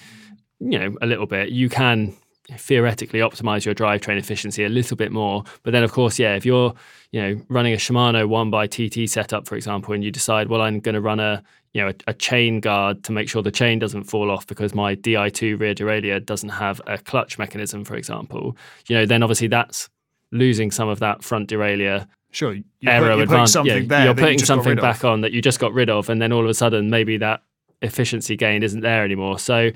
you 0.61 0.79
know, 0.79 0.95
a 1.01 1.05
little 1.05 1.25
bit, 1.25 1.49
you 1.49 1.67
can 1.67 2.15
theoretically 2.57 3.19
optimize 3.19 3.65
your 3.65 3.75
drivetrain 3.75 4.17
efficiency 4.17 4.63
a 4.63 4.69
little 4.69 4.97
bit 4.97 5.11
more. 5.11 5.43
But 5.63 5.71
then, 5.71 5.83
of 5.83 5.91
course, 5.91 6.19
yeah, 6.19 6.35
if 6.35 6.45
you're 6.45 6.73
you 7.11 7.21
know 7.21 7.41
running 7.49 7.73
a 7.73 7.77
Shimano 7.77 8.27
one 8.27 8.49
by 8.49 8.67
TT 8.67 9.09
setup, 9.09 9.47
for 9.47 9.55
example, 9.55 9.93
and 9.93 10.03
you 10.03 10.11
decide, 10.11 10.49
well, 10.49 10.61
I'm 10.61 10.79
going 10.79 10.95
to 10.95 11.01
run 11.01 11.19
a 11.19 11.43
you 11.73 11.81
know 11.81 11.89
a, 11.89 11.93
a 12.07 12.13
chain 12.13 12.59
guard 12.59 13.03
to 13.03 13.11
make 13.11 13.29
sure 13.29 13.41
the 13.41 13.51
chain 13.51 13.79
doesn't 13.79 14.03
fall 14.03 14.31
off 14.31 14.47
because 14.47 14.73
my 14.73 14.95
Di2 14.95 15.59
rear 15.59 15.73
derailleur 15.73 16.25
doesn't 16.25 16.49
have 16.49 16.81
a 16.87 16.97
clutch 16.97 17.37
mechanism, 17.37 17.83
for 17.85 17.95
example, 17.95 18.57
you 18.87 18.95
know, 18.95 19.05
then 19.05 19.23
obviously 19.23 19.47
that's 19.47 19.89
losing 20.31 20.71
some 20.71 20.89
of 20.89 20.99
that 20.99 21.23
front 21.23 21.49
derailleur 21.49 22.07
sure, 22.31 22.53
you're, 22.53 22.99
put- 22.99 23.17
you're 23.17 23.27
putting 23.27 23.47
something 23.47 23.83
yeah, 23.83 23.87
there. 23.87 24.05
you're 24.05 24.13
that 24.13 24.21
you 24.21 24.25
putting 24.25 24.45
something 24.45 24.75
back 24.75 25.03
on 25.03 25.21
that 25.21 25.31
you 25.31 25.41
just 25.41 25.59
got 25.59 25.73
rid 25.73 25.89
of, 25.89 26.09
and 26.09 26.21
then 26.21 26.31
all 26.31 26.43
of 26.43 26.49
a 26.49 26.53
sudden 26.53 26.89
maybe 26.89 27.17
that 27.17 27.41
efficiency 27.81 28.35
gain 28.35 28.63
isn't 28.63 28.81
there 28.81 29.03
anymore. 29.03 29.39
So 29.39 29.71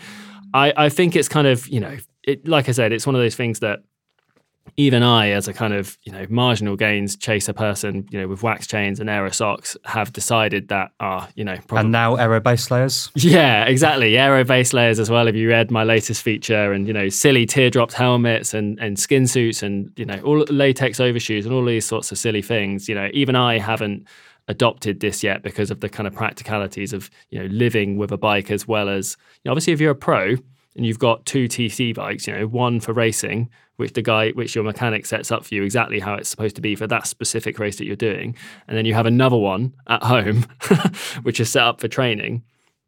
I, 0.53 0.73
I 0.75 0.89
think 0.89 1.15
it's 1.15 1.27
kind 1.27 1.47
of 1.47 1.67
you 1.67 1.79
know, 1.79 1.97
it, 2.23 2.47
like 2.47 2.69
I 2.69 2.71
said, 2.71 2.91
it's 2.91 3.05
one 3.05 3.15
of 3.15 3.21
those 3.21 3.35
things 3.35 3.59
that 3.59 3.79
even 4.77 5.03
I, 5.03 5.29
as 5.31 5.47
a 5.47 5.53
kind 5.53 5.73
of 5.73 5.97
you 6.03 6.11
know 6.11 6.25
marginal 6.29 6.75
gains 6.75 7.15
chaser 7.15 7.53
person, 7.53 8.07
you 8.09 8.19
know, 8.19 8.27
with 8.27 8.43
wax 8.43 8.65
chains 8.65 8.99
and 8.99 9.09
aero 9.09 9.29
socks, 9.29 9.77
have 9.85 10.13
decided 10.13 10.69
that 10.69 10.91
ah, 10.99 11.29
you 11.35 11.43
know, 11.43 11.57
probably 11.67 11.81
And 11.81 11.91
now 11.91 12.15
aero 12.15 12.39
base 12.39 12.71
layers. 12.71 13.11
yeah, 13.15 13.65
exactly. 13.65 14.17
Aero 14.17 14.43
base 14.43 14.73
layers 14.73 14.99
as 14.99 15.09
well. 15.09 15.27
If 15.27 15.35
you 15.35 15.49
read 15.49 15.69
my 15.69 15.83
latest 15.83 16.23
feature, 16.23 16.71
and 16.71 16.87
you 16.87 16.93
know, 16.93 17.09
silly 17.09 17.45
teardropped 17.45 17.93
helmets 17.93 18.53
and 18.53 18.79
and 18.79 18.97
skin 18.97 19.27
suits, 19.27 19.61
and 19.61 19.91
you 19.97 20.05
know, 20.05 20.19
all 20.23 20.39
latex 20.49 20.99
overshoes 20.99 21.45
and 21.45 21.53
all 21.53 21.65
these 21.65 21.85
sorts 21.85 22.11
of 22.11 22.17
silly 22.17 22.41
things. 22.41 22.87
You 22.87 22.95
know, 22.95 23.09
even 23.13 23.35
I 23.35 23.59
haven't 23.59 24.07
adopted 24.47 24.99
this 25.01 25.23
yet 25.23 25.43
because 25.43 25.71
of 25.71 25.81
the 25.81 25.89
kind 25.89 26.07
of 26.07 26.13
practicalities 26.13 26.93
of 26.93 27.09
you 27.29 27.39
know 27.39 27.45
living 27.45 27.97
with 27.97 28.11
a 28.11 28.17
bike 28.17 28.49
as 28.49 28.67
well 28.67 28.89
as 28.89 29.15
you 29.43 29.49
know, 29.49 29.51
obviously 29.51 29.71
if 29.73 29.79
you're 29.79 29.91
a 29.91 29.95
pro 29.95 30.35
and 30.75 30.85
you've 30.85 30.99
got 30.99 31.25
two 31.25 31.47
TC 31.47 31.93
bikes, 31.93 32.27
you 32.27 32.33
know, 32.33 32.47
one 32.47 32.79
for 32.79 32.93
racing, 32.93 33.49
which 33.77 33.93
the 33.93 34.01
guy, 34.01 34.31
which 34.31 34.55
your 34.55 34.63
mechanic 34.63 35.05
sets 35.05 35.31
up 35.31 35.45
for 35.45 35.55
you 35.55 35.63
exactly 35.63 35.99
how 35.99 36.15
it's 36.15 36.29
supposed 36.29 36.55
to 36.55 36.61
be 36.61 36.75
for 36.75 36.87
that 36.87 37.07
specific 37.07 37.59
race 37.59 37.77
that 37.77 37.85
you're 37.85 37.95
doing, 37.95 38.35
and 38.67 38.77
then 38.77 38.85
you 38.85 38.93
have 38.93 39.05
another 39.05 39.37
one 39.37 39.73
at 39.87 40.03
home, 40.03 40.45
which 41.23 41.39
is 41.39 41.49
set 41.49 41.63
up 41.63 41.81
for 41.81 41.87
training 41.87 42.43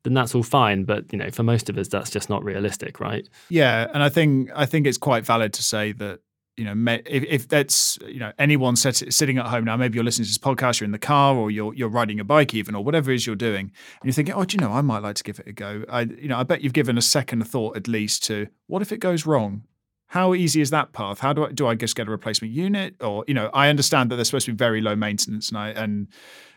then 0.05 0.13
that's 0.13 0.33
all 0.33 0.43
fine. 0.43 0.86
But 0.86 1.11
you 1.11 1.19
know, 1.19 1.29
for 1.29 1.43
most 1.43 1.69
of 1.69 1.77
us, 1.77 1.89
that's 1.89 2.09
just 2.09 2.29
not 2.29 2.43
realistic, 2.45 3.01
right? 3.01 3.27
Yeah, 3.49 3.88
and 3.93 4.01
I 4.01 4.09
think 4.09 4.49
I 4.55 4.65
think 4.65 4.88
it's 4.88 4.97
quite 4.97 5.25
valid 5.25 5.51
to 5.53 5.63
say 5.63 5.91
that 5.93 6.19
you 6.57 6.63
know 6.63 6.97
if, 7.05 7.23
if 7.23 7.47
that's 7.47 7.97
you 8.07 8.19
know 8.19 8.31
anyone 8.39 8.75
sitting 8.75 9.37
at 9.37 9.47
home 9.47 9.65
now, 9.65 9.75
maybe 9.77 9.95
you're 9.95 10.03
listening 10.03 10.25
to 10.25 10.29
this 10.29 10.37
podcast, 10.37 10.79
you're 10.79 10.85
in 10.85 10.91
the 10.91 10.99
car, 10.99 11.35
or 11.35 11.51
you're 11.51 11.73
you're 11.73 11.89
riding 11.89 12.19
a 12.19 12.23
bike 12.23 12.53
even, 12.53 12.75
or 12.75 12.83
whatever 12.83 13.11
it 13.11 13.15
is 13.15 13.27
you're 13.27 13.35
doing, 13.35 13.65
and 13.65 14.03
you're 14.05 14.13
thinking, 14.13 14.33
oh, 14.35 14.45
do 14.45 14.55
you 14.55 14.61
know, 14.61 14.71
I 14.71 14.81
might 14.81 14.99
like 15.03 15.15
to 15.17 15.23
give 15.23 15.39
it 15.39 15.47
a 15.47 15.53
go. 15.53 15.83
I 15.89 16.01
you 16.01 16.27
know, 16.27 16.37
I 16.37 16.43
bet 16.43 16.61
you've 16.61 16.73
given 16.73 16.97
a 16.97 17.01
second 17.01 17.43
thought 17.47 17.75
at 17.75 17.87
least 17.87 18.23
to 18.25 18.47
what 18.67 18.81
if 18.81 18.91
it 18.91 18.97
goes 18.99 19.25
wrong. 19.25 19.63
How 20.09 20.33
easy 20.35 20.61
is 20.61 20.69
that 20.69 20.93
path? 20.93 21.19
How 21.19 21.33
do 21.33 21.45
I 21.45 21.51
do 21.51 21.67
I 21.67 21.75
just 21.75 21.95
get 21.95 22.07
a 22.07 22.11
replacement 22.11 22.53
unit, 22.53 22.95
or 23.01 23.25
you 23.27 23.33
know, 23.33 23.49
I 23.53 23.69
understand 23.69 24.11
that 24.11 24.15
they're 24.15 24.23
supposed 24.25 24.45
to 24.45 24.53
be 24.53 24.57
very 24.57 24.79
low 24.79 24.95
maintenance, 24.95 25.49
and 25.49 25.57
I 25.57 25.69
and 25.69 26.07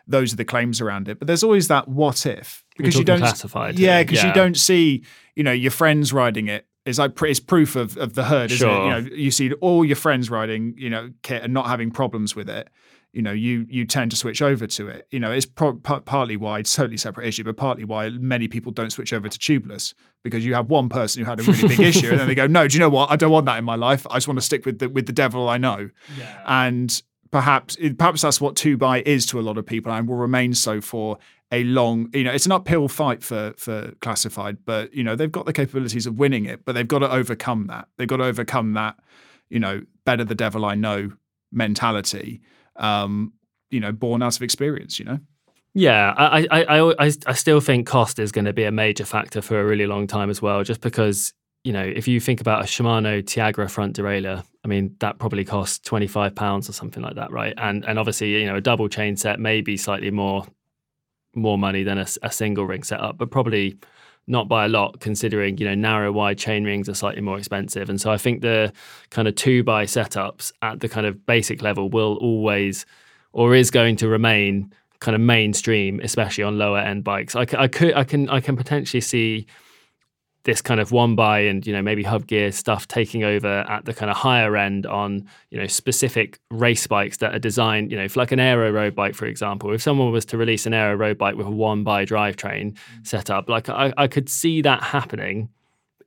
those 0.07 0.33
are 0.33 0.37
the 0.37 0.45
claims 0.45 0.81
around 0.81 1.09
it. 1.09 1.19
But 1.19 1.27
there's 1.27 1.43
always 1.43 1.69
that 1.69 1.89
what 1.89 2.25
if 2.25 2.63
because 2.77 2.97
you 2.97 3.05
don't 3.05 3.19
classified 3.19 3.79
yeah 3.79 4.03
because 4.03 4.19
Yeah. 4.23 4.29
you 4.29 4.33
don't 4.35 4.57
see 4.57 5.03
you 5.35 5.43
know 5.43 5.53
your 5.53 5.71
friends 5.73 6.13
riding 6.13 6.47
it. 6.47 6.67
It's 6.89 6.99
like 6.99 7.13
it's 7.23 7.41
proof 7.41 7.77
of, 7.77 7.97
of 7.97 8.15
the 8.15 8.25
herd, 8.25 8.51
isn't 8.51 8.69
it? 8.69 8.73
You 8.85 8.91
know, 9.11 9.17
you 9.17 9.31
see 9.31 9.53
all 9.55 9.85
your 9.85 9.97
friends 9.97 10.31
riding, 10.31 10.75
you 10.77 10.91
know, 10.91 11.11
kit 11.23 11.43
and 11.43 11.53
not 11.53 11.67
having 11.67 11.91
problems 11.91 12.35
with 12.35 12.49
it. 12.49 12.69
You 13.13 13.23
know, 13.23 13.33
you 13.33 13.67
you 13.69 13.85
tend 13.87 14.11
to 14.11 14.17
switch 14.17 14.43
over 14.43 14.67
to 14.67 14.89
it. 14.89 15.07
You 15.11 15.19
know, 15.19 15.31
it's 15.31 15.47
pro- 15.47 15.77
par- 15.77 16.03
partly 16.03 16.37
why 16.37 16.59
it's 16.59 16.75
totally 16.75 16.99
separate 16.99 17.27
issue, 17.27 17.45
but 17.45 17.57
partly 17.57 17.85
why 17.85 18.11
many 18.11 18.49
people 18.49 18.71
don't 18.71 18.91
switch 18.91 19.13
over 19.13 19.29
to 19.29 19.39
tubeless 19.39 19.95
because 20.23 20.45
you 20.45 20.55
have 20.55 20.69
one 20.69 20.89
person 20.89 21.25
who 21.25 21.31
had 21.31 21.41
a 21.41 21.43
really 21.43 21.69
big 21.69 21.81
issue, 21.93 22.11
and 22.11 22.21
then 22.21 22.29
they 22.29 22.35
go, 22.35 22.47
"No, 22.47 22.69
do 22.69 22.75
you 22.75 22.81
know 22.81 22.91
what? 22.91 23.11
I 23.11 23.17
don't 23.17 23.31
want 23.31 23.47
that 23.47 23.59
in 23.59 23.65
my 23.65 23.77
life. 23.77 24.07
I 24.11 24.17
just 24.17 24.29
want 24.29 24.39
to 24.39 24.45
stick 24.45 24.67
with 24.67 24.79
the 24.79 24.89
with 24.89 25.07
the 25.07 25.13
devil 25.13 25.49
I 25.49 25.57
know." 25.59 25.91
And 26.47 27.03
perhaps 27.31 27.77
perhaps 27.97 28.23
that's 28.23 28.41
what 28.41 28.57
two 28.57 28.77
by 28.77 29.03
is 29.03 29.25
to 29.27 29.41
a 29.41 29.43
lot 29.43 29.57
of 29.59 29.65
people, 29.67 29.91
and 29.93 30.07
will 30.07 30.17
remain 30.17 30.55
so 30.55 30.81
for 30.81 31.19
a 31.53 31.65
long. 31.65 32.11
You 32.13 32.25
know, 32.25 32.33
it's 32.33 32.47
an 32.47 32.53
uphill 32.53 32.89
fight 32.89 33.23
for 33.23 33.55
for 33.57 33.93
classified, 34.01 34.59
but 34.65 34.93
you 34.95 35.03
know 35.03 35.17
they've 35.17 35.33
got 35.33 35.47
the 35.47 35.53
capabilities 35.53 36.07
of 36.07 36.19
winning 36.19 36.45
it, 36.45 36.65
but 36.65 36.75
they've 36.75 36.89
got 36.89 37.01
to 37.01 37.11
overcome 37.11 37.67
that. 37.69 37.89
They've 37.97 38.09
got 38.09 38.19
to 38.19 38.25
overcome 38.25 38.75
that. 38.75 38.97
You 39.49 39.61
know, 39.61 39.83
better 40.05 40.25
the 40.25 40.35
devil 40.35 40.65
I 40.65 40.75
know 40.75 41.13
mentality. 41.53 42.41
Um, 42.77 43.33
you 43.71 43.81
know, 43.81 43.93
born 43.93 44.23
out 44.23 44.37
of 44.37 44.43
experience. 44.43 44.99
You 44.99 45.07
know. 45.07 45.19
Yeah, 45.75 46.15
I, 46.17 46.47
I, 46.51 46.81
I, 46.81 47.13
I, 47.27 47.33
still 47.35 47.61
think 47.61 47.87
cost 47.87 48.19
is 48.19 48.33
going 48.33 48.47
to 48.47 48.53
be 48.53 48.65
a 48.65 48.73
major 48.73 49.05
factor 49.05 49.41
for 49.41 49.61
a 49.61 49.65
really 49.65 49.87
long 49.87 50.07
time 50.07 50.29
as 50.29 50.43
well. 50.43 50.65
Just 50.65 50.81
because 50.81 51.33
you 51.65 51.73
know, 51.73 51.83
if 51.83 52.09
you 52.09 52.21
think 52.21 52.41
about 52.41 52.63
a 52.63 52.65
Shimano 52.65 53.23
Tiagra 53.23 53.71
front 53.71 53.97
derailleur, 53.97 54.45
I 54.65 54.69
mean, 54.69 54.97
that 55.01 55.19
probably 55.19 55.45
costs 55.45 55.79
twenty 55.79 56.07
five 56.07 56.35
pounds 56.35 56.69
or 56.69 56.73
something 56.73 57.03
like 57.03 57.17
that, 57.17 57.31
right? 57.31 57.55
And 57.57 57.85
and 57.85 57.99
obviously, 57.99 58.41
you 58.41 58.47
know, 58.47 58.57
a 58.57 58.61
double 58.61 58.89
chain 58.89 59.17
set 59.17 59.41
may 59.41 59.61
be 59.61 59.77
slightly 59.77 60.11
more 60.11 60.47
more 61.35 61.59
money 61.59 61.83
than 61.83 61.99
a 61.99 62.33
single 62.33 62.65
ring 62.65 62.83
setup, 62.83 63.19
but 63.19 63.31
probably 63.31 63.79
not 64.27 64.47
by 64.47 64.67
a 64.67 64.69
lot, 64.69 65.01
considering 65.01 65.57
you 65.59 65.67
know 65.67 65.75
narrow 65.75 66.13
wide 66.13 66.39
chain 66.39 66.65
rings 66.65 66.89
are 66.89 66.95
slightly 66.95 67.23
more 67.23 67.39
expensive. 67.39 67.89
And 67.89 68.01
so 68.01 68.11
I 68.11 68.19
think 68.19 68.43
the 68.43 68.73
kind 69.11 69.27
of 69.27 69.35
two 69.35 69.63
by 69.63 69.85
setups 69.85 70.53
at 70.63 70.81
the 70.81 70.89
kind 70.89 71.07
of 71.07 71.25
basic 71.27 71.63
level 71.63 71.89
will 71.89 72.17
always 72.17 72.85
or 73.33 73.55
is 73.55 73.71
going 73.71 73.97
to 73.97 74.09
remain 74.09 74.73
kind 75.01 75.15
of 75.15 75.21
mainstream, 75.21 76.01
especially 76.03 76.45
on 76.45 76.59
lower 76.59 76.79
end 76.79 77.05
bikes. 77.05 77.37
I 77.37 77.45
could, 77.45 77.95
I 77.95 78.05
can, 78.05 78.29
I 78.29 78.41
can 78.41 78.57
potentially 78.57 79.01
see 79.01 79.47
this 80.45 80.63
kind 80.63 80.81
of 80.81 80.93
one 80.93 81.15
by 81.15 81.41
and 81.41 81.67
you 81.67 81.73
know 81.73 81.83
maybe 81.83 82.03
hub 82.03 82.27
gear 82.27 82.51
stuff 82.53 82.89
taking 82.89 83.25
over 83.25 83.67
at 83.69 83.85
the 83.85 83.93
kind 83.93 84.11
of 84.11 84.17
higher 84.17 84.57
end 84.57 84.87
on 84.87 85.27
you 85.51 85.59
know 85.59 85.67
specific 85.67 86.39
race 86.51 86.87
bikes 86.87 87.19
that 87.19 87.35
are 87.35 87.39
designed 87.39 87.91
you 87.91 87.99
know 87.99 88.09
for 88.09 88.21
like 88.21 88.33
an 88.33 88.41
aero 88.41 88.71
road 88.71 88.95
bike 88.95 89.15
for 89.15 89.27
example 89.27 89.73
if 89.75 89.83
someone 89.83 90.11
was 90.11 90.25
to 90.25 90.39
release 90.39 90.65
an 90.65 90.73
aero 90.73 90.95
road 90.95 91.19
bike 91.19 91.37
with 91.37 91.47
a 91.47 91.51
one 91.51 91.85
by 91.85 92.05
drivetrain 92.05 92.73
mm. 92.73 93.07
setup 93.07 93.49
like 93.49 93.69
I, 93.69 93.93
I 93.97 94.07
could 94.07 94.29
see 94.29 94.63
that 94.63 94.83
happening 94.83 95.51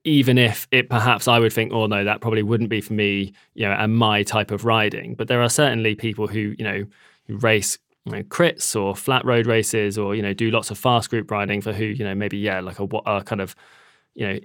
even 0.04 0.38
if 0.38 0.68
it 0.72 0.90
perhaps 0.90 1.28
I 1.28 1.38
would 1.38 1.54
think, 1.54 1.72
oh 1.72 1.86
no, 1.86 2.04
that 2.04 2.22
probably 2.22 2.44
wouldn't 2.44 2.70
be 2.70 2.82
for 2.82 2.94
me, 2.94 3.34
you 3.54 3.68
know, 3.68 3.74
and 3.74 3.96
my 3.96 4.24
type 4.24 4.52
of 4.52 4.66
riding. 4.66 5.14
But 5.14 5.28
there 5.28 5.42
are 5.42 5.50
certainly 5.50 5.96
people 5.96 6.28
who, 6.28 6.56
you 6.58 6.64
know, 6.64 6.86
who 7.28 7.38
race 7.38 7.78
you 8.06 8.14
know, 8.14 8.24
crits 8.24 8.80
or 8.80 8.96
flat 8.96 9.24
road 9.26 9.46
races 9.46 9.98
or, 9.98 10.16
you 10.16 10.24
know, 10.24 10.34
do 10.34 10.50
lots 10.50 10.72
of 10.72 10.78
fast 10.78 11.12
group 11.12 11.30
riding 11.30 11.62
for 11.62 11.72
who, 11.72 11.86
you 11.86 12.04
know, 12.04 12.16
maybe, 12.16 12.38
yeah, 12.38 12.60
like 12.60 12.80
a, 12.80 12.84
a 13.06 13.24
kind 13.24 13.42
of, 13.42 13.56
you 14.14 14.28
know, 14.28 14.40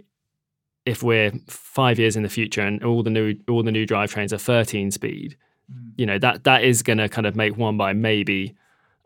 if 0.84 1.02
we're 1.02 1.32
five 1.48 1.98
years 1.98 2.16
in 2.16 2.22
the 2.22 2.28
future 2.28 2.62
and 2.62 2.82
all 2.84 3.02
the 3.02 3.10
new 3.10 3.34
all 3.48 3.62
the 3.62 3.72
new 3.72 3.86
drivetrains 3.86 4.32
are 4.32 4.38
13 4.38 4.90
speed, 4.90 5.36
you 5.96 6.06
know, 6.06 6.18
that 6.18 6.44
that 6.44 6.64
is 6.64 6.82
gonna 6.82 7.08
kind 7.08 7.26
of 7.26 7.36
make 7.36 7.56
one 7.56 7.76
by 7.76 7.92
maybe 7.92 8.54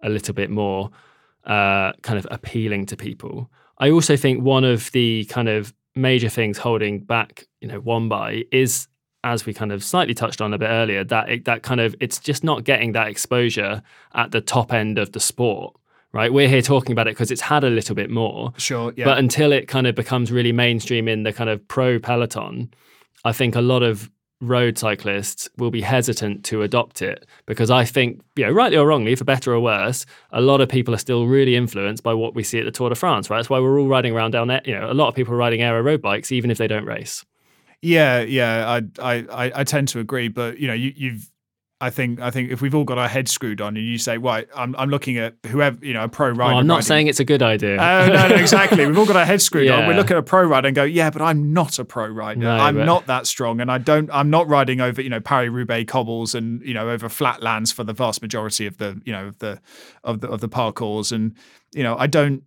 a 0.02 0.08
little 0.08 0.34
bit 0.34 0.50
more 0.50 0.90
uh, 1.44 1.92
kind 2.02 2.18
of 2.18 2.26
appealing 2.30 2.86
to 2.86 2.96
people. 2.96 3.50
I 3.78 3.90
also 3.90 4.16
think 4.16 4.44
one 4.44 4.64
of 4.64 4.92
the 4.92 5.24
kind 5.26 5.48
of 5.48 5.72
major 5.94 6.28
things 6.28 6.58
holding 6.58 7.00
back, 7.00 7.46
you 7.60 7.68
know, 7.68 7.80
one 7.80 8.08
by 8.08 8.44
is, 8.52 8.88
as 9.24 9.46
we 9.46 9.54
kind 9.54 9.72
of 9.72 9.82
slightly 9.82 10.14
touched 10.14 10.40
on 10.40 10.52
a 10.52 10.58
bit 10.58 10.68
earlier, 10.68 11.04
that 11.04 11.28
it, 11.28 11.44
that 11.46 11.62
kind 11.62 11.80
of 11.80 11.94
it's 12.00 12.18
just 12.18 12.44
not 12.44 12.64
getting 12.64 12.92
that 12.92 13.08
exposure 13.08 13.82
at 14.14 14.30
the 14.32 14.40
top 14.40 14.72
end 14.72 14.98
of 14.98 15.12
the 15.12 15.20
sport. 15.20 15.74
Right, 16.12 16.32
we're 16.32 16.48
here 16.48 16.62
talking 16.62 16.90
about 16.90 17.06
it 17.06 17.12
because 17.12 17.30
it's 17.30 17.40
had 17.40 17.62
a 17.62 17.70
little 17.70 17.94
bit 17.94 18.10
more, 18.10 18.52
Sure. 18.56 18.92
Yeah. 18.96 19.04
but 19.04 19.18
until 19.18 19.52
it 19.52 19.68
kind 19.68 19.86
of 19.86 19.94
becomes 19.94 20.32
really 20.32 20.50
mainstream 20.50 21.06
in 21.06 21.22
the 21.22 21.32
kind 21.32 21.48
of 21.48 21.66
pro 21.68 22.00
peloton, 22.00 22.74
I 23.24 23.30
think 23.30 23.54
a 23.54 23.60
lot 23.60 23.84
of 23.84 24.10
road 24.40 24.78
cyclists 24.78 25.48
will 25.58 25.70
be 25.70 25.82
hesitant 25.82 26.44
to 26.46 26.62
adopt 26.62 27.02
it 27.02 27.26
because 27.46 27.70
I 27.70 27.84
think, 27.84 28.22
you 28.36 28.44
know, 28.46 28.50
rightly 28.50 28.78
or 28.78 28.86
wrongly, 28.86 29.14
for 29.14 29.24
better 29.24 29.52
or 29.52 29.60
worse, 29.60 30.06
a 30.32 30.40
lot 30.40 30.60
of 30.60 30.68
people 30.68 30.94
are 30.94 30.98
still 30.98 31.26
really 31.26 31.56
influenced 31.56 32.02
by 32.02 32.14
what 32.14 32.34
we 32.34 32.42
see 32.42 32.58
at 32.58 32.64
the 32.64 32.70
Tour 32.70 32.88
de 32.88 32.94
France, 32.94 33.28
right? 33.28 33.38
That's 33.38 33.50
why 33.50 33.60
we're 33.60 33.78
all 33.78 33.88
riding 33.88 34.14
around 34.14 34.30
down 34.32 34.48
there. 34.48 34.62
You 34.64 34.78
know, 34.78 34.90
a 34.90 34.94
lot 34.94 35.08
of 35.08 35.14
people 35.14 35.34
are 35.34 35.36
riding 35.36 35.62
aero 35.62 35.82
road 35.82 36.00
bikes, 36.00 36.32
even 36.32 36.50
if 36.50 36.58
they 36.58 36.66
don't 36.66 36.86
race. 36.86 37.24
Yeah, 37.82 38.22
yeah, 38.22 38.80
I, 38.98 39.24
I, 39.30 39.52
I, 39.54 39.64
tend 39.64 39.88
to 39.88 40.00
agree, 40.00 40.28
but 40.28 40.58
you 40.58 40.66
know, 40.66 40.74
you, 40.74 40.92
you've, 40.94 41.30
I 41.82 41.88
think, 41.90 42.20
I 42.20 42.30
think 42.30 42.50
if 42.50 42.60
we've 42.60 42.74
all 42.74 42.84
got 42.84 42.98
our 42.98 43.08
heads 43.08 43.32
screwed 43.32 43.60
on, 43.60 43.76
and 43.76 43.86
you 43.86 43.96
say, 43.96 44.18
right, 44.18 44.46
I'm, 44.54 44.76
I'm 44.76 44.90
looking 44.90 45.16
at 45.16 45.36
whoever, 45.46 45.78
you 45.84 45.94
know, 45.94 46.04
a 46.04 46.08
pro 46.08 46.28
rider. 46.28 46.38
Well, 46.50 46.58
I'm 46.58 46.66
not 46.66 46.74
riding- 46.74 46.86
saying 46.86 47.06
it's 47.06 47.20
a 47.20 47.24
good 47.24 47.42
idea. 47.42 47.78
Oh 47.80 48.06
no, 48.08 48.28
no, 48.28 48.34
exactly. 48.36 48.84
We've 48.86 48.98
all 48.98 49.06
got 49.06 49.16
our 49.16 49.24
heads 49.24 49.44
screwed 49.44 49.68
on. 49.70 49.88
We 49.88 49.94
look 49.94 50.10
at 50.10 50.16
a 50.18 50.22
pro 50.22 50.42
rider 50.44 50.68
and 50.68 50.74
go, 50.74 50.84
yeah, 50.84 51.08
but 51.10 51.22
I'm 51.22 51.52
not 51.54 51.78
a 51.78 51.84
pro 51.84 52.06
rider. 52.08 52.40
No, 52.40 52.50
I'm 52.50 52.76
but- 52.76 52.84
not 52.84 53.06
that 53.06 53.26
strong, 53.26 53.60
and 53.60 53.70
I 53.72 53.78
don't. 53.78 54.10
I'm 54.12 54.28
not 54.30 54.46
riding 54.48 54.80
over, 54.80 55.00
you 55.00 55.08
know, 55.08 55.20
Paris 55.20 55.50
Roubaix 55.50 55.90
cobbles 55.90 56.34
and 56.34 56.60
you 56.62 56.74
know 56.74 56.90
over 56.90 57.08
flatlands 57.08 57.72
for 57.72 57.82
the 57.84 57.92
vast 57.94 58.20
majority 58.20 58.66
of 58.66 58.76
the, 58.76 59.00
you 59.06 59.12
know, 59.12 59.28
of 59.28 59.38
the 59.38 59.60
of 60.04 60.20
the 60.20 60.28
of 60.28 60.40
the 60.40 60.48
parcours, 60.48 61.12
and 61.12 61.34
you 61.74 61.82
know, 61.82 61.96
I 61.98 62.06
don't. 62.06 62.42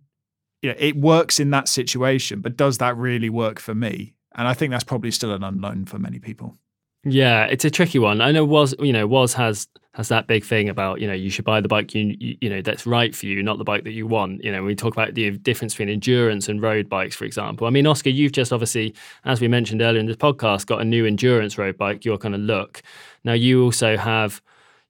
You 0.62 0.70
know, 0.70 0.76
it 0.78 0.96
works 0.96 1.38
in 1.40 1.50
that 1.50 1.68
situation, 1.68 2.40
but 2.40 2.56
does 2.56 2.78
that 2.78 2.96
really 2.96 3.28
work 3.28 3.60
for 3.60 3.74
me? 3.74 4.14
And 4.34 4.48
I 4.48 4.54
think 4.54 4.70
that's 4.70 4.82
probably 4.84 5.10
still 5.10 5.32
an 5.34 5.44
unknown 5.44 5.84
for 5.84 5.98
many 5.98 6.18
people. 6.18 6.56
Yeah, 7.04 7.44
it's 7.44 7.64
a 7.64 7.70
tricky 7.70 7.98
one. 7.98 8.20
I 8.20 8.32
know 8.32 8.44
was 8.44 8.74
you 8.78 8.92
know 8.92 9.06
was 9.06 9.34
has 9.34 9.68
has 9.92 10.08
that 10.08 10.26
big 10.26 10.42
thing 10.44 10.68
about 10.68 11.00
you 11.00 11.06
know 11.06 11.12
you 11.12 11.30
should 11.30 11.44
buy 11.44 11.60
the 11.60 11.68
bike 11.68 11.94
you 11.94 12.16
you, 12.18 12.48
know 12.48 12.62
that's 12.62 12.86
right 12.86 13.14
for 13.14 13.26
you, 13.26 13.42
not 13.42 13.58
the 13.58 13.64
bike 13.64 13.84
that 13.84 13.92
you 13.92 14.06
want. 14.06 14.42
You 14.42 14.50
know 14.50 14.62
we 14.62 14.74
talk 14.74 14.94
about 14.94 15.14
the 15.14 15.30
difference 15.32 15.74
between 15.74 15.90
endurance 15.90 16.48
and 16.48 16.62
road 16.62 16.88
bikes, 16.88 17.14
for 17.14 17.24
example. 17.26 17.66
I 17.66 17.70
mean, 17.70 17.86
Oscar, 17.86 18.08
you've 18.10 18.32
just 18.32 18.52
obviously, 18.52 18.94
as 19.24 19.40
we 19.40 19.48
mentioned 19.48 19.82
earlier 19.82 20.00
in 20.00 20.06
this 20.06 20.16
podcast, 20.16 20.66
got 20.66 20.80
a 20.80 20.84
new 20.84 21.04
endurance 21.04 21.58
road 21.58 21.76
bike. 21.76 22.04
Your 22.04 22.16
kind 22.16 22.34
of 22.34 22.40
look. 22.40 22.82
Now 23.24 23.34
you 23.34 23.62
also 23.64 23.96
have. 23.96 24.42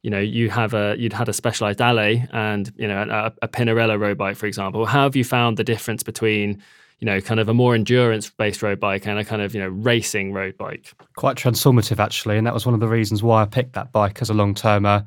You 0.03 0.11
know, 0.11 0.19
you 0.21 0.51
have 0.51 0.75
a 0.75 0.97
you'd 0.99 1.15
had 1.15 1.31
a 1.31 1.33
Specialized 1.33 1.81
Allez 1.81 2.29
and 2.31 2.71
you 2.77 2.87
know 2.87 3.07
a, 3.09 3.33
a 3.41 3.49
Pinarello 3.49 3.99
road 3.99 4.19
bike, 4.19 4.37
for 4.37 4.45
example. 4.45 4.85
How 4.85 5.05
have 5.05 5.17
you 5.17 5.25
found 5.25 5.57
the 5.57 5.65
difference 5.65 6.03
between 6.03 6.63
you 7.05 7.11
know 7.11 7.21
kind 7.21 7.39
of 7.39 7.51
a 7.51 7.55
more 7.55 7.75
endurance 7.75 8.31
based 8.31 8.63
road 8.63 8.81
bike 8.81 9.07
and 9.07 9.19
a 9.19 9.25
kind 9.27 9.43
of 9.43 9.55
you 9.55 9.61
know 9.61 9.69
racing 9.69 10.33
road 10.33 10.57
bike? 10.57 10.91
Quite 11.17 11.37
transformative, 11.37 12.03
actually. 12.03 12.39
And 12.39 12.47
that 12.47 12.55
was 12.55 12.65
one 12.65 12.73
of 12.73 12.81
the 12.81 12.89
reasons 12.89 13.23
why 13.23 13.43
I 13.43 13.45
picked 13.45 13.75
that 13.75 13.93
bike 13.93 14.23
as 14.23 14.31
a 14.31 14.35
long 14.35 14.55
termer 14.55 15.05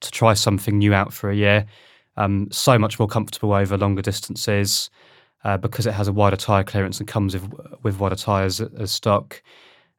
to 0.00 0.10
try 0.10 0.32
something 0.32 0.78
new 0.78 0.94
out 0.94 1.12
for 1.12 1.28
a 1.28 1.36
year. 1.36 1.66
Um, 2.16 2.48
so 2.50 2.78
much 2.78 2.98
more 2.98 3.08
comfortable 3.08 3.52
over 3.52 3.76
longer 3.76 4.00
distances 4.00 4.88
uh, 5.44 5.58
because 5.58 5.84
it 5.86 5.92
has 5.92 6.08
a 6.08 6.14
wider 6.14 6.36
tyre 6.36 6.64
clearance 6.64 6.98
and 6.98 7.06
comes 7.06 7.34
with, 7.34 7.52
with 7.82 7.98
wider 7.98 8.16
tyres 8.16 8.62
as 8.62 8.90
stock 8.90 9.42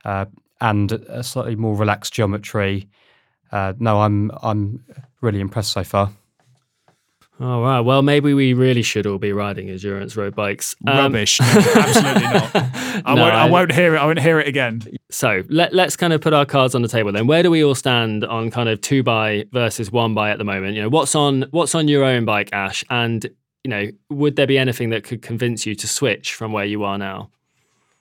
uh, 0.04 0.26
and 0.62 0.94
a 0.94 1.22
slightly 1.22 1.56
more 1.56 1.76
relaxed 1.76 2.12
geometry. 2.12 2.90
Uh, 3.52 3.74
no, 3.78 4.02
I'm 4.02 4.32
I'm 4.42 4.84
really 5.22 5.42
impressed 5.42 5.74
so 5.74 5.84
far. 5.84 6.12
Oh 7.38 7.62
wow! 7.62 7.82
Well, 7.82 8.02
maybe 8.02 8.34
we 8.34 8.54
really 8.54 8.82
should 8.82 9.06
all 9.06 9.18
be 9.18 9.34
riding 9.34 9.70
endurance 9.70 10.16
road 10.16 10.36
bikes. 10.36 10.74
Um, 10.88 10.98
Rubbish. 10.98 11.42
No, 11.42 11.46
absolutely 11.48 12.22
not. 12.24 12.52
I 13.06 13.14
No, 13.14 13.22
won't. 13.24 13.36
I- 13.36 13.50
won't 13.50 13.72
hear 13.74 13.96
it. 13.96 13.98
I 14.00 14.06
won't 14.06 14.20
hear 14.22 14.40
it 14.40 14.48
again. 14.48 14.82
So 15.12 15.44
let, 15.50 15.74
let's 15.74 15.96
kind 15.98 16.14
of 16.14 16.22
put 16.22 16.34
our 16.34 16.46
cards 16.46 16.76
on 16.76 16.82
the 16.82 16.88
table 16.88 17.12
then. 17.12 17.28
Where 17.28 17.44
do 17.44 17.52
we 17.52 17.64
all 17.64 17.76
stand 17.76 18.24
on 18.24 18.52
kind 18.52 18.70
of 18.70 18.80
two 18.82 19.04
by 19.04 19.46
versus 19.52 19.92
one 19.92 20.14
by 20.14 20.30
at 20.32 20.38
the 20.38 20.44
moment? 20.46 20.76
You 20.76 20.84
know, 20.84 20.90
what's 20.90 21.14
on 21.14 21.46
what's 21.52 21.76
on 21.76 21.88
your 21.90 22.04
own 22.06 22.24
bike, 22.24 22.50
Ash? 22.54 22.84
And 22.90 23.26
you 23.66 23.70
know, 23.70 23.88
would 24.10 24.38
there 24.38 24.48
be 24.48 24.58
anything 24.58 24.92
that 24.92 25.04
could 25.04 25.22
convince 25.22 25.66
you 25.66 25.76
to 25.76 25.88
switch 25.88 26.34
from 26.36 26.54
where 26.54 26.66
you 26.66 26.84
are 26.86 26.98
now? 26.98 27.32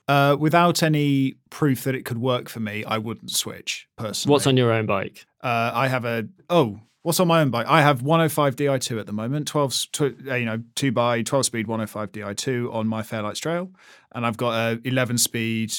Uh, 0.07 0.37
without 0.39 0.83
any 0.83 1.35
proof 1.51 1.83
that 1.85 1.95
it 1.95 2.05
could 2.05 2.19
work 2.19 2.49
for 2.49 2.61
me, 2.61 2.85
I 2.85 2.99
wouldn't 2.99 3.31
switch 3.31 3.89
personally. 3.97 4.33
What's 4.33 4.47
on 4.47 4.57
your 4.57 4.71
own 4.71 4.85
bike? 4.87 5.25
Uh, 5.43 5.71
I 5.75 5.89
have 5.89 6.05
a 6.05 6.29
oh, 6.51 6.79
what's 7.05 7.21
on 7.21 7.29
my 7.29 7.41
own 7.41 7.51
bike? 7.51 7.67
I 7.69 7.83
have 7.83 8.03
105 8.03 8.57
Di2 8.57 8.99
at 8.99 9.07
the 9.07 9.13
moment, 9.13 9.47
12, 9.47 9.71
s- 9.71 9.87
tw- 9.93 10.01
uh, 10.29 10.35
you 10.35 10.47
know, 10.47 10.63
two 10.75 10.91
by 10.91 11.23
12 11.23 11.47
speed 11.47 11.67
105 11.69 12.11
Di2 12.11 12.75
on 12.75 12.89
my 12.89 13.03
Fairlight 13.05 13.37
Strael, 13.37 13.71
and 14.13 14.27
I've 14.27 14.37
got 14.39 14.55
a 14.55 14.81
11 14.85 15.19
speed 15.19 15.73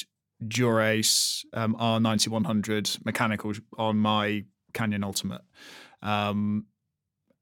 Dura-Ace 0.46 1.44
um, 1.52 1.74
R9100 1.74 3.04
mechanical 3.04 3.52
on 3.76 3.98
my 3.98 4.44
Canyon 4.72 5.02
Ultimate. 5.04 5.42
Um, 6.00 6.66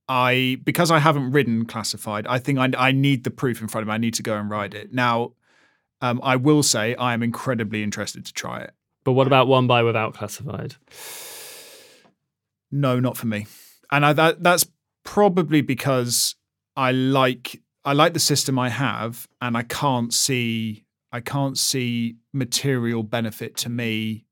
I 0.09 0.59
because 0.65 0.91
I 0.91 0.99
haven't 0.99 1.33
ridden 1.33 1.65
classified, 1.67 2.27
I 2.27 2.39
think 2.39 2.59
I, 2.59 2.71
I 2.77 2.93
need 2.93 3.25
the 3.25 3.31
proof 3.31 3.61
in 3.61 3.69
front 3.69 3.83
of 3.83 3.89
me. 3.89 3.95
I 3.95 3.99
need 3.99 4.15
to 4.15 4.23
go 4.23 4.37
and 4.37 4.51
ride 4.51 4.75
it 4.75 4.93
now. 4.93 5.33
Um, 6.01 6.21
I 6.23 6.37
will 6.37 6.63
say 6.63 6.95
I 6.97 7.15
am 7.15 7.23
incredibly 7.23 7.83
interested 7.83 8.27
to 8.27 8.33
try 8.35 8.61
it 8.61 8.75
But 9.05 9.13
what 9.13 9.27
about 9.27 9.47
one 9.47 9.67
by 9.67 9.83
without 9.83 10.13
classified? 10.15 10.75
No, 12.71 12.99
not 13.01 13.17
for 13.17 13.27
me. 13.27 13.47
And 13.95 14.05
I, 14.05 14.13
that 14.15 14.43
that's 14.43 14.67
probably 15.05 15.61
because 15.61 16.35
I 16.77 16.91
like 16.91 17.63
I 17.85 17.93
like 17.93 18.13
the 18.13 18.19
system 18.19 18.59
I 18.59 18.69
have, 18.69 19.29
and 19.41 19.57
I 19.57 19.63
can't 19.63 20.13
see 20.13 20.85
I 21.13 21.21
can't 21.21 21.57
see 21.57 22.17
material 22.33 23.05
benefit 23.05 23.57
to 23.59 23.69
me 23.69 24.27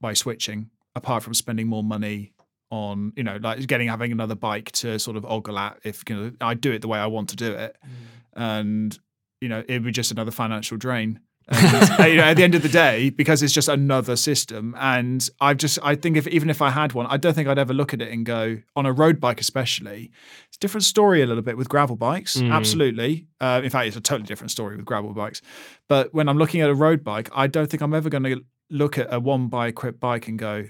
by 0.00 0.14
switching, 0.14 0.70
apart 0.96 1.22
from 1.22 1.32
spending 1.32 1.68
more 1.68 1.84
money 1.84 2.32
on 2.70 3.12
you 3.14 3.22
know 3.22 3.38
like 3.40 3.64
getting 3.68 3.86
having 3.86 4.10
another 4.10 4.34
bike 4.34 4.72
to 4.72 4.98
sort 4.98 5.16
of 5.16 5.24
ogle 5.24 5.60
at 5.60 5.78
if 5.84 6.02
you 6.08 6.16
know 6.16 6.32
I 6.40 6.54
do 6.54 6.72
it 6.72 6.82
the 6.82 6.88
way 6.88 6.98
I 6.98 7.06
want 7.06 7.28
to 7.28 7.36
do 7.36 7.52
it, 7.52 7.76
mm. 7.86 7.90
and 8.34 8.98
you 9.40 9.48
know 9.48 9.62
it 9.68 9.74
would 9.74 9.84
be 9.84 9.92
just 9.92 10.10
another 10.10 10.32
financial 10.32 10.76
drain. 10.76 11.20
And, 11.48 12.10
you 12.10 12.16
know, 12.16 12.24
at 12.24 12.34
the 12.36 12.42
end 12.42 12.54
of 12.54 12.62
the 12.62 12.68
day, 12.68 13.10
because 13.10 13.42
it's 13.42 13.52
just 13.52 13.68
another 13.68 14.16
system, 14.16 14.74
and 14.78 15.28
I've 15.40 15.58
just 15.58 15.78
I 15.82 15.94
think 15.94 16.16
if 16.16 16.26
even 16.28 16.48
if 16.50 16.62
I 16.62 16.70
had 16.70 16.92
one, 16.92 17.06
I 17.06 17.16
don't 17.16 17.34
think 17.34 17.48
I'd 17.48 17.58
ever 17.58 17.74
look 17.74 17.92
at 17.92 18.00
it 18.00 18.10
and 18.10 18.24
go 18.24 18.58
on 18.76 18.86
a 18.86 18.92
road 18.92 19.20
bike, 19.20 19.40
especially. 19.40 20.10
It's 20.48 20.56
a 20.56 20.60
different 20.60 20.84
story 20.84 21.22
a 21.22 21.26
little 21.26 21.42
bit 21.42 21.56
with 21.56 21.68
gravel 21.68 21.96
bikes, 21.96 22.40
absolutely. 22.40 23.26
Uh, 23.40 23.60
in 23.62 23.70
fact, 23.70 23.86
it's 23.88 23.96
a 23.96 24.00
totally 24.00 24.26
different 24.26 24.50
story 24.50 24.76
with 24.76 24.84
gravel 24.84 25.12
bikes. 25.12 25.42
But 25.88 26.14
when 26.14 26.28
I'm 26.28 26.38
looking 26.38 26.60
at 26.62 26.70
a 26.70 26.74
road 26.74 27.04
bike, 27.04 27.28
I 27.34 27.46
don't 27.46 27.68
think 27.70 27.82
I'm 27.82 27.92
ever 27.94 28.08
going 28.08 28.24
to 28.24 28.44
look 28.70 28.96
at 28.98 29.12
a 29.12 29.20
one 29.20 29.48
by 29.48 29.66
equipped 29.68 30.00
bike 30.00 30.28
and 30.28 30.38
go, 30.38 30.64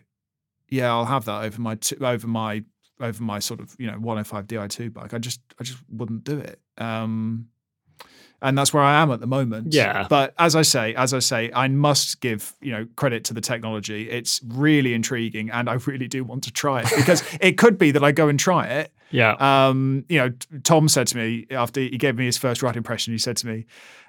yeah, 0.69 0.91
I'll 0.91 1.05
have 1.05 1.25
that 1.27 1.45
over 1.45 1.61
my 1.61 1.77
t- 1.77 1.97
over 2.01 2.27
my 2.27 2.65
over 3.01 3.23
my 3.23 3.39
sort 3.39 3.61
of 3.61 3.75
you 3.79 3.87
know 3.87 3.99
105 3.99 4.47
Di2 4.47 4.93
bike. 4.93 5.15
I 5.15 5.19
just 5.19 5.41
I 5.61 5.65
just 5.65 5.79
wouldn't 5.89 6.25
do 6.25 6.39
it. 6.39 6.61
Um, 6.79 7.49
and 8.43 8.57
that's 8.57 8.73
where 8.73 8.83
I 8.83 9.01
am 9.01 9.11
at 9.11 9.21
the 9.21 9.27
moment. 9.27 9.73
Yeah. 9.73 10.07
But 10.09 10.35
as 10.39 10.55
I 10.55 10.63
say, 10.63 10.95
as 10.95 11.15
I 11.15 11.19
say, 11.19 11.51
I 11.55 11.69
must 11.69 12.21
give 12.21 12.55
you 12.61 12.73
know 12.73 12.87
credit 12.97 13.25
to 13.25 13.35
the 13.35 13.41
technology. 13.41 14.11
It's 14.11 14.41
really 14.47 14.95
intriguing, 14.95 15.51
and 15.51 15.69
I 15.69 15.75
really 15.75 16.09
do 16.09 16.25
want 16.25 16.45
to 16.45 16.53
try 16.53 16.83
it 16.83 16.93
because 16.97 17.23
it 17.41 17.59
could 17.59 17.79
be 17.79 17.91
that 17.93 18.05
I 18.05 18.13
go 18.13 18.29
and 18.29 18.39
try 18.39 18.67
it. 18.67 18.93
Yeah. 19.11 19.37
Um, 19.39 20.05
you 20.09 20.19
know, 20.19 20.33
Tom 20.65 20.89
said 20.89 21.07
to 21.09 21.17
me 21.17 21.47
after 21.51 21.81
he 21.81 21.97
gave 21.97 22.17
me 22.17 22.25
his 22.25 22.37
first 22.37 22.63
right 22.63 22.75
impression, 22.75 23.13
he 23.13 23.19
said 23.19 23.37
to 23.39 23.47
me, 23.47 23.67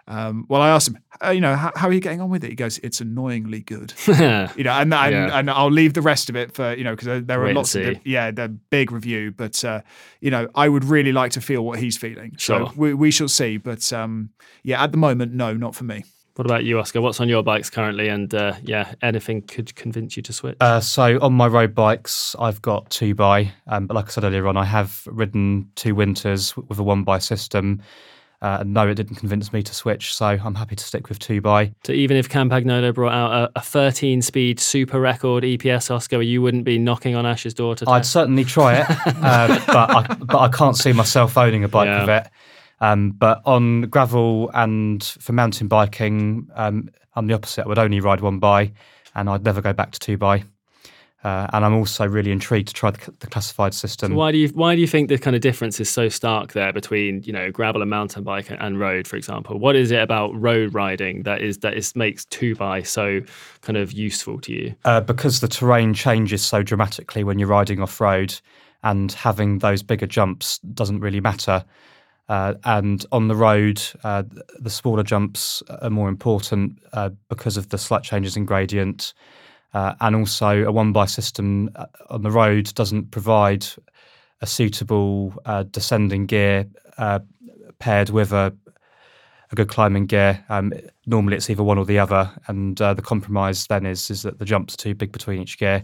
um, 0.08 0.46
well, 0.50 0.62
I 0.62 0.70
asked 0.70 0.90
him, 0.90 1.00
uh, 1.24 1.32
you 1.32 1.42
know, 1.42 1.56
how, 1.56 1.72
how 1.76 1.88
are 1.88 1.94
you 1.94 2.00
getting 2.00 2.22
on 2.22 2.30
with 2.30 2.44
it? 2.44 2.50
He 2.50 2.56
goes, 2.56 2.78
it's 2.80 3.02
annoyingly 3.02 3.62
good. 3.62 3.94
you 4.08 4.14
know, 4.16 4.46
and 4.56 4.94
and, 4.94 4.94
Yeah. 4.94 5.30
and 5.40 5.50
I'll 5.50 5.72
leave 5.72 5.94
the 5.96 6.02
rest 6.02 6.30
of 6.30 6.36
it 6.36 6.54
for 6.54 6.74
you 6.76 6.84
know 6.84 6.92
because 6.92 7.08
there, 7.08 7.22
there 7.22 7.42
Wait 7.42 7.52
are 7.52 7.54
lots 7.56 7.74
of 7.76 7.84
see. 7.96 8.02
yeah, 8.06 8.30
the 8.32 8.50
big 8.50 8.92
review, 8.92 9.32
but 9.32 9.64
uh, 9.66 9.82
you 10.22 10.30
know, 10.32 10.48
I 10.54 10.70
would 10.70 10.84
really 10.84 11.12
like 11.12 11.32
to 11.34 11.42
feel 11.42 11.64
what 11.66 11.80
he's 11.80 11.98
feeling. 11.98 12.34
Sure. 12.38 12.68
So 12.68 12.74
we, 12.76 12.94
we 12.94 13.10
shall 13.12 13.28
see, 13.30 13.58
but 13.58 13.92
um, 13.94 14.30
yeah, 14.64 14.84
at 14.84 14.92
the 14.92 14.98
moment, 14.98 15.34
no, 15.34 15.54
not 15.54 15.74
for 15.74 15.86
me. 15.86 16.04
what 16.36 16.46
about 16.46 16.66
you, 16.66 16.78
Oscar? 16.78 17.02
What's 17.02 17.20
on 17.20 17.30
your 17.30 17.42
bikes 17.42 17.70
currently? 17.72 18.10
And 18.10 18.32
uh, 18.36 18.54
yeah, 18.62 18.94
anything 19.02 19.42
could 19.42 19.74
convince 19.76 20.16
you 20.18 20.22
to 20.24 20.34
switch? 20.34 20.58
Uh, 20.60 20.82
so 20.82 21.18
on 21.22 21.34
my 21.34 21.48
road 21.48 21.74
bikes, 21.74 22.36
I've 22.38 22.62
got 22.62 22.90
two 22.92 23.16
by, 23.16 23.52
um, 23.68 23.88
but 23.88 23.96
like 23.96 24.06
I 24.06 24.10
said 24.10 24.24
earlier 24.24 24.48
on, 24.48 24.56
I 24.58 24.66
have 24.66 25.02
ridden 25.08 25.72
two 25.76 25.96
winters 25.96 26.56
with 26.58 26.78
a 26.78 26.84
one 26.84 27.04
by 27.04 27.18
system. 27.20 27.82
Uh, 28.42 28.64
no, 28.66 28.88
it 28.88 28.96
didn't 28.96 29.16
convince 29.16 29.52
me 29.54 29.64
to 29.64 29.74
switch, 29.74 30.14
so 30.14 30.26
I'm 30.26 30.56
happy 30.56 30.76
to 30.76 30.84
stick 30.84 31.10
with 31.10 31.18
two 31.20 31.42
by. 31.42 31.74
so 31.84 31.94
even 31.94 32.18
if 32.18 32.30
Campagnolo 32.30 32.94
brought 32.94 33.14
out 33.14 33.32
a, 33.56 33.60
a 33.60 33.62
13 33.62 34.22
speed 34.22 34.60
super 34.60 35.00
record 35.00 35.44
EPS 35.44 35.90
Oscar, 35.90 36.22
you 36.22 36.42
wouldn't 36.42 36.64
be 36.66 36.78
knocking 36.78 37.16
on 37.16 37.26
Ash's 37.26 37.54
door 37.54 37.76
to 37.76 37.90
I'd 37.90 38.00
test? 38.00 38.12
certainly 38.12 38.44
try 38.44 38.76
it, 38.82 38.86
uh, 39.08 39.60
but 39.68 39.90
I, 39.96 40.16
but 40.20 40.38
I 40.40 40.48
can't 40.50 40.78
see 40.78 40.94
myself 40.94 41.38
owning 41.38 41.64
a 41.64 41.68
bike 41.68 41.88
Yeah. 41.88 42.02
with 42.02 42.10
it. 42.26 42.32
Um, 42.82 43.12
but 43.12 43.42
on 43.46 43.84
gravel 43.84 44.52
and 44.54 45.02
for 45.22 45.32
mountain 45.34 45.68
biking, 45.70 46.50
um, 46.56 46.90
I'm 47.16 47.28
the 47.28 47.34
opposite. 47.34 47.64
I 47.66 47.68
would 47.70 47.80
only 47.80 48.02
ride 48.02 48.20
one 48.20 48.40
by, 48.40 48.74
and 49.16 49.30
I'd 49.30 49.46
never 49.46 49.62
go 49.62 49.72
back 49.74 49.92
to 49.92 50.00
two 50.00 50.18
by. 50.18 50.44
Uh, 51.26 51.48
and 51.54 51.66
I'm 51.66 51.74
also 51.74 52.08
really 52.08 52.32
intrigued 52.32 52.68
to 52.68 52.74
try 52.76 52.92
the, 52.92 53.12
the 53.20 53.26
classified 53.26 53.74
system. 53.74 54.14
Why 54.14 54.32
do 54.32 54.38
you 54.38 54.50
why 54.50 54.76
do 54.76 54.82
you 54.82 54.86
think 54.86 55.10
the 55.10 55.18
kind 55.18 55.36
of 55.36 55.42
difference 55.42 55.80
is 55.80 55.90
so 55.90 56.08
stark 56.08 56.54
there 56.54 56.72
between 56.72 57.24
you 57.24 57.34
know 57.34 57.50
gravel 57.50 57.82
and 57.82 57.90
mountain 57.90 58.24
bike 58.24 58.52
and 58.52 58.80
road, 58.80 59.08
for 59.08 59.16
example? 59.16 59.58
What 59.58 59.76
is 59.76 59.90
it 59.90 60.02
about 60.04 60.40
road 60.40 60.76
riding 60.76 61.24
that 61.24 61.42
is 61.42 61.58
that 61.60 61.74
is 61.74 61.96
makes 61.96 62.26
two 62.26 62.54
by 62.54 62.84
so 62.84 63.22
kind 63.62 63.76
of 63.76 63.92
useful 63.92 64.40
to 64.42 64.54
you? 64.54 64.76
uh, 64.86 65.02
because 65.02 65.40
the 65.40 65.48
terrain 65.48 65.96
changes 65.96 66.44
so 66.44 66.62
dramatically 66.62 67.24
when 67.24 67.40
you're 67.40 67.50
riding 67.50 67.82
off 67.82 68.00
road, 68.00 68.40
and 68.84 69.12
having 69.14 69.58
those 69.58 69.82
bigger 69.82 70.06
jumps 70.06 70.60
doesn't 70.60 71.00
really 71.00 71.22
matter. 71.22 71.66
Uh, 72.30 72.54
and 72.66 73.04
on 73.12 73.30
the 73.30 73.36
road, 73.36 73.82
uh, 74.04 74.22
the 74.60 74.70
smaller 74.70 75.02
jumps 75.02 75.64
are 75.82 75.90
more 75.90 76.08
important 76.08 76.78
uh, 76.94 77.10
because 77.30 77.58
of 77.58 77.70
the 77.70 77.80
slight 77.80 78.04
changes 78.04 78.38
in 78.38 78.46
gradient. 78.46 79.16
Uh, 79.76 79.94
and 80.00 80.16
also, 80.16 80.64
a 80.64 80.72
one 80.72 80.94
by 80.94 81.06
system 81.06 81.70
uh, 81.76 81.86
on 82.10 82.22
the 82.22 82.32
road 82.32 82.74
doesn't 82.76 83.12
provide 83.12 83.68
a 84.40 84.48
suitable 84.48 85.34
uh, 85.46 85.64
descending 85.64 86.26
gear 86.26 86.66
uh, 86.98 87.20
paired 87.78 88.10
with 88.10 88.32
a, 88.32 88.56
a 89.52 89.56
good 89.56 89.68
climbing 89.68 90.06
gear. 90.06 90.42
Um, 90.48 90.72
normally, 91.06 91.36
it's 91.36 91.50
either 91.50 91.62
one 91.62 91.78
or 91.78 91.86
the 91.86 92.00
other, 92.00 92.32
and 92.48 92.82
uh, 92.82 92.94
the 92.94 93.02
compromise 93.02 93.68
then 93.68 93.86
is 93.86 94.10
is 94.10 94.22
that 94.22 94.40
the 94.40 94.46
jumps 94.46 94.78
too 94.78 94.96
big 94.96 95.12
between 95.12 95.42
each 95.42 95.58
gear. 95.58 95.84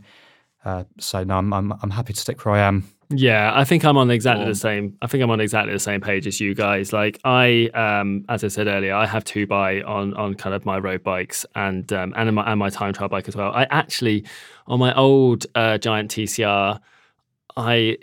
So 0.99 1.25
no, 1.25 1.35
I'm, 1.35 1.51
I'm 1.51 1.73
I'm 1.83 1.91
happy 1.91 2.13
to 2.13 2.19
stick 2.19 2.45
where 2.45 2.55
I 2.55 2.59
am. 2.61 2.87
Yeah, 3.13 3.51
I 3.53 3.63
think 3.65 3.83
I'm 3.83 3.97
on 3.97 4.09
exactly 4.09 4.45
the 4.45 4.55
same. 4.55 4.97
I 5.01 5.07
think 5.07 5.23
I'm 5.23 5.29
on 5.31 5.41
exactly 5.41 5.73
the 5.73 5.79
same 5.79 6.01
page 6.01 6.27
as 6.27 6.39
you 6.39 6.55
guys. 6.55 6.93
Like 6.93 7.19
I, 7.23 7.69
um, 7.73 8.25
as 8.29 8.43
I 8.43 8.47
said 8.47 8.67
earlier, 8.67 8.93
I 8.93 9.05
have 9.05 9.23
two 9.23 9.45
by 9.45 9.81
on 9.81 10.13
on 10.13 10.35
kind 10.35 10.55
of 10.55 10.65
my 10.65 10.77
road 10.77 11.03
bikes 11.03 11.45
and 11.55 11.91
um, 11.91 12.13
and 12.15 12.33
my 12.35 12.43
and 12.49 12.59
my 12.59 12.69
time 12.69 12.93
trial 12.93 13.09
bike 13.09 13.27
as 13.27 13.35
well. 13.35 13.51
I 13.51 13.63
actually 13.69 14.25
on 14.67 14.79
my 14.79 14.93
old 14.95 15.45
uh, 15.55 15.77
Giant 15.77 16.11
TCR, 16.11 16.79
I 17.57 17.97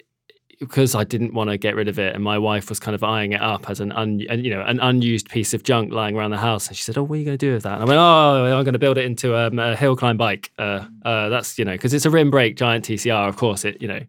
because 0.60 0.94
I 0.94 1.04
didn't 1.04 1.34
want 1.34 1.50
to 1.50 1.56
get 1.56 1.76
rid 1.76 1.88
of 1.88 1.98
it, 1.98 2.14
and 2.14 2.22
my 2.22 2.36
wife 2.36 2.68
was 2.68 2.80
kind 2.80 2.94
of 2.94 3.04
eyeing 3.04 3.32
it 3.32 3.40
up 3.40 3.70
as 3.70 3.78
an 3.80 3.92
un, 3.92 4.22
and, 4.28 4.44
you 4.44 4.50
know 4.50 4.62
an 4.62 4.80
unused 4.80 5.28
piece 5.30 5.54
of 5.54 5.62
junk 5.62 5.92
lying 5.92 6.16
around 6.16 6.32
the 6.32 6.38
house, 6.38 6.68
and 6.68 6.76
she 6.76 6.82
said, 6.82 6.98
"Oh, 6.98 7.02
what 7.04 7.14
are 7.14 7.18
you 7.18 7.24
going 7.24 7.38
to 7.38 7.46
do 7.46 7.54
with 7.54 7.62
that?" 7.62 7.74
And 7.74 7.82
I 7.82 7.86
went, 7.86 7.98
"Oh, 7.98 8.58
I'm 8.58 8.64
going 8.64 8.72
to 8.72 8.78
build 8.78 8.98
it 8.98 9.04
into 9.04 9.36
um, 9.36 9.58
a 9.58 9.74
hill 9.74 9.96
climb 9.96 10.16
bike. 10.16 10.50
Uh, 10.58 10.84
uh, 11.04 11.28
that's 11.28 11.58
you 11.58 11.64
know 11.64 11.72
because 11.72 11.94
it's 11.94 12.04
a 12.04 12.10
rim 12.10 12.30
brake 12.30 12.56
Giant 12.56 12.84
TCR, 12.84 13.28
of 13.28 13.36
course 13.36 13.64
it 13.64 13.80
you 13.80 13.88
know." 13.88 14.00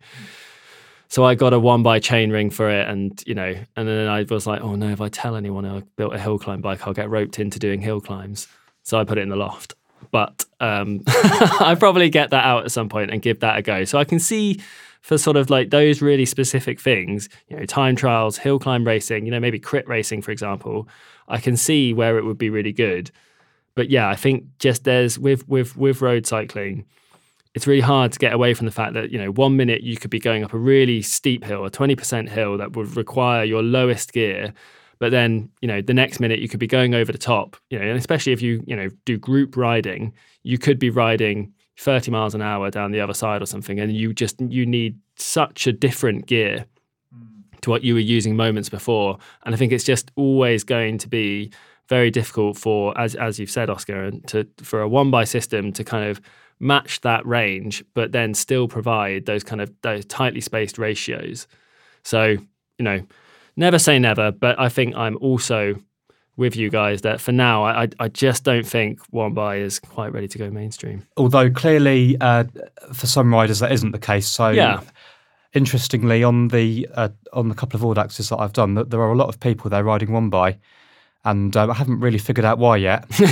So 1.10 1.26
I 1.26 1.34
got 1.36 1.54
a 1.54 1.60
one 1.60 1.82
by 1.82 2.00
chain 2.00 2.30
ring 2.32 2.52
for 2.52 2.70
it, 2.70 2.88
and 2.88 3.22
you 3.26 3.34
know, 3.34 3.56
and 3.76 3.88
then 3.88 4.08
I 4.08 4.24
was 4.24 4.46
like, 4.46 4.62
"Oh 4.62 4.76
no! 4.76 4.90
If 4.90 5.02
I 5.02 5.10
tell 5.10 5.36
anyone 5.36 5.66
I 5.66 5.82
built 5.96 6.14
a 6.14 6.20
hill 6.20 6.38
climb 6.38 6.62
bike, 6.62 6.86
I'll 6.88 6.94
get 6.94 7.10
roped 7.10 7.40
into 7.40 7.58
doing 7.60 7.82
hill 7.82 8.00
climbs." 8.00 8.48
So 8.84 9.00
I 9.00 9.04
put 9.04 9.18
it 9.18 9.22
in 9.22 9.30
the 9.30 9.36
loft. 9.36 9.74
But 10.12 10.46
um, 10.60 11.04
I 11.08 11.76
probably 11.78 12.10
get 12.10 12.30
that 12.30 12.46
out 12.46 12.64
at 12.64 12.72
some 12.72 12.90
point 12.90 13.12
and 13.12 13.22
give 13.22 13.40
that 13.42 13.58
a 13.58 13.62
go. 13.62 13.84
So 13.84 13.98
I 13.98 14.06
can 14.06 14.20
see 14.20 14.62
for 15.02 15.18
sort 15.18 15.38
of 15.38 15.50
like 15.50 15.70
those 15.70 16.02
really 16.02 16.26
specific 16.26 16.80
things, 16.80 17.30
you 17.48 17.58
know, 17.58 17.66
time 17.66 17.96
trials, 17.96 18.38
hill 18.38 18.60
climb 18.60 18.86
racing, 18.86 19.26
you 19.26 19.32
know, 19.32 19.40
maybe 19.40 19.60
crit 19.60 19.88
racing, 19.88 20.22
for 20.22 20.32
example. 20.32 20.88
I 21.28 21.40
can 21.40 21.56
see 21.58 21.94
where 21.94 22.18
it 22.18 22.26
would 22.26 22.38
be 22.38 22.50
really 22.50 22.74
good. 22.74 23.12
But 23.76 23.90
yeah, 23.90 24.10
I 24.10 24.16
think 24.16 24.46
just 24.60 24.84
there's 24.84 25.18
with 25.18 25.48
with 25.48 25.78
with 25.78 26.02
road 26.02 26.26
cycling, 26.26 26.86
it's 27.56 27.68
really 27.68 27.82
hard 27.82 28.12
to 28.12 28.20
get 28.20 28.34
away 28.34 28.54
from 28.54 28.66
the 28.66 28.72
fact 28.72 28.94
that 28.94 29.12
you 29.12 29.18
know 29.18 29.32
one 29.32 29.58
minute 29.58 29.82
you 29.82 29.98
could 29.98 30.12
be 30.12 30.20
going 30.20 30.44
up 30.44 30.54
a 30.54 30.58
really 30.58 31.02
steep 31.02 31.44
hill, 31.44 31.66
a 31.66 31.70
twenty 31.70 31.96
percent 31.96 32.30
hill 32.30 32.58
that 32.58 32.76
would 32.76 32.96
require 32.96 33.44
your 33.44 33.64
lowest 33.64 34.14
gear, 34.14 34.54
but 35.00 35.12
then 35.12 35.50
you 35.62 35.68
know 35.68 35.82
the 35.82 35.94
next 35.94 36.20
minute 36.20 36.40
you 36.40 36.48
could 36.48 36.60
be 36.60 36.68
going 36.68 36.94
over 36.94 37.12
the 37.12 37.18
top. 37.18 37.58
You 37.70 37.80
know, 37.80 37.86
and 37.86 37.98
especially 37.98 38.34
if 38.34 38.42
you 38.42 38.64
you 38.68 38.76
know 38.76 38.90
do 39.06 39.18
group 39.18 39.58
riding, 39.58 40.14
you 40.44 40.58
could 40.58 40.80
be 40.80 40.90
riding 40.90 41.54
30 41.80 42.12
miles 42.12 42.36
an 42.36 42.42
hour 42.42 42.70
down 42.70 42.92
the 42.92 43.00
other 43.00 43.14
side 43.14 43.42
or 43.42 43.46
something 43.46 43.80
and 43.80 43.96
you 43.96 44.14
just 44.14 44.40
you 44.42 44.66
need 44.66 45.00
such 45.16 45.66
a 45.66 45.72
different 45.72 46.26
gear 46.26 46.66
mm. 47.16 47.60
to 47.62 47.70
what 47.70 47.84
you 47.86 47.94
were 47.94 48.02
using 48.02 48.36
moments 48.36 48.68
before 48.68 49.18
and 49.46 49.56
i 49.56 49.58
think 49.58 49.72
it's 49.72 49.86
just 49.86 50.12
always 50.18 50.66
going 50.66 50.98
to 50.98 51.08
be 51.08 51.50
very 51.88 52.12
difficult 52.12 52.58
for 52.58 52.96
as 53.00 53.16
as 53.16 53.40
you've 53.40 53.50
said 53.50 53.70
oscar 53.70 54.04
and 54.04 54.28
to 54.28 54.46
for 54.58 54.82
a 54.82 54.90
one 54.90 55.10
by 55.10 55.24
system 55.24 55.72
to 55.72 55.86
kind 55.86 56.10
of 56.10 56.20
match 56.60 57.02
that 57.02 57.26
range 57.26 57.84
but 57.94 58.12
then 58.12 58.34
still 58.34 58.68
provide 58.68 59.26
those 59.26 59.44
kind 59.44 59.62
of 59.62 59.72
those 59.82 60.04
tightly 60.06 60.42
spaced 60.42 60.78
ratios 60.78 61.48
so 62.04 62.26
you 62.26 62.84
know 62.84 63.02
never 63.56 63.80
say 63.80 63.98
never 63.98 64.32
but 64.32 64.60
i 64.60 64.68
think 64.68 64.96
i'm 64.96 65.18
also 65.22 65.76
with 66.36 66.56
you 66.56 66.70
guys 66.70 67.02
that 67.02 67.20
for 67.20 67.34
now 67.34 67.66
I, 67.66 67.90
I 68.00 68.08
just 68.08 68.46
don't 68.46 68.66
think 68.66 69.02
one 69.10 69.34
by 69.34 69.58
is 69.58 69.78
quite 69.78 70.14
ready 70.14 70.30
to 70.30 70.38
go 70.38 70.50
mainstream. 70.50 71.06
Although 71.18 71.50
clearly, 71.52 72.16
uh, 72.22 72.46
for 72.94 73.08
some 73.08 73.34
riders, 73.34 73.60
that 73.60 73.74
isn't 73.74 73.92
the 73.92 74.00
case. 74.00 74.26
So, 74.26 74.50
Yeah. 74.52 74.80
interestingly, 75.52 76.24
on 76.24 76.48
the 76.48 76.88
uh, 76.94 77.10
on 77.34 77.50
the 77.50 77.56
couple 77.56 77.78
of 77.78 77.84
Audaxes 77.84 78.30
that 78.30 78.38
I've 78.38 78.54
done, 78.54 78.76
that 78.76 78.90
there 78.90 79.02
are 79.02 79.12
a 79.12 79.18
lot 79.18 79.28
of 79.28 79.42
people 79.42 79.70
there 79.70 79.84
riding 79.84 80.14
one 80.14 80.30
by, 80.30 80.58
and 81.26 81.56
um, 81.58 81.70
I 81.70 81.74
haven't 81.74 82.00
really 82.00 82.18
figured 82.18 82.46
out 82.46 82.58
why 82.60 82.78
yet. 82.78 83.06
you, 83.20 83.28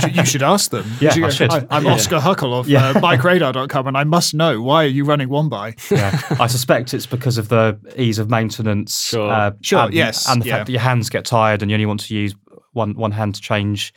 should, 0.00 0.16
you 0.16 0.24
should 0.26 0.42
ask 0.42 0.70
them. 0.70 0.84
Yeah, 1.00 1.14
You 1.14 1.24
I 1.24 1.28
go, 1.28 1.30
should. 1.32 1.50
Hi, 1.52 1.66
I'm 1.70 1.84
Yeah. 1.84 1.92
Oscar 1.94 2.20
Huckle 2.20 2.58
of 2.58 2.68
Yeah. 2.68 2.90
uh, 2.90 2.94
BikeRadar.com, 2.94 3.86
and 3.86 3.96
I 3.96 4.04
must 4.04 4.34
know 4.34 4.60
why 4.60 4.84
are 4.84 4.88
you 4.88 5.04
running 5.04 5.28
one 5.30 5.48
by? 5.48 5.74
yeah, 5.90 6.20
I 6.38 6.46
suspect 6.46 6.92
it's 6.94 7.06
because 7.06 7.38
of 7.38 7.48
the 7.48 7.78
ease 7.96 8.18
of 8.18 8.28
maintenance. 8.30 9.14
uh, 9.14 9.16
Sure. 9.16 9.56
Sure, 9.62 9.84
and, 9.86 9.94
yes, 9.94 10.28
and 10.28 10.42
the 10.42 10.46
yeah. 10.48 10.56
fact 10.56 10.66
that 10.66 10.72
your 10.72 10.82
hands 10.82 11.08
get 11.08 11.24
tired 11.24 11.62
and 11.62 11.70
you 11.70 11.74
only 11.74 11.86
want 11.86 12.00
to 12.00 12.14
use 12.14 12.34
one 12.72 12.94
one 12.94 13.12
hand 13.12 13.34
to 13.36 13.40
change 13.40 13.92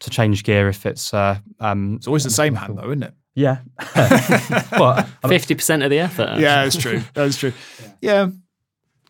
to 0.00 0.10
change 0.10 0.44
gear 0.44 0.68
if 0.68 0.84
it's. 0.84 1.14
Uh, 1.14 1.38
um, 1.60 1.94
It's 1.96 2.06
always 2.06 2.24
the 2.24 2.30
same 2.30 2.54
hand, 2.54 2.76
though, 2.78 2.88
isn't 2.90 3.02
it? 3.02 3.14
yeah. 3.34 3.58
well, 4.78 5.02
Fifty 5.28 5.54
percent 5.54 5.82
of 5.82 5.90
the 5.90 5.98
effort. 5.98 6.38
Yeah, 6.38 6.64
that's 6.64 6.76
true. 6.76 7.02
That's 7.14 7.36
true. 7.38 7.52
Yeah. 8.00 8.28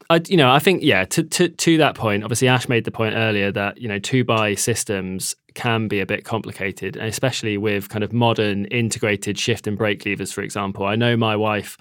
I, 0.09 0.20
you 0.28 0.36
know, 0.36 0.50
I 0.50 0.59
think 0.59 0.82
yeah. 0.82 1.04
To, 1.04 1.22
to 1.22 1.48
to 1.48 1.76
that 1.78 1.94
point, 1.94 2.22
obviously 2.22 2.48
Ash 2.48 2.68
made 2.68 2.84
the 2.84 2.90
point 2.90 3.14
earlier 3.16 3.50
that 3.52 3.78
you 3.78 3.88
know 3.88 3.98
two 3.98 4.24
by 4.24 4.54
systems 4.54 5.34
can 5.54 5.88
be 5.88 6.00
a 6.00 6.07
bit 6.07 6.24
complicated, 6.24 6.96
especially 6.96 7.59
with 7.59 7.88
kind 7.88 8.04
of 8.04 8.12
modern 8.12 8.66
integrated 8.66 9.38
shift 9.38 9.66
and 9.66 9.76
brake 9.76 10.04
levers, 10.07 10.32
for 10.32 10.42
example. 10.42 10.86
I 10.86 10.94
know 10.96 11.16
my 11.16 11.34
wife, 11.34 11.76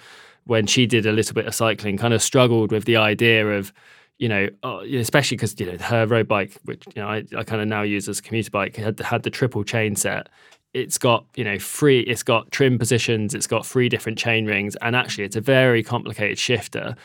when 0.46 0.66
she 0.66 0.88
did 0.88 1.06
a 1.06 1.12
little 1.12 1.36
bit 1.36 1.46
of 1.46 1.54
cycling, 1.54 1.98
kind 1.98 2.14
of 2.14 2.24
struggled 2.24 2.72
with 2.72 2.86
the 2.86 2.98
idea 2.98 3.48
of 3.48 3.72
you 4.18 4.30
know, 4.30 4.48
uh, 4.64 4.80
especially 4.80 5.38
because 5.38 5.60
you 5.60 5.72
know 5.72 5.78
her 5.78 6.08
road 6.08 6.28
bike, 6.28 6.58
which 6.64 6.84
you 6.96 7.02
know 7.02 7.08
I, 7.08 7.24
I 7.38 7.44
kind 7.44 7.62
of 7.62 7.68
now 7.68 7.84
use 7.84 8.08
as 8.08 8.20
a 8.20 8.22
commuter 8.24 8.50
bike, 8.50 8.76
had 8.76 9.00
had 9.02 9.24
the 9.24 9.30
triple 9.30 9.64
chain 9.64 9.96
set. 9.96 10.30
It's 10.74 10.98
got 10.98 11.26
you 11.36 11.44
know 11.44 11.60
free, 11.60 12.00
it's 12.02 12.24
got 12.24 12.52
trim 12.52 12.80
positions, 12.80 13.36
it's 13.36 13.48
got 13.48 13.66
three 13.66 13.90
different 13.90 14.18
chain 14.18 14.46
rings, 14.46 14.76
and 14.78 14.96
actually 14.96 15.26
it's 15.26 15.36
a 15.36 15.42
very 15.42 15.84
complicated 15.84 16.40
shifter. 16.40 16.96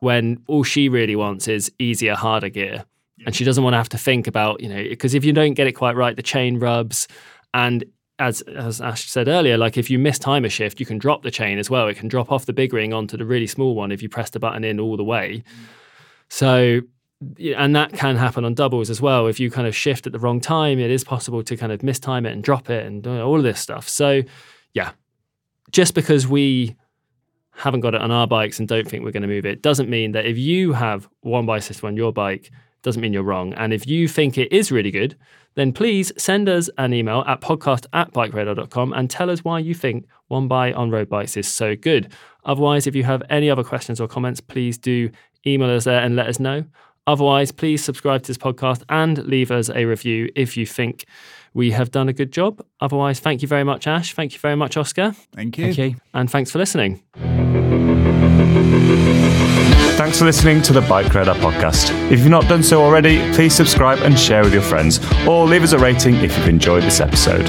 When 0.00 0.42
all 0.46 0.64
she 0.64 0.88
really 0.88 1.16
wants 1.16 1.46
is 1.46 1.70
easier, 1.78 2.14
harder 2.14 2.48
gear, 2.48 2.84
and 3.26 3.34
she 3.34 3.44
doesn't 3.44 3.62
want 3.62 3.74
to 3.74 3.78
have 3.78 3.90
to 3.90 3.98
think 3.98 4.26
about 4.26 4.60
you 4.60 4.68
know 4.68 4.82
because 4.82 5.14
if 5.14 5.24
you 5.24 5.32
don't 5.32 5.54
get 5.54 5.66
it 5.66 5.72
quite 5.72 5.94
right, 5.94 6.16
the 6.16 6.22
chain 6.22 6.58
rubs, 6.58 7.06
and 7.54 7.84
as 8.18 8.42
as 8.42 8.80
Ash 8.80 9.08
said 9.08 9.28
earlier, 9.28 9.56
like 9.56 9.76
if 9.76 9.90
you 9.90 9.98
mistime 9.98 10.44
a 10.44 10.48
shift, 10.48 10.80
you 10.80 10.86
can 10.86 10.98
drop 10.98 11.22
the 11.22 11.30
chain 11.30 11.58
as 11.58 11.70
well. 11.70 11.88
It 11.88 11.96
can 11.96 12.08
drop 12.08 12.32
off 12.32 12.46
the 12.46 12.52
big 12.52 12.72
ring 12.72 12.92
onto 12.92 13.16
the 13.16 13.24
really 13.24 13.46
small 13.46 13.74
one 13.74 13.92
if 13.92 14.02
you 14.02 14.08
press 14.08 14.30
the 14.30 14.40
button 14.40 14.64
in 14.64 14.80
all 14.80 14.96
the 14.96 15.04
way. 15.04 15.42
Mm. 15.46 15.64
So, 16.30 16.80
and 17.54 17.74
that 17.76 17.92
can 17.92 18.16
happen 18.16 18.44
on 18.44 18.54
doubles 18.54 18.88
as 18.88 19.00
well. 19.00 19.26
If 19.26 19.40
you 19.40 19.50
kind 19.50 19.66
of 19.66 19.74
shift 19.74 20.06
at 20.06 20.12
the 20.12 20.18
wrong 20.18 20.40
time, 20.40 20.78
it 20.78 20.90
is 20.90 21.04
possible 21.04 21.42
to 21.42 21.56
kind 21.56 21.72
of 21.72 21.80
mistime 21.80 22.24
it 22.26 22.32
and 22.32 22.42
drop 22.42 22.70
it 22.70 22.86
and 22.86 23.06
all 23.06 23.36
of 23.36 23.42
this 23.42 23.60
stuff. 23.60 23.88
So, 23.88 24.22
yeah, 24.72 24.92
just 25.70 25.94
because 25.94 26.26
we 26.26 26.76
haven't 27.52 27.80
got 27.80 27.94
it 27.94 28.00
on 28.00 28.10
our 28.10 28.26
bikes 28.26 28.58
and 28.58 28.68
don't 28.68 28.88
think 28.88 29.04
we're 29.04 29.10
going 29.10 29.22
to 29.22 29.28
move 29.28 29.44
it 29.44 29.62
doesn't 29.62 29.90
mean 29.90 30.12
that 30.12 30.26
if 30.26 30.38
you 30.38 30.72
have 30.72 31.08
one 31.20 31.60
system 31.60 31.88
on 31.88 31.96
your 31.96 32.12
bike, 32.12 32.50
doesn't 32.82 33.02
mean 33.02 33.12
you're 33.12 33.22
wrong. 33.22 33.52
And 33.54 33.72
if 33.72 33.86
you 33.86 34.08
think 34.08 34.38
it 34.38 34.52
is 34.52 34.72
really 34.72 34.90
good, 34.90 35.16
then 35.54 35.72
please 35.72 36.12
send 36.16 36.48
us 36.48 36.70
an 36.78 36.94
email 36.94 37.24
at 37.26 37.40
podcast 37.40 37.86
at 37.92 38.12
bikeradar.com 38.12 38.92
and 38.92 39.10
tell 39.10 39.30
us 39.30 39.44
why 39.44 39.58
you 39.58 39.74
think 39.74 40.06
one 40.28 40.48
by 40.48 40.72
on 40.72 40.90
road 40.90 41.08
bikes 41.08 41.36
is 41.36 41.48
so 41.48 41.76
good. 41.76 42.12
Otherwise, 42.44 42.86
if 42.86 42.94
you 42.94 43.04
have 43.04 43.22
any 43.28 43.50
other 43.50 43.64
questions 43.64 44.00
or 44.00 44.08
comments, 44.08 44.40
please 44.40 44.78
do 44.78 45.10
email 45.46 45.70
us 45.70 45.84
there 45.84 46.00
and 46.00 46.16
let 46.16 46.28
us 46.28 46.40
know. 46.40 46.64
Otherwise, 47.06 47.50
please 47.50 47.82
subscribe 47.82 48.22
to 48.22 48.28
this 48.28 48.38
podcast 48.38 48.82
and 48.88 49.18
leave 49.26 49.50
us 49.50 49.68
a 49.70 49.84
review 49.84 50.30
if 50.36 50.56
you 50.56 50.64
think 50.64 51.06
we 51.54 51.72
have 51.72 51.90
done 51.90 52.08
a 52.08 52.12
good 52.12 52.32
job. 52.32 52.64
Otherwise, 52.80 53.20
thank 53.20 53.42
you 53.42 53.48
very 53.48 53.64
much, 53.64 53.86
Ash. 53.86 54.14
Thank 54.14 54.32
you 54.32 54.38
very 54.38 54.56
much, 54.56 54.76
Oscar. 54.76 55.14
Thank 55.34 55.58
you. 55.58 55.64
thank 55.72 55.78
you. 55.78 55.96
And 56.14 56.30
thanks 56.30 56.50
for 56.50 56.58
listening. 56.58 57.02
Thanks 59.96 60.18
for 60.18 60.24
listening 60.24 60.62
to 60.62 60.72
the 60.72 60.80
Bike 60.82 61.12
Radar 61.12 61.34
podcast. 61.36 61.90
If 62.10 62.20
you've 62.20 62.30
not 62.30 62.48
done 62.48 62.62
so 62.62 62.82
already, 62.82 63.18
please 63.34 63.54
subscribe 63.54 63.98
and 63.98 64.18
share 64.18 64.42
with 64.42 64.52
your 64.52 64.62
friends, 64.62 64.98
or 65.26 65.46
leave 65.46 65.62
us 65.62 65.72
a 65.72 65.78
rating 65.78 66.16
if 66.16 66.36
you've 66.38 66.48
enjoyed 66.48 66.84
this 66.84 67.00
episode. 67.00 67.46